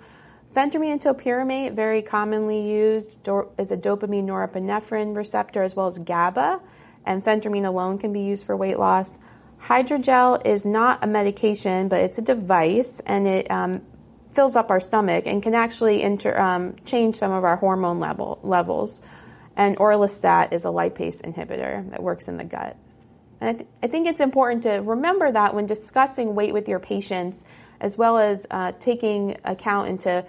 Phentermine 0.56 0.94
and 0.94 1.02
topiramate, 1.02 1.74
very 1.74 2.02
commonly 2.02 2.72
used, 2.72 3.20
is 3.60 3.72
a 3.72 3.78
dopamine 3.78 4.26
norepinephrine 4.26 5.16
receptor 5.16 5.62
as 5.62 5.76
well 5.76 5.86
as 5.86 6.00
GABA, 6.00 6.60
and 7.06 7.24
phentermine 7.24 7.66
alone 7.66 8.00
can 8.00 8.12
be 8.12 8.22
used 8.22 8.46
for 8.46 8.58
weight 8.58 8.80
loss. 8.80 9.20
Hydrogel 9.62 10.46
is 10.46 10.66
not 10.66 11.04
a 11.04 11.08
medication, 11.08 11.90
but 11.90 12.02
it's 12.02 12.18
a 12.18 12.22
device, 12.22 13.02
and 13.06 13.28
it 13.28 13.52
um, 13.52 13.82
fills 14.34 14.56
up 14.56 14.70
our 14.72 14.80
stomach 14.80 15.26
and 15.28 15.44
can 15.44 15.54
actually 15.54 16.02
inter, 16.02 16.40
um, 16.40 16.76
change 16.86 17.16
some 17.16 17.32
of 17.32 17.44
our 17.44 17.56
hormone 17.56 18.00
level 18.00 18.40
levels. 18.44 19.02
And 19.56 19.78
orlistat 19.78 20.54
is 20.54 20.64
a 20.64 20.70
lipase 20.70 21.22
inhibitor 21.22 21.90
that 21.92 22.02
works 22.02 22.28
in 22.28 22.38
the 22.38 22.46
gut. 22.46 22.78
And 23.42 23.50
I, 23.50 23.54
th- 23.54 23.70
I, 23.84 23.88
think 23.88 24.08
it's 24.08 24.22
important 24.22 24.64
to 24.64 24.78
remember 24.78 25.30
that 25.32 25.54
when 25.54 25.66
discussing 25.66 26.36
weight 26.36 26.54
with 26.54 26.70
your 26.70 26.80
patients, 26.80 27.44
as 27.82 27.98
well 27.98 28.18
as 28.18 28.46
uh, 28.50 28.72
taking 28.80 29.38
account 29.44 29.90
into 29.90 30.26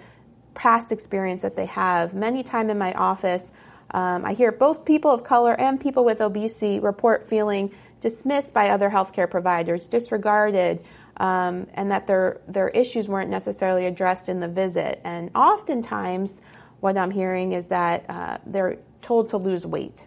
past 0.53 0.91
experience 0.91 1.43
that 1.43 1.55
they 1.55 1.65
have. 1.67 2.13
Many 2.13 2.43
time 2.43 2.69
in 2.69 2.77
my 2.77 2.93
office, 2.93 3.51
um, 3.91 4.25
I 4.25 4.33
hear 4.33 4.51
both 4.51 4.85
people 4.85 5.11
of 5.11 5.23
color 5.23 5.53
and 5.57 5.79
people 5.79 6.05
with 6.05 6.21
obesity 6.21 6.79
report 6.79 7.27
feeling 7.27 7.71
dismissed 8.01 8.53
by 8.53 8.69
other 8.69 8.89
healthcare 8.89 9.29
providers, 9.29 9.87
disregarded, 9.87 10.83
um, 11.17 11.67
and 11.75 11.91
that 11.91 12.07
their 12.07 12.41
their 12.47 12.67
issues 12.69 13.07
weren't 13.07 13.29
necessarily 13.29 13.85
addressed 13.85 14.27
in 14.27 14.39
the 14.39 14.47
visit. 14.47 14.99
And 15.03 15.29
oftentimes, 15.35 16.41
what 16.79 16.97
I'm 16.97 17.11
hearing 17.11 17.53
is 17.53 17.67
that 17.67 18.09
uh, 18.09 18.37
they're 18.45 18.77
told 19.01 19.29
to 19.29 19.37
lose 19.37 19.65
weight, 19.65 20.05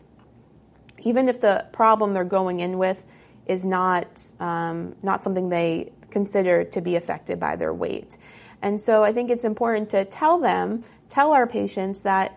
even 1.04 1.28
if 1.28 1.40
the 1.40 1.66
problem 1.72 2.12
they're 2.12 2.24
going 2.24 2.60
in 2.60 2.78
with 2.78 3.02
is 3.46 3.64
not 3.64 4.06
um, 4.40 4.96
not 5.02 5.22
something 5.22 5.48
they 5.48 5.92
consider 6.10 6.64
to 6.64 6.80
be 6.80 6.96
affected 6.96 7.40
by 7.40 7.56
their 7.56 7.72
weight. 7.72 8.16
And 8.60 8.80
so 8.80 9.04
I 9.04 9.12
think 9.12 9.30
it's 9.30 9.44
important 9.44 9.90
to 9.90 10.04
tell 10.04 10.38
them, 10.38 10.84
tell 11.10 11.32
our 11.32 11.46
patients 11.46 12.02
that 12.02 12.36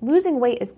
losing 0.00 0.38
weight 0.38 0.58
is 0.60 0.74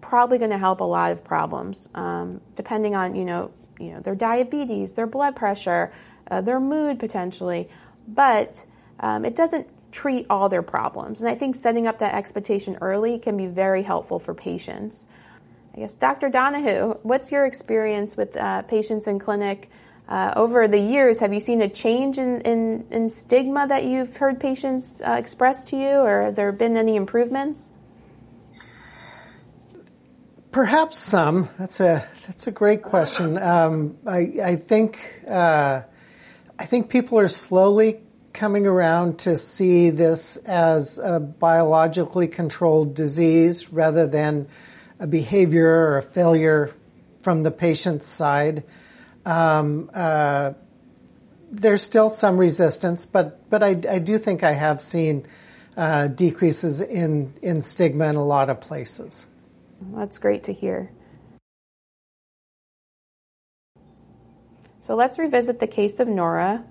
probably 0.00 0.38
going 0.38 0.50
to 0.50 0.58
help 0.58 0.80
a 0.80 0.84
lot 0.84 1.12
of 1.12 1.22
problems, 1.22 1.88
um, 1.94 2.40
depending 2.56 2.96
on 2.96 3.14
you 3.14 3.24
know 3.24 3.52
you 3.80 3.92
know, 3.92 4.00
their 4.00 4.14
diabetes, 4.14 4.94
their 4.94 5.06
blood 5.06 5.34
pressure, 5.34 5.92
uh, 6.30 6.40
their 6.40 6.60
mood 6.60 6.98
potentially. 6.98 7.68
But 8.06 8.64
um, 9.00 9.24
it 9.24 9.34
doesn't 9.34 9.66
treat 9.92 10.26
all 10.30 10.48
their 10.48 10.62
problems. 10.62 11.20
And 11.20 11.30
I 11.30 11.34
think 11.34 11.56
setting 11.56 11.86
up 11.86 11.98
that 11.98 12.14
expectation 12.14 12.78
early 12.80 13.18
can 13.18 13.36
be 13.36 13.46
very 13.46 13.82
helpful 13.82 14.18
for 14.18 14.34
patients. 14.34 15.08
I 15.74 15.80
guess, 15.80 15.94
Dr. 15.94 16.28
Donahoo, 16.28 16.94
what's 17.02 17.32
your 17.32 17.46
experience 17.46 18.16
with 18.16 18.36
uh, 18.36 18.62
patients 18.62 19.06
in 19.06 19.18
clinic? 19.18 19.70
Uh, 20.08 20.32
over 20.34 20.66
the 20.66 20.78
years, 20.78 21.20
have 21.20 21.32
you 21.32 21.38
seen 21.38 21.62
a 21.62 21.68
change 21.68 22.18
in, 22.18 22.40
in, 22.40 22.84
in 22.90 23.08
stigma 23.08 23.68
that 23.68 23.84
you've 23.84 24.16
heard 24.16 24.40
patients 24.40 25.00
uh, 25.00 25.12
express 25.12 25.62
to 25.62 25.76
you, 25.76 26.00
or 26.00 26.22
have 26.22 26.34
there 26.34 26.50
been 26.50 26.76
any 26.76 26.96
improvements? 26.96 27.70
Perhaps 30.52 30.98
some. 30.98 31.48
That's 31.58 31.78
a 31.78 32.08
that's 32.26 32.48
a 32.48 32.50
great 32.50 32.82
question. 32.82 33.38
Um, 33.38 33.98
I 34.04 34.32
I 34.42 34.56
think 34.56 34.98
uh, 35.28 35.82
I 36.58 36.66
think 36.66 36.88
people 36.88 37.20
are 37.20 37.28
slowly 37.28 38.00
coming 38.32 38.66
around 38.66 39.20
to 39.20 39.36
see 39.36 39.90
this 39.90 40.36
as 40.38 40.98
a 40.98 41.20
biologically 41.20 42.26
controlled 42.26 42.94
disease 42.94 43.72
rather 43.72 44.08
than 44.08 44.48
a 44.98 45.06
behavior 45.06 45.68
or 45.68 45.98
a 45.98 46.02
failure 46.02 46.74
from 47.22 47.42
the 47.42 47.50
patient's 47.52 48.08
side. 48.08 48.64
Um, 49.24 49.88
uh, 49.94 50.54
there's 51.52 51.82
still 51.82 52.10
some 52.10 52.36
resistance, 52.38 53.06
but 53.06 53.48
but 53.50 53.62
I, 53.62 53.80
I 53.88 53.98
do 54.00 54.18
think 54.18 54.42
I 54.42 54.52
have 54.52 54.80
seen 54.80 55.28
uh, 55.76 56.08
decreases 56.08 56.80
in 56.80 57.34
in 57.40 57.62
stigma 57.62 58.08
in 58.08 58.16
a 58.16 58.24
lot 58.24 58.50
of 58.50 58.60
places. 58.60 59.28
That's 59.80 60.18
great 60.18 60.44
to 60.44 60.52
hear. 60.52 60.90
So 64.78 64.94
let's 64.94 65.18
revisit 65.18 65.60
the 65.60 65.66
case 65.66 66.00
of 66.00 66.08
Nora. 66.08 66.64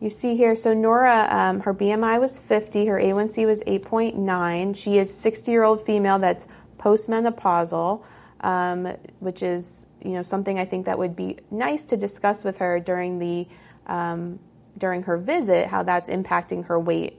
You 0.00 0.10
see 0.10 0.36
here, 0.36 0.54
so 0.54 0.74
Nora, 0.74 1.26
um, 1.30 1.60
her 1.60 1.72
BMI 1.72 2.20
was 2.20 2.38
50, 2.38 2.86
her 2.86 2.98
A1C 2.98 3.46
was 3.46 3.62
8.9. 3.62 4.76
She 4.76 4.98
is 4.98 5.14
60 5.16 5.50
year 5.50 5.62
old 5.62 5.84
female 5.84 6.18
that's 6.18 6.46
postmenopausal, 6.78 8.04
um, 8.40 8.84
which 9.20 9.42
is 9.42 9.88
you 10.04 10.10
know 10.12 10.22
something 10.22 10.58
I 10.58 10.66
think 10.66 10.86
that 10.86 10.98
would 10.98 11.16
be 11.16 11.38
nice 11.50 11.86
to 11.86 11.96
discuss 11.96 12.44
with 12.44 12.58
her 12.58 12.78
during 12.78 13.18
the 13.18 13.46
um, 13.86 14.38
during 14.76 15.02
her 15.04 15.16
visit, 15.16 15.66
how 15.66 15.82
that's 15.82 16.10
impacting 16.10 16.66
her 16.66 16.78
weight. 16.78 17.18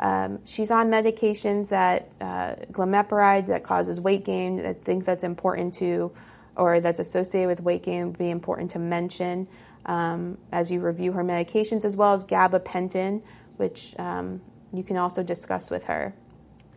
Um, 0.00 0.40
she's 0.46 0.70
on 0.70 0.88
medications 0.88 1.68
that 1.68 2.08
uh, 2.20 2.54
glimepiride 2.72 3.46
that 3.46 3.62
causes 3.62 4.00
weight 4.00 4.24
gain. 4.24 4.64
I 4.64 4.72
think 4.72 5.04
that's 5.04 5.24
important 5.24 5.74
to, 5.74 6.10
or 6.56 6.80
that's 6.80 7.00
associated 7.00 7.48
with 7.48 7.60
weight 7.60 7.82
gain, 7.82 8.06
would 8.06 8.18
be 8.18 8.30
important 8.30 8.70
to 8.72 8.78
mention 8.78 9.46
um, 9.84 10.38
as 10.52 10.70
you 10.70 10.80
review 10.80 11.12
her 11.12 11.22
medications, 11.22 11.84
as 11.84 11.96
well 11.96 12.14
as 12.14 12.24
gabapentin, 12.24 13.22
which 13.58 13.94
um, 13.98 14.40
you 14.72 14.82
can 14.82 14.96
also 14.96 15.22
discuss 15.22 15.70
with 15.70 15.84
her. 15.84 16.14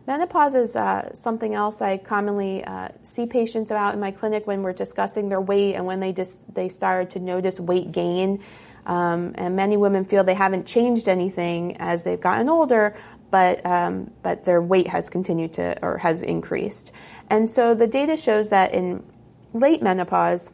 Menopause 0.06 0.54
is 0.54 0.76
uh, 0.76 1.14
something 1.14 1.54
else 1.54 1.80
I 1.80 1.96
commonly 1.96 2.62
uh, 2.62 2.88
see 3.02 3.24
patients 3.24 3.70
about 3.70 3.94
in 3.94 4.00
my 4.00 4.10
clinic 4.10 4.46
when 4.46 4.62
we're 4.62 4.74
discussing 4.74 5.30
their 5.30 5.40
weight 5.40 5.76
and 5.76 5.86
when 5.86 6.00
they 6.00 6.12
dis- 6.12 6.44
they 6.44 6.68
start 6.68 7.10
to 7.10 7.20
notice 7.20 7.58
weight 7.58 7.90
gain. 7.90 8.42
Um, 8.86 9.34
and 9.36 9.56
many 9.56 9.76
women 9.76 10.04
feel 10.04 10.24
they 10.24 10.34
haven't 10.34 10.66
changed 10.66 11.08
anything 11.08 11.76
as 11.78 12.04
they've 12.04 12.20
gotten 12.20 12.48
older, 12.48 12.96
but 13.30 13.64
um, 13.64 14.10
but 14.22 14.44
their 14.44 14.60
weight 14.60 14.88
has 14.88 15.08
continued 15.08 15.54
to 15.54 15.78
or 15.82 15.98
has 15.98 16.22
increased. 16.22 16.92
And 17.30 17.50
so 17.50 17.74
the 17.74 17.86
data 17.86 18.16
shows 18.16 18.50
that 18.50 18.74
in 18.74 19.02
late 19.52 19.82
menopause 19.82 20.50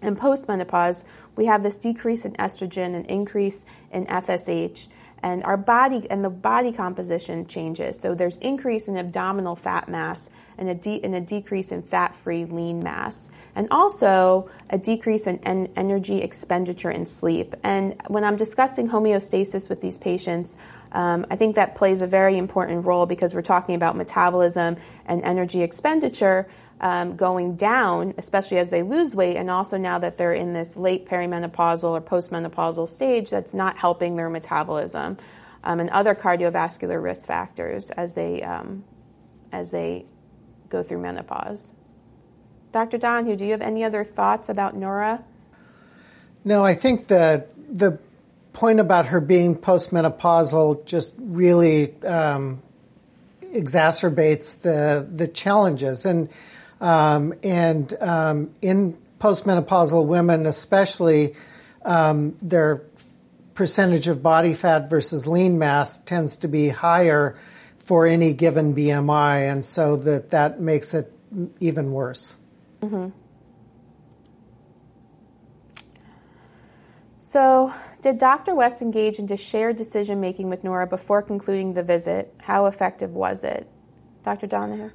and 0.00 0.18
postmenopause, 0.18 1.04
we 1.36 1.46
have 1.46 1.62
this 1.62 1.76
decrease 1.76 2.24
in 2.24 2.32
estrogen 2.34 2.94
and 2.94 3.06
increase 3.06 3.64
in 3.92 4.06
FSH 4.06 4.88
and 5.22 5.44
our 5.44 5.56
body 5.56 6.06
and 6.10 6.24
the 6.24 6.30
body 6.30 6.72
composition 6.72 7.46
changes. 7.46 7.98
So 8.00 8.14
there's 8.14 8.36
increase 8.36 8.88
in 8.88 8.96
abdominal 8.96 9.56
fat 9.56 9.88
mass 9.88 10.30
and 10.62 10.70
a, 10.70 10.74
de- 10.76 11.02
and 11.02 11.12
a 11.12 11.20
decrease 11.20 11.72
in 11.72 11.82
fat-free 11.82 12.44
lean 12.44 12.84
mass, 12.84 13.30
and 13.56 13.66
also 13.72 14.48
a 14.70 14.78
decrease 14.78 15.26
in 15.26 15.38
en- 15.40 15.68
energy 15.74 16.18
expenditure 16.22 16.90
in 16.90 17.04
sleep. 17.04 17.56
And 17.64 18.00
when 18.06 18.22
I'm 18.22 18.36
discussing 18.36 18.88
homeostasis 18.88 19.68
with 19.68 19.80
these 19.80 19.98
patients, 19.98 20.56
um, 20.92 21.26
I 21.30 21.34
think 21.34 21.56
that 21.56 21.74
plays 21.74 22.00
a 22.00 22.06
very 22.06 22.38
important 22.38 22.86
role 22.86 23.06
because 23.06 23.34
we're 23.34 23.42
talking 23.42 23.74
about 23.74 23.96
metabolism 23.96 24.76
and 25.04 25.24
energy 25.24 25.62
expenditure 25.62 26.48
um, 26.80 27.16
going 27.16 27.56
down, 27.56 28.14
especially 28.18 28.58
as 28.58 28.70
they 28.70 28.84
lose 28.84 29.16
weight, 29.16 29.36
and 29.36 29.50
also 29.50 29.78
now 29.78 29.98
that 29.98 30.16
they're 30.16 30.32
in 30.32 30.52
this 30.52 30.76
late 30.76 31.06
perimenopausal 31.06 31.90
or 31.90 32.00
postmenopausal 32.00 32.86
stage, 32.86 33.30
that's 33.30 33.52
not 33.52 33.76
helping 33.76 34.14
their 34.14 34.30
metabolism 34.30 35.18
um, 35.64 35.80
and 35.80 35.90
other 35.90 36.14
cardiovascular 36.14 37.02
risk 37.02 37.26
factors 37.26 37.90
as 37.90 38.14
they 38.14 38.42
um, 38.42 38.84
as 39.52 39.70
they 39.70 40.06
go 40.72 40.82
through 40.82 40.98
menopause. 40.98 41.70
Dr. 42.72 42.96
Donahoo, 42.96 43.36
do 43.36 43.44
you 43.44 43.52
have 43.52 43.60
any 43.60 43.84
other 43.84 44.02
thoughts 44.02 44.48
about 44.48 44.74
Nora? 44.74 45.22
No, 46.44 46.64
I 46.64 46.74
think 46.74 47.08
that 47.08 47.50
the 47.70 47.98
point 48.54 48.80
about 48.80 49.06
her 49.08 49.20
being 49.20 49.54
postmenopausal 49.54 50.86
just 50.86 51.12
really 51.18 52.02
um, 52.02 52.62
exacerbates 53.42 54.60
the 54.60 55.06
the 55.08 55.28
challenges 55.28 56.06
and 56.06 56.28
um, 56.80 57.34
and 57.42 57.94
um, 58.00 58.50
in 58.60 58.96
postmenopausal 59.20 60.04
women, 60.04 60.46
especially, 60.46 61.34
um, 61.84 62.36
their 62.42 62.82
percentage 63.54 64.08
of 64.08 64.22
body 64.22 64.54
fat 64.54 64.90
versus 64.90 65.26
lean 65.26 65.58
mass 65.58 66.00
tends 66.00 66.38
to 66.38 66.48
be 66.48 66.70
higher 66.70 67.38
for 67.82 68.06
any 68.06 68.32
given 68.32 68.74
BMI, 68.74 69.50
and 69.50 69.64
so 69.64 69.96
that 69.96 70.30
that 70.30 70.60
makes 70.60 70.94
it 70.94 71.12
even 71.60 71.92
worse. 71.92 72.36
Mm-hmm. 72.80 73.08
So, 77.18 77.72
did 78.02 78.18
Dr. 78.18 78.54
West 78.54 78.82
engage 78.82 79.18
into 79.18 79.36
shared 79.36 79.76
decision 79.76 80.20
making 80.20 80.50
with 80.50 80.64
Nora 80.64 80.86
before 80.86 81.22
concluding 81.22 81.72
the 81.72 81.82
visit? 81.82 82.34
How 82.42 82.66
effective 82.66 83.14
was 83.14 83.42
it? 83.42 83.66
Dr. 84.22 84.46
Donahoo? 84.46 84.90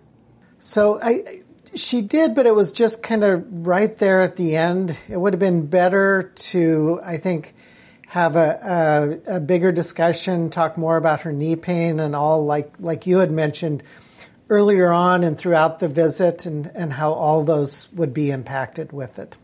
So, 0.60 1.00
I, 1.02 1.42
she 1.74 2.02
did, 2.02 2.36
but 2.36 2.46
it 2.46 2.54
was 2.54 2.72
just 2.72 3.02
kind 3.02 3.24
of 3.24 3.46
right 3.66 3.98
there 3.98 4.22
at 4.22 4.36
the 4.36 4.56
end. 4.56 4.96
It 5.10 5.18
would 5.18 5.34
have 5.34 5.40
been 5.40 5.66
better 5.66 6.32
to, 6.36 7.00
I 7.04 7.18
think, 7.18 7.56
have 8.18 8.36
a, 8.36 9.20
a, 9.28 9.36
a, 9.36 9.40
bigger 9.40 9.72
discussion, 9.72 10.50
talk 10.50 10.78
more 10.78 10.98
about 10.98 11.22
her 11.22 11.32
knee 11.32 11.56
pain 11.56 12.00
and 12.00 12.16
all, 12.16 12.46
like 12.46 12.74
like 12.80 13.06
you 13.06 13.20
had 13.20 13.32
mentioned 13.32 13.84
earlier 14.50 14.92
on 14.92 15.24
and 15.24 15.38
throughout 15.38 15.80
the 15.80 15.88
visit, 15.88 16.46
and, 16.46 16.72
and 16.74 16.92
how 16.94 17.14
all 17.14 17.44
those 17.44 17.88
would 17.94 18.14
be 18.14 18.32
impacted 18.32 18.92
with 18.92 19.20
it. 19.20 19.36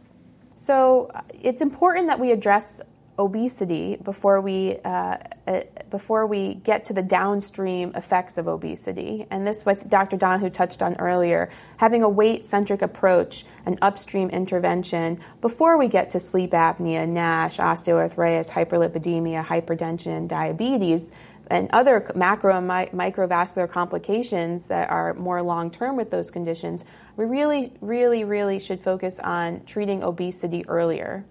So 0.56 1.12
uh, 1.14 1.22
it's 1.42 1.62
important 1.62 2.08
that 2.08 2.20
we 2.20 2.32
address 2.32 2.82
obesity 3.24 3.96
before 3.96 4.42
we 4.42 4.78
uh, 4.84 5.18
uh, 5.48 5.62
before 5.90 6.26
we 6.28 6.56
get 6.56 6.86
to 6.86 6.94
the 6.94 7.02
downstream 7.02 7.92
effects 7.96 8.38
of 8.38 8.48
obesity. 8.48 9.26
And 9.30 9.46
this 9.46 9.66
what 9.66 9.88
Dr. 9.90 10.18
Donahoo 10.18 10.50
touched 10.50 10.82
on 10.82 10.96
earlier, 10.96 11.50
having 11.78 12.04
a 12.04 12.10
weight-centric 12.10 12.82
approach, 12.82 13.46
an 13.66 13.78
upstream 13.82 14.30
intervention 14.30 15.20
before 15.42 15.78
we 15.78 15.88
get 15.88 16.12
to 16.12 16.20
sleep 16.20 16.52
apnea, 16.52 17.08
NASH, 17.08 17.58
osteoarthritis, 17.58 18.50
hyperlipidemia, 18.50 19.46
hypertension, 19.46 20.28
diabetes, 20.28 21.12
and 21.48 21.70
other 21.72 22.10
macro 22.16 22.58
and 22.58 22.68
mi- 22.68 23.12
microvascular 23.12 23.70
complications 23.70 24.68
that 24.70 24.90
are 24.90 25.14
more 25.14 25.42
long 25.42 25.70
term 25.72 25.96
with 25.96 26.10
those 26.10 26.32
conditions, 26.32 26.86
we 27.18 27.26
really, 27.26 27.74
really, 27.82 28.24
really 28.24 28.60
should 28.60 28.82
focus 28.82 29.20
on 29.20 29.64
treating 29.66 30.04
obesity 30.04 30.66
earlier. 30.68 31.26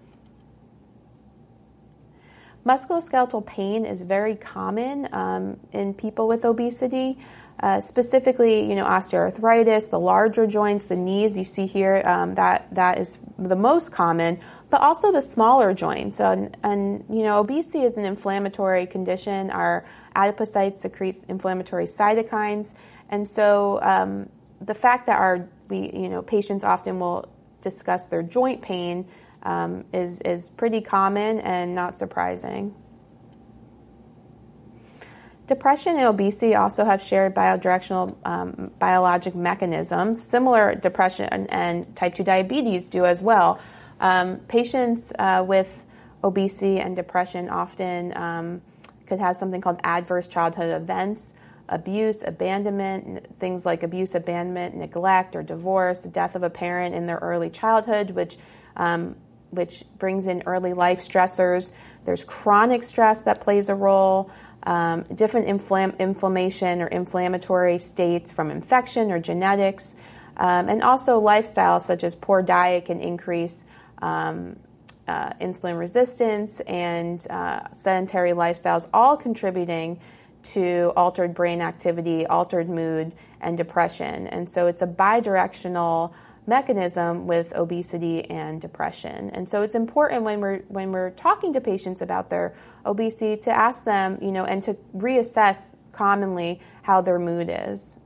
Musculoskeletal 2.65 3.45
pain 3.45 3.85
is 3.85 4.01
very 4.01 4.35
common 4.35 5.09
um, 5.11 5.59
in 5.71 5.93
people 5.93 6.27
with 6.27 6.45
obesity. 6.45 7.17
Uh, 7.59 7.79
specifically, 7.79 8.67
you 8.67 8.75
know, 8.75 8.83
osteoarthritis, 8.83 9.89
the 9.89 9.99
larger 9.99 10.47
joints, 10.47 10.85
the 10.85 10.95
knees 10.95 11.37
you 11.37 11.45
see 11.45 11.65
here, 11.65 12.01
um, 12.03 12.35
that 12.35 12.67
that 12.73 12.97
is 12.97 13.19
the 13.37 13.55
most 13.55 13.91
common, 13.91 14.39
but 14.69 14.81
also 14.81 15.11
the 15.11 15.21
smaller 15.21 15.73
joints. 15.73 16.19
And, 16.19 16.57
and, 16.63 17.05
you 17.09 17.21
know, 17.21 17.39
obesity 17.39 17.83
is 17.85 17.95
an 17.97 18.05
inflammatory 18.05 18.87
condition. 18.87 19.51
Our 19.51 19.85
adipocytes 20.15 20.79
secrete 20.79 21.15
inflammatory 21.29 21.85
cytokines, 21.85 22.73
and 23.09 23.29
so 23.29 23.79
um, 23.81 24.29
the 24.59 24.75
fact 24.75 25.07
that 25.07 25.19
our 25.19 25.47
we 25.69 25.91
you 25.91 26.09
know 26.09 26.21
patients 26.21 26.63
often 26.63 26.99
will 26.99 27.29
discuss 27.61 28.07
their 28.07 28.23
joint 28.23 28.61
pain 28.61 29.05
um, 29.43 29.85
is, 29.93 30.19
is 30.21 30.49
pretty 30.49 30.81
common 30.81 31.39
and 31.39 31.75
not 31.75 31.97
surprising. 31.97 32.73
Depression 35.45 35.97
and 35.97 36.07
obesity 36.07 36.55
also 36.55 36.85
have 36.85 37.01
shared 37.01 37.35
biodirectional 37.35 38.15
um, 38.25 38.71
biologic 38.79 39.35
mechanisms. 39.35 40.25
Similar 40.25 40.75
depression 40.75 41.27
and, 41.29 41.51
and, 41.51 41.95
type 41.97 42.15
2 42.15 42.23
diabetes 42.23 42.87
do 42.87 43.05
as 43.05 43.21
well. 43.21 43.59
Um, 43.99 44.37
patients 44.47 45.11
uh, 45.19 45.43
with 45.45 45.85
obesity 46.23 46.79
and 46.79 46.95
depression 46.95 47.49
often 47.49 48.15
um, 48.15 48.61
could 49.05 49.19
have 49.19 49.35
something 49.35 49.59
called 49.59 49.79
adverse 49.83 50.29
childhood 50.29 50.73
events, 50.81 51.33
abuse, 51.67 52.23
abandonment, 52.25 53.37
things 53.37 53.65
like 53.65 53.83
abuse, 53.83 54.15
abandonment, 54.15 54.75
neglect, 54.75 55.35
or 55.35 55.43
divorce, 55.43 56.03
the 56.03 56.09
death 56.09 56.35
of 56.35 56.43
a 56.43 56.49
parent 56.49 56.95
in 56.95 57.05
their 57.05 57.17
early 57.17 57.49
childhood, 57.49 58.11
which 58.11 58.37
um, 58.77 59.15
which 59.53 59.83
brings 59.97 60.27
in 60.27 60.43
early 60.45 60.73
life 60.73 61.01
stressors. 61.01 61.71
There's 62.05 62.23
chronic 62.23 62.83
stress 62.83 63.23
that 63.23 63.41
plays 63.41 63.69
a 63.69 63.75
role. 63.75 64.31
Um, 64.65 65.03
different 65.13 65.47
inflam- 65.47 65.99
inflammation 65.99 66.81
or 66.81 66.87
inflammatory 66.87 67.77
states 67.77 68.31
from 68.31 68.49
infection 68.49 69.11
or 69.11 69.19
genetics, 69.19 69.97
um, 70.37 70.69
and 70.69 70.81
also 70.81 71.19
lifestyle 71.19 71.81
such 71.81 72.05
as 72.05 72.15
poor 72.15 72.41
diet 72.41 72.85
can 72.85 73.01
increase 73.01 73.65
um, 74.01 74.55
uh, 75.07 75.31
insulin 75.41 75.77
resistance 75.77 76.59
and 76.61 77.27
uh, 77.29 77.67
sedentary 77.73 78.31
lifestyles, 78.31 78.87
all 78.93 79.17
contributing 79.17 79.99
to 80.43 80.91
altered 80.95 81.33
brain 81.33 81.61
activity, 81.61 82.25
altered 82.25 82.69
mood, 82.69 83.11
and 83.41 83.57
depression. 83.57 84.27
And 84.27 84.49
so 84.49 84.67
it's 84.67 84.81
a 84.81 84.87
bidirectional 84.87 86.13
mechanism 86.45 87.27
with 87.27 87.53
obesity 87.53 88.29
and 88.29 88.59
depression. 88.59 89.29
And 89.31 89.47
so 89.47 89.61
it's 89.61 89.75
important 89.75 90.23
when 90.23 90.41
we're 90.41 90.59
when 90.67 90.91
we're 90.91 91.11
talking 91.11 91.53
to 91.53 91.61
patients 91.61 92.01
about 92.01 92.29
their 92.29 92.53
obesity 92.85 93.37
to 93.43 93.51
ask 93.51 93.83
them, 93.85 94.17
you 94.21 94.31
know, 94.31 94.45
and 94.45 94.61
to 94.63 94.73
reassess 94.95 95.75
commonly 95.91 96.61
how 96.81 97.01
their 97.01 97.19
mood 97.19 97.49
is. 97.51 97.97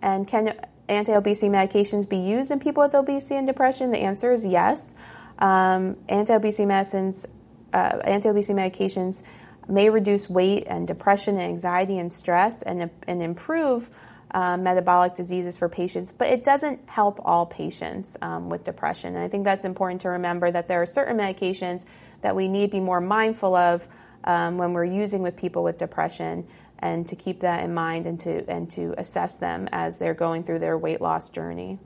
And 0.00 0.28
can 0.28 0.54
anti-obesity 0.88 1.48
medications 1.48 2.06
be 2.06 2.18
used 2.18 2.50
in 2.50 2.60
people 2.60 2.82
with 2.82 2.94
obesity 2.94 3.36
and 3.36 3.46
depression? 3.46 3.90
The 3.90 4.00
answer 4.00 4.32
is 4.32 4.44
yes. 4.44 4.94
Um, 5.38 5.96
anti-obesity 6.08 6.66
medicines 6.66 7.26
uh, 7.74 7.98
anti-obesity 8.04 8.54
medications 8.54 9.22
may 9.68 9.90
reduce 9.90 10.30
weight 10.30 10.64
and 10.66 10.86
depression 10.86 11.34
and 11.36 11.44
anxiety 11.44 11.98
and 11.98 12.12
stress 12.12 12.62
and, 12.62 12.90
and 13.06 13.22
improve 13.22 13.90
uh, 14.34 14.56
metabolic 14.56 15.14
diseases 15.14 15.56
for 15.56 15.68
patients, 15.68 16.12
but 16.12 16.26
it 16.26 16.42
doesn't 16.42 16.88
help 16.88 17.20
all 17.24 17.46
patients 17.46 18.16
um, 18.20 18.50
with 18.50 18.64
depression. 18.64 19.14
And 19.14 19.24
I 19.24 19.28
think 19.28 19.44
that's 19.44 19.64
important 19.64 20.00
to 20.00 20.10
remember 20.10 20.50
that 20.50 20.66
there 20.66 20.82
are 20.82 20.86
certain 20.86 21.16
medications 21.16 21.84
that 22.22 22.34
we 22.34 22.48
need 22.48 22.66
to 22.66 22.72
be 22.72 22.80
more 22.80 23.00
mindful 23.00 23.54
of 23.54 23.86
um, 24.24 24.58
when 24.58 24.72
we're 24.72 24.84
using 24.84 25.22
with 25.22 25.36
people 25.36 25.62
with 25.62 25.78
depression 25.78 26.48
and 26.80 27.06
to 27.08 27.14
keep 27.14 27.40
that 27.40 27.62
in 27.62 27.72
mind 27.72 28.06
and 28.06 28.18
to, 28.20 28.44
and 28.50 28.68
to 28.72 28.94
assess 28.98 29.38
them 29.38 29.68
as 29.70 29.98
they're 29.98 30.14
going 30.14 30.42
through 30.42 30.58
their 30.58 30.76
weight 30.76 31.00
loss 31.00 31.30
journey. 31.30 31.78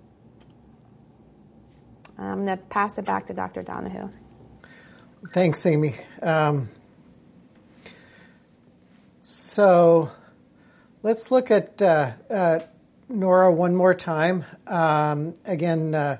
I'm 2.17 2.47
going 2.47 2.57
to 2.59 2.65
pass 2.65 2.97
it 2.99 3.05
back 3.05 3.27
to 3.27 3.35
Dr. 3.35 3.63
Donahoo. 3.63 4.09
Thanks, 5.33 5.67
Amy. 5.67 5.97
Um, 6.23 6.71
so 9.21 10.11
let's 11.03 11.31
look 11.31 11.51
at 11.51 11.81
uh, 11.81 12.13
uh, 12.31 12.61
Nora 13.09 13.53
one 13.53 13.75
more 13.75 13.95
time. 13.95 14.45
Um, 14.67 15.35
again, 15.45 16.19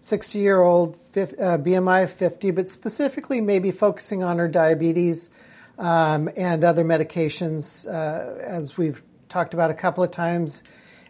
60 0.00 0.38
uh, 0.38 0.42
year 0.42 0.60
old, 0.60 0.94
uh, 1.16 1.58
BMI 1.58 2.08
50, 2.08 2.50
but 2.52 2.68
specifically 2.68 3.40
maybe 3.40 3.70
focusing 3.70 4.22
on 4.22 4.38
her 4.38 4.48
diabetes 4.48 5.30
um, 5.78 6.30
and 6.36 6.64
other 6.64 6.84
medications, 6.84 7.86
uh, 7.86 8.38
as 8.40 8.76
we've 8.76 9.02
talked 9.28 9.54
about 9.54 9.70
a 9.70 9.74
couple 9.74 10.04
of 10.04 10.10
times. 10.10 10.62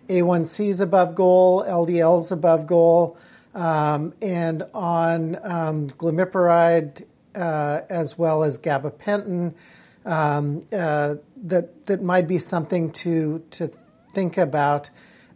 A1C 0.09 0.71
is 0.71 0.81
above 0.81 1.15
goal, 1.15 1.65
LDL 1.65 2.21
is 2.21 2.33
above 2.33 2.67
goal, 2.67 3.17
um, 3.55 4.13
and 4.21 4.65
on 4.75 5.37
um, 5.43 5.89
glimepiride 5.91 7.05
uh, 7.35 7.83
as 7.89 8.19
well 8.19 8.43
as 8.43 8.59
gabapentin, 8.59 9.55
um, 10.05 10.63
uh, 10.73 11.17
that 11.45 11.87
that 11.87 12.03
might 12.03 12.29
be 12.29 12.39
something 12.39 12.93
to 12.93 13.43
to 13.51 13.71
think 14.13 14.37
about 14.39 14.91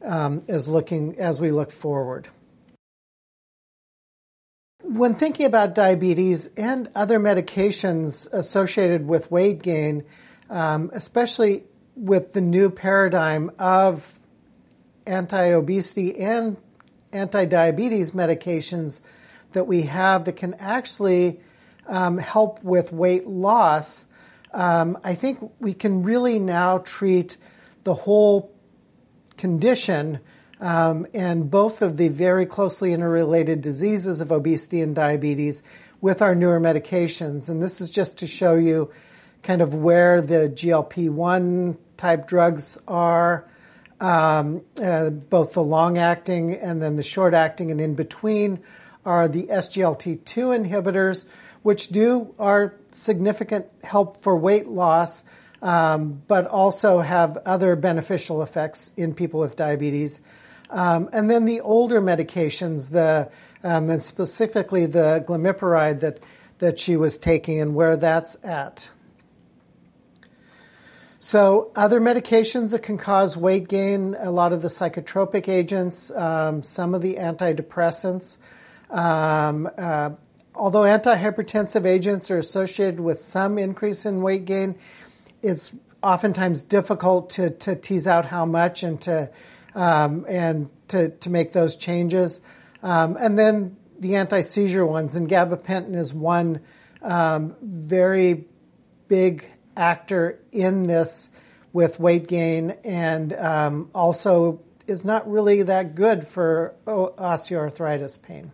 um, 0.05 0.43
as 0.49 0.69
looking 0.69 1.19
as 1.19 1.41
we 1.41 1.51
look 1.51 1.71
forward. 1.71 2.29
When 4.83 5.15
thinking 5.15 5.47
about 5.47 5.75
diabetes 5.75 6.51
and 6.57 6.91
other 6.95 7.19
medications 7.19 8.31
associated 8.33 9.09
with 9.09 9.31
weight 9.31 9.63
gain, 9.63 10.05
um, 10.51 10.91
especially 10.93 11.65
with 11.97 12.33
the 12.35 12.41
new 12.41 12.69
paradigm 12.69 13.51
of 13.59 14.13
anti-obesity 15.07 16.19
and 16.19 16.57
anti-diabetes 17.13 18.13
medications 18.13 19.01
that 19.53 19.67
we 19.67 19.83
have 19.83 20.25
that 20.25 20.37
can 20.37 20.55
actually 20.55 21.41
um, 21.87 22.19
help 22.19 22.63
with 22.63 22.93
weight 22.93 23.27
loss, 23.27 24.05
um, 24.55 24.99
I 25.05 25.15
think 25.15 25.53
we 25.61 25.75
can 25.75 26.03
really 26.03 26.39
now 26.39 26.79
treat 26.79 27.37
the 27.83 27.95
whole 27.95 28.55
condition 29.37 30.21
um, 30.61 31.07
and 31.13 31.51
both 31.51 31.83
of 31.83 31.97
the 31.97 32.09
very 32.09 32.47
closely 32.47 32.93
interrelated 32.93 33.61
diseases 33.61 34.21
of 34.21 34.33
obesity 34.33 34.81
and 34.81 34.95
diabetes 34.95 35.63
with 36.01 36.23
our 36.23 36.35
newer 36.35 36.61
medications. 36.61 37.49
And 37.49 37.63
this 37.63 37.81
is 37.81 37.91
just 37.91 38.19
to 38.19 38.27
show 38.27 38.55
you 38.55 38.91
kind 39.43 39.61
of 39.61 39.75
where 39.75 40.23
the 40.23 40.49
GLP 40.49 41.11
1 41.11 41.77
type 41.97 42.27
drugs 42.27 42.79
are. 42.89 43.47
Um, 44.01 44.63
uh, 44.83 45.11
both 45.11 45.53
the 45.53 45.63
long 45.63 45.99
acting 45.99 46.55
and 46.55 46.83
then 46.83 46.97
the 46.97 47.03
short 47.03 47.33
acting, 47.33 47.71
and 47.71 47.81
in 47.81 47.95
between 47.95 48.61
are 49.07 49.29
the 49.29 49.47
SGLT2 49.47 50.25
inhibitors, 50.25 51.27
which 51.65 51.89
do 51.89 52.35
are 52.39 52.75
significant 52.93 53.67
help 53.83 54.21
for 54.21 54.37
weight 54.37 54.69
loss, 54.69 55.25
um, 55.63 56.23
but 56.29 56.47
also 56.47 57.01
have 57.01 57.39
other 57.39 57.75
beneficial 57.75 58.43
effects 58.43 58.93
in 58.99 59.15
people 59.15 59.41
with 59.41 59.57
diabetes. 59.57 60.21
Um, 60.69 61.09
and 61.11 61.31
then 61.31 61.47
the 61.47 61.63
older 61.63 62.03
medications, 62.03 62.91
the 62.91 63.31
um, 63.63 63.89
and 63.89 64.03
specifically 64.03 64.85
the 64.85 65.25
glimepiride 65.27 66.01
that 66.01 66.21
that 66.59 66.79
she 66.79 66.97
was 66.97 67.17
taking 67.17 67.61
and 67.61 67.75
where 67.75 67.97
that's 67.97 68.37
at. 68.45 68.91
So 71.19 71.71
other 71.75 71.99
medications 71.99 72.73
that 72.73 72.83
can 72.83 72.99
cause 72.99 73.39
weight 73.39 73.69
gain, 73.69 74.15
a 74.19 74.31
lot 74.31 74.53
of 74.53 74.61
the 74.61 74.69
psychotropic 74.69 75.49
agents, 75.49 76.11
um, 76.11 76.63
some 76.63 76.95
of 76.95 77.01
the 77.01 77.15
antidepressants, 77.15 78.37
um, 78.91 79.67
uh, 79.79 80.11
although 80.55 80.83
antihypertensive 80.83 81.85
agents 81.85 82.31
are 82.31 82.39
associated 82.39 83.01
with 83.01 83.21
some 83.21 83.59
increase 83.59 84.07
in 84.07 84.23
weight 84.23 84.45
gain, 84.45 84.77
it's 85.43 85.75
oftentimes 86.03 86.63
difficult 86.63 87.31
to, 87.31 87.51
to 87.51 87.75
tease 87.75 88.07
out 88.07 88.27
how 88.27 88.45
much 88.45 88.83
and 88.83 89.01
to 89.03 89.31
um, 89.75 90.25
and 90.29 90.71
to, 90.89 91.11
to 91.11 91.31
make 91.31 91.53
those 91.53 91.75
changes. 91.75 92.41
Um, 92.83 93.17
and 93.19 93.39
then 93.39 93.77
the 93.99 94.17
anti 94.17 94.43
seizure 94.43 94.87
ones, 94.87 95.17
and 95.17 95.29
gabapentin 95.29 95.97
is 95.97 96.15
one 96.15 96.61
um, 97.03 97.57
very 97.61 98.45
big 99.09 99.51
actor 99.77 100.39
in 100.53 100.85
this 100.85 101.31
with 101.73 101.99
weight 101.99 102.29
gain, 102.29 102.77
and 102.85 103.33
um, 103.33 103.91
also 103.95 104.61
is 104.87 105.05
not 105.05 105.29
really 105.29 105.63
that 105.63 105.95
good 105.95 106.27
for 106.27 106.75
osteoarthritis 106.87 108.23
pain. 108.23 108.53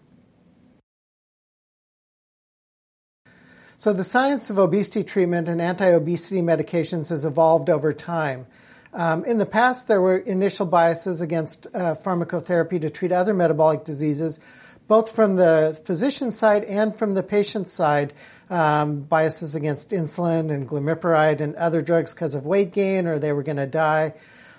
So 3.81 3.95
the 3.95 4.05
science 4.05 4.51
of 4.51 4.59
obesity 4.59 5.03
treatment 5.05 5.49
and 5.49 5.59
anti-obesity 5.59 6.43
medications 6.43 7.09
has 7.09 7.25
evolved 7.25 7.71
over 7.71 7.95
time. 7.95 8.47
Um, 8.93 9.25
in 9.25 9.39
the 9.39 9.47
past, 9.47 9.89
there 9.89 10.03
were 10.03 10.19
initial 10.19 10.67
biases 10.67 11.23
against 11.23 11.67
uh, 11.69 11.95
pharmacotherapy 11.95 12.79
to 12.83 12.91
treat 12.91 13.11
other 13.11 13.33
metabolic 13.33 13.85
diseases, 13.85 14.39
both 14.87 15.13
from 15.13 15.37
the 15.37 15.81
physician 15.87 16.31
side 16.31 16.65
and 16.65 16.95
from 16.95 17.15
the 17.15 17.23
patient 17.23 17.69
side. 17.69 18.13
Um, 18.51 19.01
biases 19.01 19.55
against 19.55 19.93
insulin 19.93 20.51
and 20.51 20.69
glimepiride 20.69 21.41
and 21.41 21.55
other 21.55 21.81
drugs 21.81 22.13
because 22.13 22.35
of 22.35 22.45
weight 22.45 22.73
gain 22.73 23.07
or 23.07 23.19
they 23.19 23.33
were 23.33 23.43
going 23.43 23.57
to 23.57 23.67
die. 23.67 24.13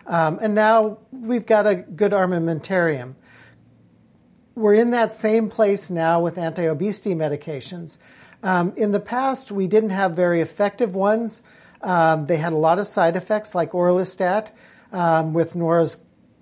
Um, 0.07 0.39
and 0.41 0.55
now 0.55 0.97
we've 1.11 1.45
got 1.45 1.67
a 1.67 1.75
good 1.75 2.11
armamentarium. 2.11 3.13
We're 4.55 4.73
in 4.73 4.91
that 4.91 5.13
same 5.13 5.49
place 5.49 5.91
now 5.91 6.21
with 6.21 6.39
anti-obesity 6.39 7.13
medications. 7.13 7.99
Um, 8.43 8.73
in 8.75 8.91
the 8.91 8.99
past, 8.99 9.51
we 9.51 9.67
didn't 9.67 9.91
have 9.91 10.15
very 10.15 10.41
effective 10.41 10.95
ones. 10.95 11.41
Um, 11.81 12.25
they 12.25 12.37
had 12.37 12.53
a 12.53 12.57
lot 12.57 12.79
of 12.79 12.87
side 12.87 13.15
effects, 13.15 13.53
like 13.53 13.71
orlistat, 13.71 14.51
um, 14.91 15.33
with 15.33 15.55
Nora's 15.55 15.97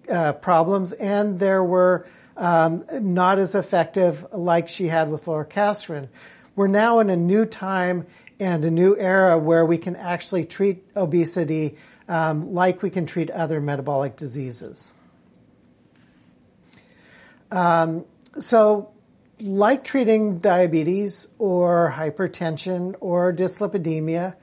uh, 0.10 0.34
problems, 0.34 0.92
and 0.94 1.40
there 1.40 1.64
were 1.64 2.08
um, 2.36 2.86
not 2.92 3.38
as 3.38 3.54
effective 3.54 4.26
like 4.32 4.70
she 4.70 4.88
had 4.88 5.12
with 5.12 5.26
lorcaserin. 5.26 6.08
We're 6.56 6.68
now 6.68 7.00
in 7.00 7.10
a 7.10 7.16
new 7.16 7.46
time 7.46 8.08
and 8.40 8.64
a 8.64 8.72
new 8.72 8.98
era 8.98 9.38
where 9.38 9.66
we 9.66 9.78
can 9.78 9.96
actually 9.96 10.46
treat 10.46 10.84
obesity 10.96 11.78
um, 12.08 12.54
like 12.54 12.82
we 12.82 12.90
can 12.90 13.06
treat 13.06 13.30
other 13.30 13.62
metabolic 13.62 14.16
diseases. 14.16 14.92
Um, 17.52 18.06
so 18.38 18.92
like 19.42 19.84
treating 19.84 20.40
diabetes 20.40 21.28
or 21.38 21.94
hypertension 21.96 22.96
or 23.00 23.34
dyslipidemia, 23.34 24.36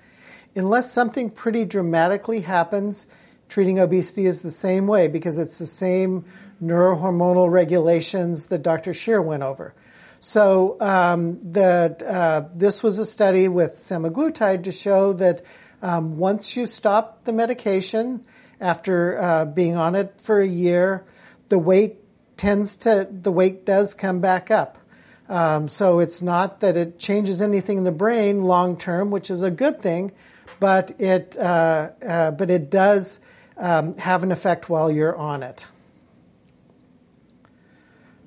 unless 0.54 0.92
something 0.92 1.30
pretty 1.30 1.64
dramatically 1.64 2.40
happens, 2.40 3.06
treating 3.48 3.78
obesity 3.78 4.26
is 4.26 4.40
the 4.40 4.50
same 4.50 4.86
way 4.86 5.08
because 5.08 5.38
it's 5.38 5.58
the 5.58 5.66
same 5.66 6.24
neurohormonal 6.62 7.50
regulations 7.50 8.46
that 8.46 8.62
Dr. 8.62 8.94
Sheer 8.94 9.20
went 9.20 9.42
over. 9.42 9.74
So 10.18 10.78
um, 10.80 11.52
the, 11.52 11.96
uh, 12.04 12.48
this 12.54 12.82
was 12.82 12.98
a 12.98 13.04
study 13.04 13.48
with 13.48 13.72
semaglutide 13.72 14.64
to 14.64 14.72
show 14.72 15.12
that 15.14 15.42
um, 15.82 16.16
once 16.16 16.56
you 16.56 16.66
stop 16.66 17.24
the 17.24 17.32
medication 17.32 18.26
after 18.60 19.20
uh, 19.20 19.44
being 19.44 19.76
on 19.76 19.94
it 19.94 20.14
for 20.20 20.40
a 20.40 20.48
year, 20.48 21.04
the 21.48 21.58
weight 21.58 21.98
tends 22.36 22.76
to 22.76 23.08
the 23.10 23.32
weight 23.32 23.64
does 23.64 23.94
come 23.94 24.20
back 24.20 24.50
up. 24.50 24.78
Um, 25.28 25.68
so 25.68 25.98
it's 25.98 26.22
not 26.22 26.60
that 26.60 26.76
it 26.76 26.98
changes 26.98 27.42
anything 27.42 27.78
in 27.78 27.84
the 27.84 27.90
brain 27.90 28.44
long 28.44 28.76
term, 28.76 29.10
which 29.10 29.30
is 29.30 29.42
a 29.42 29.50
good 29.50 29.80
thing, 29.80 30.12
but 30.60 31.00
it 31.00 31.36
uh, 31.36 31.90
uh, 32.06 32.30
but 32.30 32.50
it 32.50 32.70
does 32.70 33.20
um, 33.56 33.96
have 33.96 34.22
an 34.22 34.30
effect 34.30 34.68
while 34.68 34.90
you're 34.90 35.16
on 35.16 35.42
it. 35.42 35.66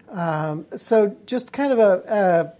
Um, 0.10 0.66
so 0.76 1.16
just 1.26 1.54
kind 1.54 1.72
of 1.72 1.80
a, 1.80 2.54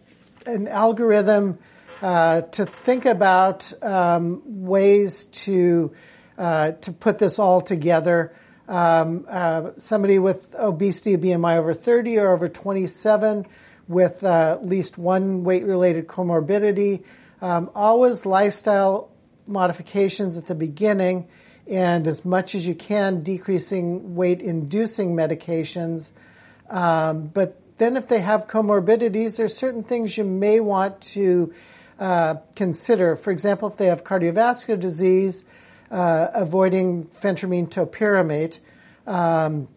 a 0.46 0.52
an 0.52 0.68
algorithm 0.68 1.58
uh, 2.02 2.42
to 2.42 2.66
think 2.66 3.06
about 3.06 3.74
um, 3.84 4.42
ways 4.46 5.26
to 5.26 5.94
uh, 6.38 6.72
to 6.72 6.92
put 6.94 7.18
this 7.18 7.40
all 7.40 7.60
together. 7.60 8.34
Um, 8.68 9.26
uh, 9.28 9.72
somebody 9.78 10.20
with 10.20 10.54
obesity, 10.56 11.18
BMI 11.18 11.58
over 11.58 11.74
30 11.74 12.20
or 12.20 12.32
over 12.32 12.48
27, 12.48 13.48
with 13.90 14.24
uh, 14.24 14.54
at 14.54 14.66
least 14.66 14.98
one 14.98 15.44
weight-related 15.44 16.08
comorbidity. 16.08 17.04
Um, 17.42 17.70
always 17.74 18.26
lifestyle 18.26 19.10
modifications 19.48 20.38
at 20.38 20.46
the 20.46 20.56
beginning, 20.56 21.28
and 21.68 22.08
as 22.08 22.24
much 22.24 22.56
as 22.56 22.66
you 22.66 22.76
can, 22.76 23.24
decreasing 23.24 24.16
weight-inducing 24.16 25.16
medications. 25.16 26.12
Um, 26.70 27.28
but 27.28 27.60
then, 27.80 27.98
if 27.98 28.08
they 28.08 28.20
have 28.20 28.48
comorbidities, 28.48 29.38
there's 29.38 29.56
certain 29.56 29.84
things 29.84 30.18
you 30.18 30.24
may 30.24 30.60
want 30.60 31.02
to 31.02 31.54
uh, 31.98 32.36
consider. 32.56 33.16
For 33.16 33.32
example, 33.32 33.70
if 33.70 33.78
they 33.78 33.88
have 33.88 34.04
cardiovascular 34.04 34.80
disease, 34.80 35.46
uh, 35.90 36.28
avoiding 36.34 37.06
phentermine 37.06 37.70
topiramate. 37.70 38.60
Um, 39.08 39.68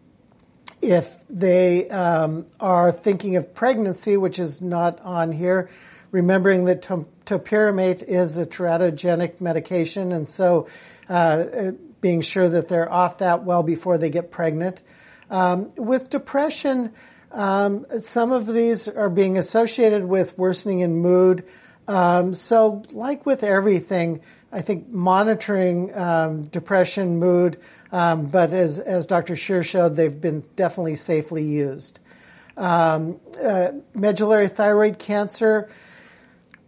if 0.83 1.15
they 1.29 1.89
um, 1.89 2.45
are 2.59 2.91
thinking 2.91 3.37
of 3.37 3.53
pregnancy, 3.53 4.17
which 4.17 4.37
is 4.37 4.61
not 4.61 4.99
on 5.01 5.31
here, 5.31 5.69
remembering 6.11 6.65
that 6.65 6.81
topiramate 6.81 8.03
is 8.03 8.37
a 8.37 8.45
teratogenic 8.45 9.39
medication, 9.41 10.11
and 10.11 10.27
so 10.27 10.67
uh, 11.09 11.71
being 12.01 12.21
sure 12.21 12.49
that 12.49 12.67
they're 12.67 12.91
off 12.91 13.19
that 13.19 13.43
well 13.43 13.63
before 13.63 13.97
they 13.97 14.09
get 14.09 14.29
pregnant. 14.29 14.83
Um, 15.29 15.71
with 15.75 16.09
depression, 16.09 16.93
um, 17.31 17.85
some 18.01 18.31
of 18.31 18.45
these 18.53 18.87
are 18.87 19.09
being 19.09 19.37
associated 19.37 20.05
with 20.05 20.37
worsening 20.37 20.81
in 20.81 20.97
mood. 20.97 21.45
Um, 21.87 22.33
so, 22.33 22.83
like 22.91 23.25
with 23.25 23.43
everything, 23.43 24.21
I 24.51 24.61
think 24.61 24.89
monitoring 24.89 25.95
um, 25.97 26.43
depression, 26.43 27.17
mood, 27.17 27.59
um, 27.93 28.25
but 28.25 28.51
as, 28.51 28.79
as 28.79 29.05
Dr. 29.05 29.35
Sheer 29.35 29.63
showed, 29.63 29.95
they've 29.95 30.19
been 30.19 30.43
definitely 30.55 30.95
safely 30.95 31.43
used. 31.43 31.99
Um, 32.57 33.19
uh, 33.41 33.73
medullary 33.93 34.47
thyroid 34.47 34.97
cancer, 34.97 35.69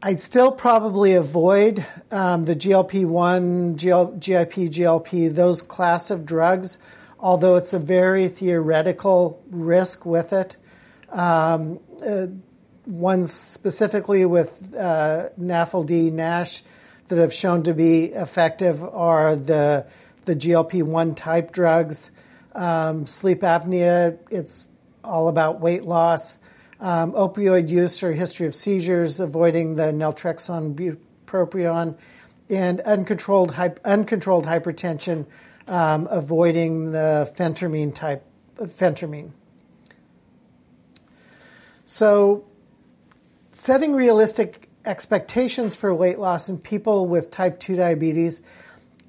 I'd 0.04 0.22
still 0.22 0.52
probably 0.52 1.16
avoid 1.16 1.84
um, 2.12 2.46
the 2.46 2.56
GLP-1, 2.56 3.76
GL, 3.76 4.20
GIP, 4.20 4.72
GLP, 4.72 5.34
those 5.34 5.64
class 5.64 6.12
of 6.12 6.28
drugs, 6.28 6.78
although 7.20 7.56
it's 7.56 7.74
a 7.74 7.80
very 7.80 8.28
theoretical 8.28 9.42
risk 9.50 10.06
with 10.06 10.32
it. 10.32 10.58
Um, 11.10 11.80
uh, 12.06 12.28
ones 12.86 13.34
specifically 13.34 14.26
with 14.26 14.76
uh, 14.76 15.30
NAFLD, 15.42 16.12
NASH, 16.12 16.62
that 17.08 17.18
have 17.18 17.34
shown 17.34 17.64
to 17.64 17.74
be 17.74 18.06
effective 18.06 18.84
are 18.84 19.36
the 19.36 19.88
the 20.26 20.36
GLP-1 20.36 21.16
type 21.16 21.52
drugs. 21.52 22.12
Um, 22.54 23.06
sleep 23.06 23.42
apnea, 23.42 24.18
it's 24.30 24.66
all 25.04 25.28
about 25.28 25.60
weight 25.60 25.84
loss. 25.84 26.38
Um, 26.80 27.14
opioid 27.14 27.70
use 27.70 28.04
or 28.04 28.12
history 28.12 28.48
of 28.48 28.56
seizures, 28.56 29.20
avoiding 29.20 29.76
the 29.76 29.84
naltrexone, 29.84 30.98
bupropion, 31.26 31.98
and 32.50 32.82
uncontrolled 32.82 33.56
uncontrolled 33.86 34.46
hypertension, 34.46 35.26
um, 35.68 36.08
avoiding 36.12 36.92
the 36.92 37.32
phentermine 37.36 37.94
type 37.94 38.24
phentermine. 38.58 39.32
So, 41.86 42.46
setting 43.52 43.94
realistic 43.94 44.70
expectations 44.86 45.76
for 45.76 45.94
weight 45.94 46.20
loss 46.20 46.50
in 46.50 46.60
people 46.60 47.08
with 47.08 47.32
type 47.32 47.60
2 47.60 47.76
diabetes. 47.76 48.42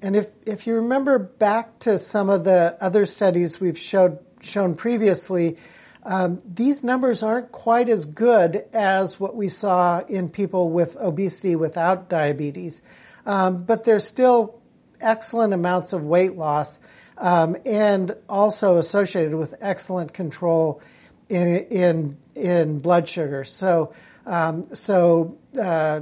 And 0.01 0.15
if, 0.15 0.29
if 0.45 0.67
you 0.67 0.75
remember 0.75 1.17
back 1.17 1.79
to 1.79 1.97
some 1.97 2.29
of 2.29 2.43
the 2.43 2.77
other 2.79 3.05
studies 3.05 3.59
we've 3.59 3.79
showed, 3.79 4.19
shown 4.41 4.75
previously, 4.75 5.57
um, 6.03 6.41
these 6.45 6.83
numbers 6.83 7.23
aren't 7.23 7.51
quite 7.51 7.89
as 7.89 8.05
good 8.05 8.63
as 8.73 9.19
what 9.19 9.35
we 9.35 9.49
saw 9.49 9.99
in 10.01 10.29
people 10.29 10.69
with 10.69 10.95
obesity 10.97 11.55
without 11.55 12.09
diabetes. 12.09 12.81
Um, 13.25 13.63
but 13.63 13.83
there's 13.83 14.05
still 14.05 14.61
excellent 15.01 15.53
amounts 15.53 15.93
of 15.93 16.03
weight 16.03 16.35
loss 16.35 16.79
um, 17.17 17.57
and 17.65 18.15
also 18.29 18.77
associated 18.77 19.35
with 19.35 19.55
excellent 19.59 20.13
control 20.13 20.81
in, 21.27 21.57
in, 21.57 22.17
in 22.35 22.79
blood 22.79 23.09
sugar. 23.09 23.43
So 23.43 23.93
um, 24.27 24.75
so, 24.75 25.37
uh, 25.59 26.01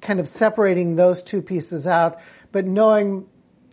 kind 0.00 0.20
of 0.20 0.28
separating 0.28 0.96
those 0.96 1.22
two 1.22 1.42
pieces 1.42 1.86
out, 1.86 2.18
but 2.52 2.66
knowing 2.66 3.26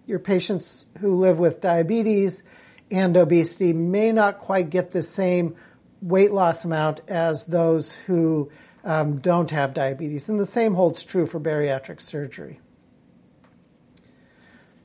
your 0.06 0.20
patients 0.20 0.86
who 1.00 1.16
live 1.16 1.40
with 1.40 1.62
diabetes 1.62 2.44
and 2.92 3.18
obesity 3.18 3.74
may 3.74 4.12
not 4.12 4.40
quite 4.40 4.70
get 4.70 4.92
the 4.92 5.02
same 5.02 5.56
weight 6.02 6.32
loss 6.32 6.66
amount 6.66 7.02
as 7.08 7.44
those 7.46 7.94
who 7.94 8.52
um, 8.84 9.18
don't 9.18 9.50
have 9.52 9.74
diabetes. 9.74 10.30
And 10.30 10.40
the 10.40 10.46
same 10.46 10.76
holds 10.76 11.04
true 11.04 11.26
for 11.26 11.40
bariatric 11.40 12.00
surgery. 12.00 12.60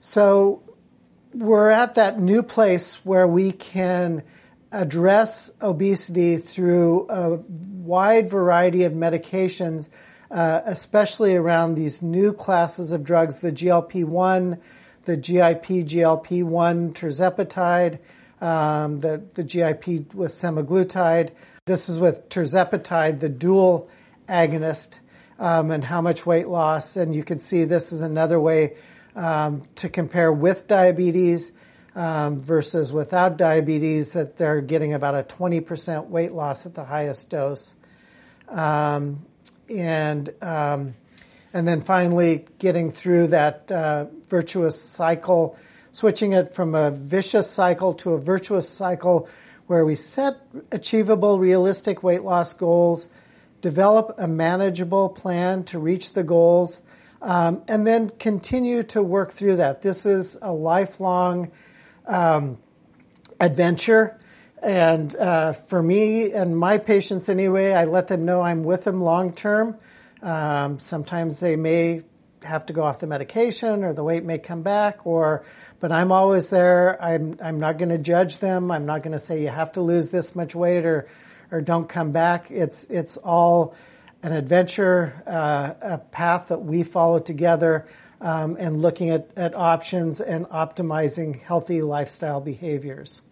So 0.00 0.62
we're 1.34 1.68
at 1.68 1.96
that 1.96 2.18
new 2.18 2.42
place 2.42 3.04
where 3.04 3.26
we 3.26 3.52
can 3.52 4.22
address 4.72 5.50
obesity 5.60 6.38
through 6.38 7.06
a 7.08 7.36
wide 7.36 8.30
variety 8.30 8.84
of 8.84 8.92
medications, 8.92 9.90
uh, 10.30 10.60
especially 10.64 11.34
around 11.34 11.74
these 11.74 12.02
new 12.02 12.32
classes 12.32 12.92
of 12.92 13.04
drugs, 13.04 13.40
the 13.40 13.52
GLP-1, 13.52 14.60
the 15.04 15.16
GIP, 15.16 15.66
GLP-1 15.86 16.92
tirzepatide, 16.92 17.98
um, 18.40 19.00
the, 19.00 19.22
the 19.34 19.42
GIP 19.42 20.14
with 20.14 20.32
semaglutide. 20.32 21.30
This 21.66 21.88
is 21.88 21.98
with 21.98 22.28
tirzepatide, 22.28 23.20
the 23.20 23.28
dual 23.28 23.90
agonist, 24.28 24.98
um, 25.38 25.70
and 25.70 25.82
how 25.82 26.00
much 26.00 26.24
weight 26.26 26.48
loss. 26.48 26.96
And 26.96 27.14
you 27.14 27.24
can 27.24 27.38
see 27.38 27.64
this 27.64 27.92
is 27.92 28.00
another 28.00 28.38
way 28.38 28.76
um, 29.16 29.64
to 29.76 29.88
compare 29.88 30.32
with 30.32 30.68
diabetes 30.68 31.52
um, 31.94 32.40
versus 32.40 32.92
without 32.92 33.36
diabetes, 33.36 34.12
that 34.12 34.36
they're 34.36 34.60
getting 34.60 34.94
about 34.94 35.14
a 35.14 35.22
20% 35.24 36.06
weight 36.06 36.32
loss 36.32 36.66
at 36.66 36.74
the 36.74 36.84
highest 36.84 37.30
dose. 37.30 37.74
Um, 38.48 39.26
and, 39.70 40.30
um, 40.42 40.94
and 41.52 41.66
then 41.66 41.80
finally 41.80 42.46
getting 42.58 42.90
through 42.90 43.28
that 43.28 43.70
uh, 43.70 44.06
virtuous 44.26 44.80
cycle, 44.80 45.56
switching 45.92 46.32
it 46.32 46.52
from 46.52 46.74
a 46.74 46.90
vicious 46.90 47.50
cycle 47.50 47.94
to 47.94 48.12
a 48.12 48.18
virtuous 48.18 48.68
cycle 48.68 49.28
where 49.66 49.84
we 49.84 49.94
set 49.94 50.36
achievable, 50.72 51.38
realistic 51.38 52.02
weight 52.02 52.22
loss 52.22 52.52
goals, 52.54 53.08
develop 53.60 54.14
a 54.18 54.26
manageable 54.26 55.08
plan 55.08 55.62
to 55.64 55.78
reach 55.78 56.12
the 56.12 56.24
goals, 56.24 56.82
um, 57.22 57.62
and 57.68 57.86
then 57.86 58.10
continue 58.18 58.82
to 58.82 59.02
work 59.02 59.30
through 59.30 59.56
that. 59.56 59.82
This 59.82 60.06
is 60.06 60.36
a 60.42 60.52
lifelong 60.52 61.50
um, 62.06 62.58
adventure. 63.38 64.18
And 64.62 65.16
uh, 65.16 65.54
for 65.54 65.82
me 65.82 66.32
and 66.32 66.56
my 66.56 66.78
patients, 66.78 67.28
anyway, 67.28 67.72
I 67.72 67.84
let 67.86 68.08
them 68.08 68.24
know 68.24 68.42
I'm 68.42 68.62
with 68.62 68.84
them 68.84 69.02
long 69.02 69.32
term. 69.32 69.76
Um, 70.22 70.78
sometimes 70.78 71.40
they 71.40 71.56
may 71.56 72.02
have 72.42 72.66
to 72.66 72.72
go 72.72 72.82
off 72.82 73.00
the 73.00 73.06
medication, 73.06 73.84
or 73.84 73.92
the 73.92 74.04
weight 74.04 74.24
may 74.24 74.38
come 74.38 74.62
back, 74.62 75.06
or 75.06 75.44
but 75.78 75.92
I'm 75.92 76.12
always 76.12 76.50
there. 76.50 77.02
I'm 77.02 77.38
I'm 77.42 77.58
not 77.58 77.78
going 77.78 77.88
to 77.88 77.98
judge 77.98 78.38
them. 78.38 78.70
I'm 78.70 78.86
not 78.86 79.02
going 79.02 79.12
to 79.12 79.18
say 79.18 79.42
you 79.42 79.48
have 79.48 79.72
to 79.72 79.80
lose 79.80 80.10
this 80.10 80.36
much 80.36 80.54
weight 80.54 80.84
or 80.84 81.08
or 81.50 81.60
don't 81.60 81.88
come 81.88 82.12
back. 82.12 82.50
It's, 82.50 82.84
it's 82.84 83.16
all 83.16 83.74
an 84.22 84.32
adventure, 84.32 85.22
uh, 85.26 85.74
a 85.80 85.98
path 85.98 86.48
that 86.48 86.62
we 86.62 86.82
follow 86.82 87.18
together, 87.18 87.86
um, 88.20 88.56
and 88.58 88.80
looking 88.82 89.10
at, 89.10 89.30
at 89.36 89.54
options 89.54 90.20
and 90.20 90.46
optimizing 90.46 91.40
healthy 91.40 91.80
lifestyle 91.82 92.40
behaviors. 92.40 93.22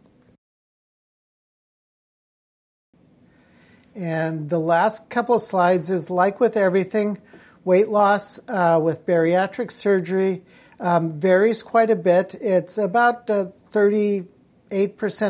And 3.99 4.49
the 4.49 4.61
last 4.61 5.11
couple 5.11 5.34
of 5.34 5.42
slides 5.42 5.90
is 5.90 6.09
like 6.09 6.38
with 6.38 6.57
everything, 6.57 7.18
weight 7.64 7.88
loss 7.88 8.38
uh, 8.46 8.78
with 8.80 9.05
bariatric 9.05 9.72
surgery 9.72 10.44
um, 10.78 11.18
varies 11.18 11.64
quite 11.64 11.90
a 11.90 11.96
bit. 11.96 12.36
It's 12.36 12.78
about 12.78 13.28
uh, 13.28 13.46
38% 13.72 14.26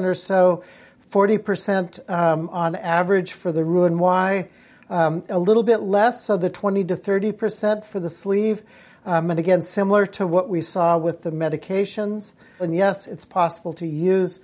or 0.05 0.13
so, 0.13 0.65
40% 1.11 2.11
um, 2.11 2.51
on 2.51 2.75
average 2.75 3.33
for 3.33 3.53
the 3.53 3.65
Roux-en-Y, 3.65 4.49
um, 4.91 5.25
a 5.31 5.39
little 5.39 5.63
bit 5.63 5.79
less, 5.79 6.25
so 6.25 6.37
the 6.37 6.51
20 6.51 6.85
to 6.85 6.97
30% 6.97 7.87
for 7.87 8.01
the 8.01 8.11
sleeve. 8.11 8.63
Um, 9.07 9.31
and 9.31 9.41
again, 9.41 9.63
similar 9.63 10.05
to 10.05 10.27
what 10.27 10.51
we 10.51 10.61
saw 10.61 10.99
with 10.99 11.23
the 11.23 11.31
medications. 11.31 12.35
And 12.61 12.77
yes, 12.77 13.07
it's 13.07 13.25
possible 13.25 13.73
to 13.75 13.87
use 13.87 14.41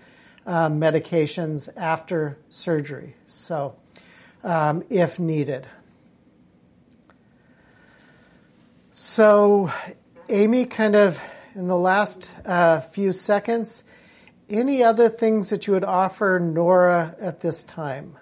um, 0.47 0.81
medications 0.81 1.68
after 1.77 2.39
surgery. 2.49 3.16
So, 3.27 3.77
um, 4.45 4.84
if 4.90 5.18
needed. 5.18 5.66
So, 8.92 9.72
Amy, 10.28 10.66
kind 10.66 10.95
of 10.95 11.20
in 11.57 11.66
the 11.66 11.76
last 11.76 12.32
uh, 12.45 12.80
few 12.80 13.12
seconds, 13.12 13.82
any 14.49 14.84
other 14.84 15.09
things 15.09 15.51
that 15.51 15.66
you 15.66 15.72
would 15.72 15.84
offer 15.84 16.38
Nora 16.38 17.16
at 17.18 17.40
this 17.40 17.64
time? 17.64 18.16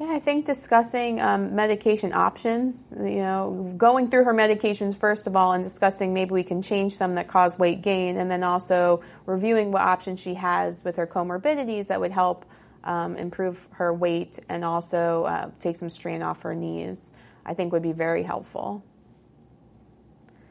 Yeah, 0.00 0.10
I 0.10 0.20
think 0.20 0.44
discussing 0.44 1.20
um, 1.20 1.56
medication 1.56 2.12
options, 2.12 2.92
you 2.96 3.16
know, 3.16 3.74
going 3.76 4.10
through 4.10 4.24
her 4.24 4.34
medications 4.34 4.96
first 4.96 5.26
of 5.26 5.34
all 5.34 5.52
and 5.52 5.64
discussing 5.64 6.14
maybe 6.14 6.30
we 6.30 6.44
can 6.44 6.62
change 6.62 6.94
some 6.94 7.16
that 7.16 7.26
cause 7.26 7.58
weight 7.58 7.82
gain 7.82 8.16
and 8.16 8.30
then 8.30 8.44
also 8.44 9.02
reviewing 9.26 9.72
what 9.72 9.82
options 9.82 10.20
she 10.20 10.34
has 10.34 10.84
with 10.84 10.96
her 10.96 11.06
comorbidities 11.06 11.88
that 11.88 12.00
would 12.00 12.12
help 12.12 12.44
um, 12.84 13.16
improve 13.16 13.66
her 13.72 13.92
weight 13.92 14.38
and 14.48 14.64
also 14.64 15.24
uh, 15.24 15.50
take 15.58 15.76
some 15.76 15.90
strain 15.90 16.22
off 16.22 16.42
her 16.42 16.54
knees, 16.54 17.12
I 17.44 17.54
think 17.54 17.72
would 17.72 17.82
be 17.82 17.92
very 17.92 18.22
helpful. 18.22 18.84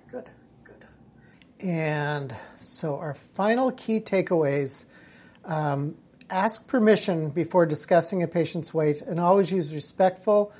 Good, 0.09 0.29
good. 0.63 0.85
And 1.59 2.35
so 2.57 2.97
our 2.97 3.13
final 3.13 3.71
key 3.71 3.99
takeaways. 3.99 4.85
Um, 5.45 5.95
ask 6.29 6.67
permission 6.67 7.29
before 7.29 7.65
discussing 7.65 8.21
a 8.21 8.27
patient's 8.27 8.73
weight 8.73 9.01
and 9.01 9.19
always 9.19 9.51
use 9.51 9.73
respectful, 9.73 10.51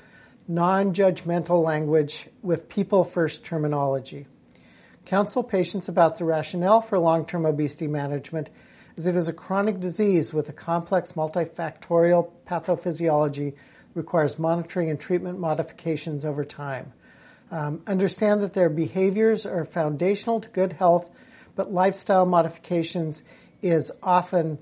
non 0.46 0.94
judgmental 0.94 1.62
language 1.62 2.28
with 2.42 2.68
people 2.68 3.04
first 3.04 3.44
terminology. 3.44 4.26
Counsel 5.04 5.42
patients 5.42 5.88
about 5.88 6.18
the 6.18 6.24
rationale 6.24 6.80
for 6.80 6.98
long 6.98 7.24
term 7.24 7.46
obesity 7.46 7.86
management 7.86 8.50
it 9.06 9.16
is 9.16 9.28
a 9.28 9.32
chronic 9.32 9.80
disease 9.80 10.34
with 10.34 10.48
a 10.48 10.52
complex 10.52 11.12
multifactorial 11.12 12.30
pathophysiology 12.46 13.54
requires 13.94 14.38
monitoring 14.38 14.90
and 14.90 14.98
treatment 14.98 15.38
modifications 15.38 16.24
over 16.24 16.44
time. 16.44 16.92
Um, 17.50 17.82
understand 17.86 18.42
that 18.42 18.52
their 18.52 18.68
behaviors 18.68 19.46
are 19.46 19.64
foundational 19.64 20.40
to 20.40 20.48
good 20.48 20.74
health, 20.74 21.10
but 21.56 21.72
lifestyle 21.72 22.26
modifications 22.26 23.22
is 23.62 23.90
often 24.02 24.58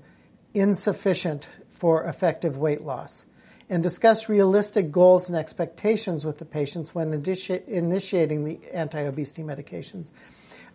insufficient 0.53 1.49
for 1.67 2.03
effective 2.05 2.57
weight 2.57 2.81
loss. 2.81 3.25
And 3.69 3.83
discuss 3.83 4.29
realistic 4.29 4.91
goals 4.91 5.27
and 5.27 5.37
expectations 5.37 6.23
with 6.23 6.37
the 6.37 6.45
patients 6.45 6.95
when 6.95 7.11
initi- 7.11 7.67
initiating 7.67 8.45
the 8.45 8.59
anti 8.73 9.01
obesity 9.01 9.43
medications. 9.43 10.11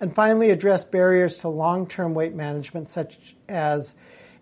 And 0.02 0.12
finally, 0.12 0.50
address 0.50 0.82
barriers 0.82 1.38
to 1.38 1.48
long 1.48 1.86
term 1.86 2.12
weight 2.12 2.34
management, 2.34 2.88
such 2.88 3.36
as 3.48 3.94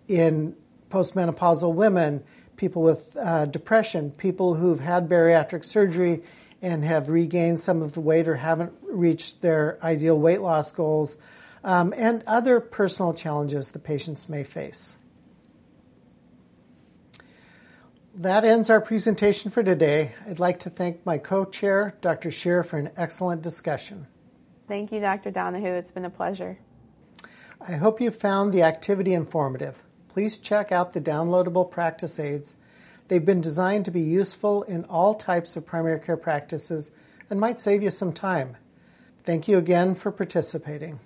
in 0.07 0.55
postmenopausal 0.89 1.71
women, 1.75 2.23
people 2.57 2.81
with 2.81 3.15
uh, 3.15 3.45
depression, 3.45 4.09
people 4.09 4.55
who've 4.55 4.79
had 4.79 5.07
bariatric 5.07 5.63
surgery 5.63 6.23
and 6.63 6.83
have 6.83 7.09
regained 7.09 7.59
some 7.59 7.83
of 7.83 7.93
the 7.93 7.99
weight 7.99 8.27
or 8.27 8.37
haven't 8.37 8.73
reached 8.81 9.43
their 9.43 9.77
ideal 9.83 10.17
weight 10.17 10.41
loss 10.41 10.71
goals, 10.71 11.17
um, 11.63 11.93
and 11.95 12.23
other 12.25 12.59
personal 12.59 13.13
challenges 13.13 13.69
the 13.69 13.77
patients 13.77 14.27
may 14.27 14.43
face. 14.43 14.97
That 18.15 18.43
ends 18.45 18.71
our 18.71 18.81
presentation 18.81 19.51
for 19.51 19.61
today. 19.61 20.15
I'd 20.27 20.39
like 20.39 20.61
to 20.61 20.71
thank 20.71 21.05
my 21.05 21.19
co-chair, 21.19 21.95
Dr. 22.01 22.31
Sheer, 22.31 22.63
for 22.63 22.79
an 22.79 22.89
excellent 22.97 23.43
discussion. 23.43 24.07
Thank 24.71 24.93
you, 24.93 25.01
Dr. 25.01 25.31
Donahoo. 25.31 25.73
It's 25.73 25.91
been 25.91 26.05
a 26.05 26.09
pleasure. 26.09 26.57
I 27.59 27.73
hope 27.73 27.99
you 27.99 28.09
found 28.09 28.53
the 28.53 28.63
activity 28.63 29.13
informative. 29.13 29.83
Please 30.07 30.37
check 30.37 30.71
out 30.71 30.93
the 30.93 31.01
downloadable 31.01 31.69
practice 31.69 32.17
aids. 32.21 32.55
They've 33.09 33.25
been 33.25 33.41
designed 33.41 33.83
to 33.83 33.91
be 33.91 33.99
useful 33.99 34.63
in 34.63 34.85
all 34.85 35.13
types 35.13 35.57
of 35.57 35.65
primary 35.65 35.99
care 35.99 36.15
practices 36.15 36.91
and 37.29 37.37
might 37.37 37.59
save 37.59 37.83
you 37.83 37.91
some 37.91 38.13
time. 38.13 38.55
Thank 39.25 39.49
you 39.49 39.57
again 39.57 39.93
for 39.93 40.09
participating. 40.09 41.01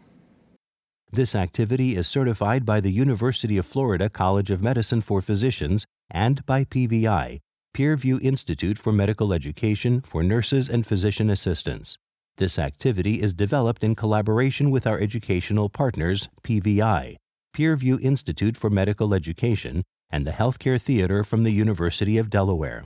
This 1.11 1.33
activity 1.33 1.95
is 1.95 2.07
certified 2.07 2.67
by 2.67 2.81
the 2.81 2.91
University 2.91 3.57
of 3.57 3.65
Florida 3.65 4.11
College 4.11 4.51
of 4.51 4.61
Medicine 4.61 5.01
for 5.01 5.23
Physicians 5.23 5.87
and 6.11 6.45
by 6.45 6.65
PVI, 6.65 7.39
Peerview 7.75 8.21
Institute 8.21 8.77
for 8.77 8.91
Medical 8.91 9.33
Education 9.33 10.01
for 10.01 10.21
Nurses 10.21 10.69
and 10.69 10.85
Physician 10.85 11.31
Assistants. 11.31 11.97
This 12.37 12.59
activity 12.59 13.21
is 13.21 13.33
developed 13.33 13.81
in 13.81 13.95
collaboration 13.95 14.69
with 14.69 14.85
our 14.85 14.99
educational 14.99 15.69
partners, 15.69 16.27
PVI, 16.43 17.15
Peerview 17.55 18.01
Institute 18.01 18.57
for 18.57 18.69
Medical 18.69 19.13
Education, 19.13 19.83
and 20.09 20.27
the 20.27 20.31
Healthcare 20.31 20.81
Theater 20.81 21.23
from 21.23 21.43
the 21.43 21.53
University 21.53 22.17
of 22.17 22.29
Delaware. 22.29 22.83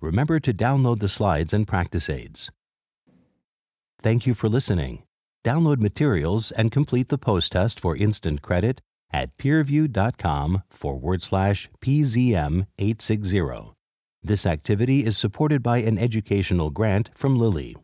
Remember 0.00 0.38
to 0.38 0.54
download 0.54 1.00
the 1.00 1.08
slides 1.08 1.52
and 1.52 1.66
practice 1.66 2.08
aids. 2.08 2.50
Thank 4.00 4.24
you 4.24 4.34
for 4.34 4.48
listening. 4.48 5.02
Download 5.44 5.80
materials 5.80 6.52
and 6.52 6.70
complete 6.70 7.08
the 7.08 7.18
post 7.18 7.52
test 7.52 7.80
for 7.80 7.96
instant 7.96 8.40
credit 8.40 8.80
at 9.12 9.36
peerview.com 9.36 10.62
forward 10.70 11.24
slash 11.24 11.68
PZM 11.80 12.66
860. 12.78 13.72
This 14.22 14.46
activity 14.46 15.04
is 15.04 15.18
supported 15.18 15.62
by 15.62 15.78
an 15.78 15.98
educational 15.98 16.70
grant 16.70 17.10
from 17.14 17.36
Lilly. 17.36 17.76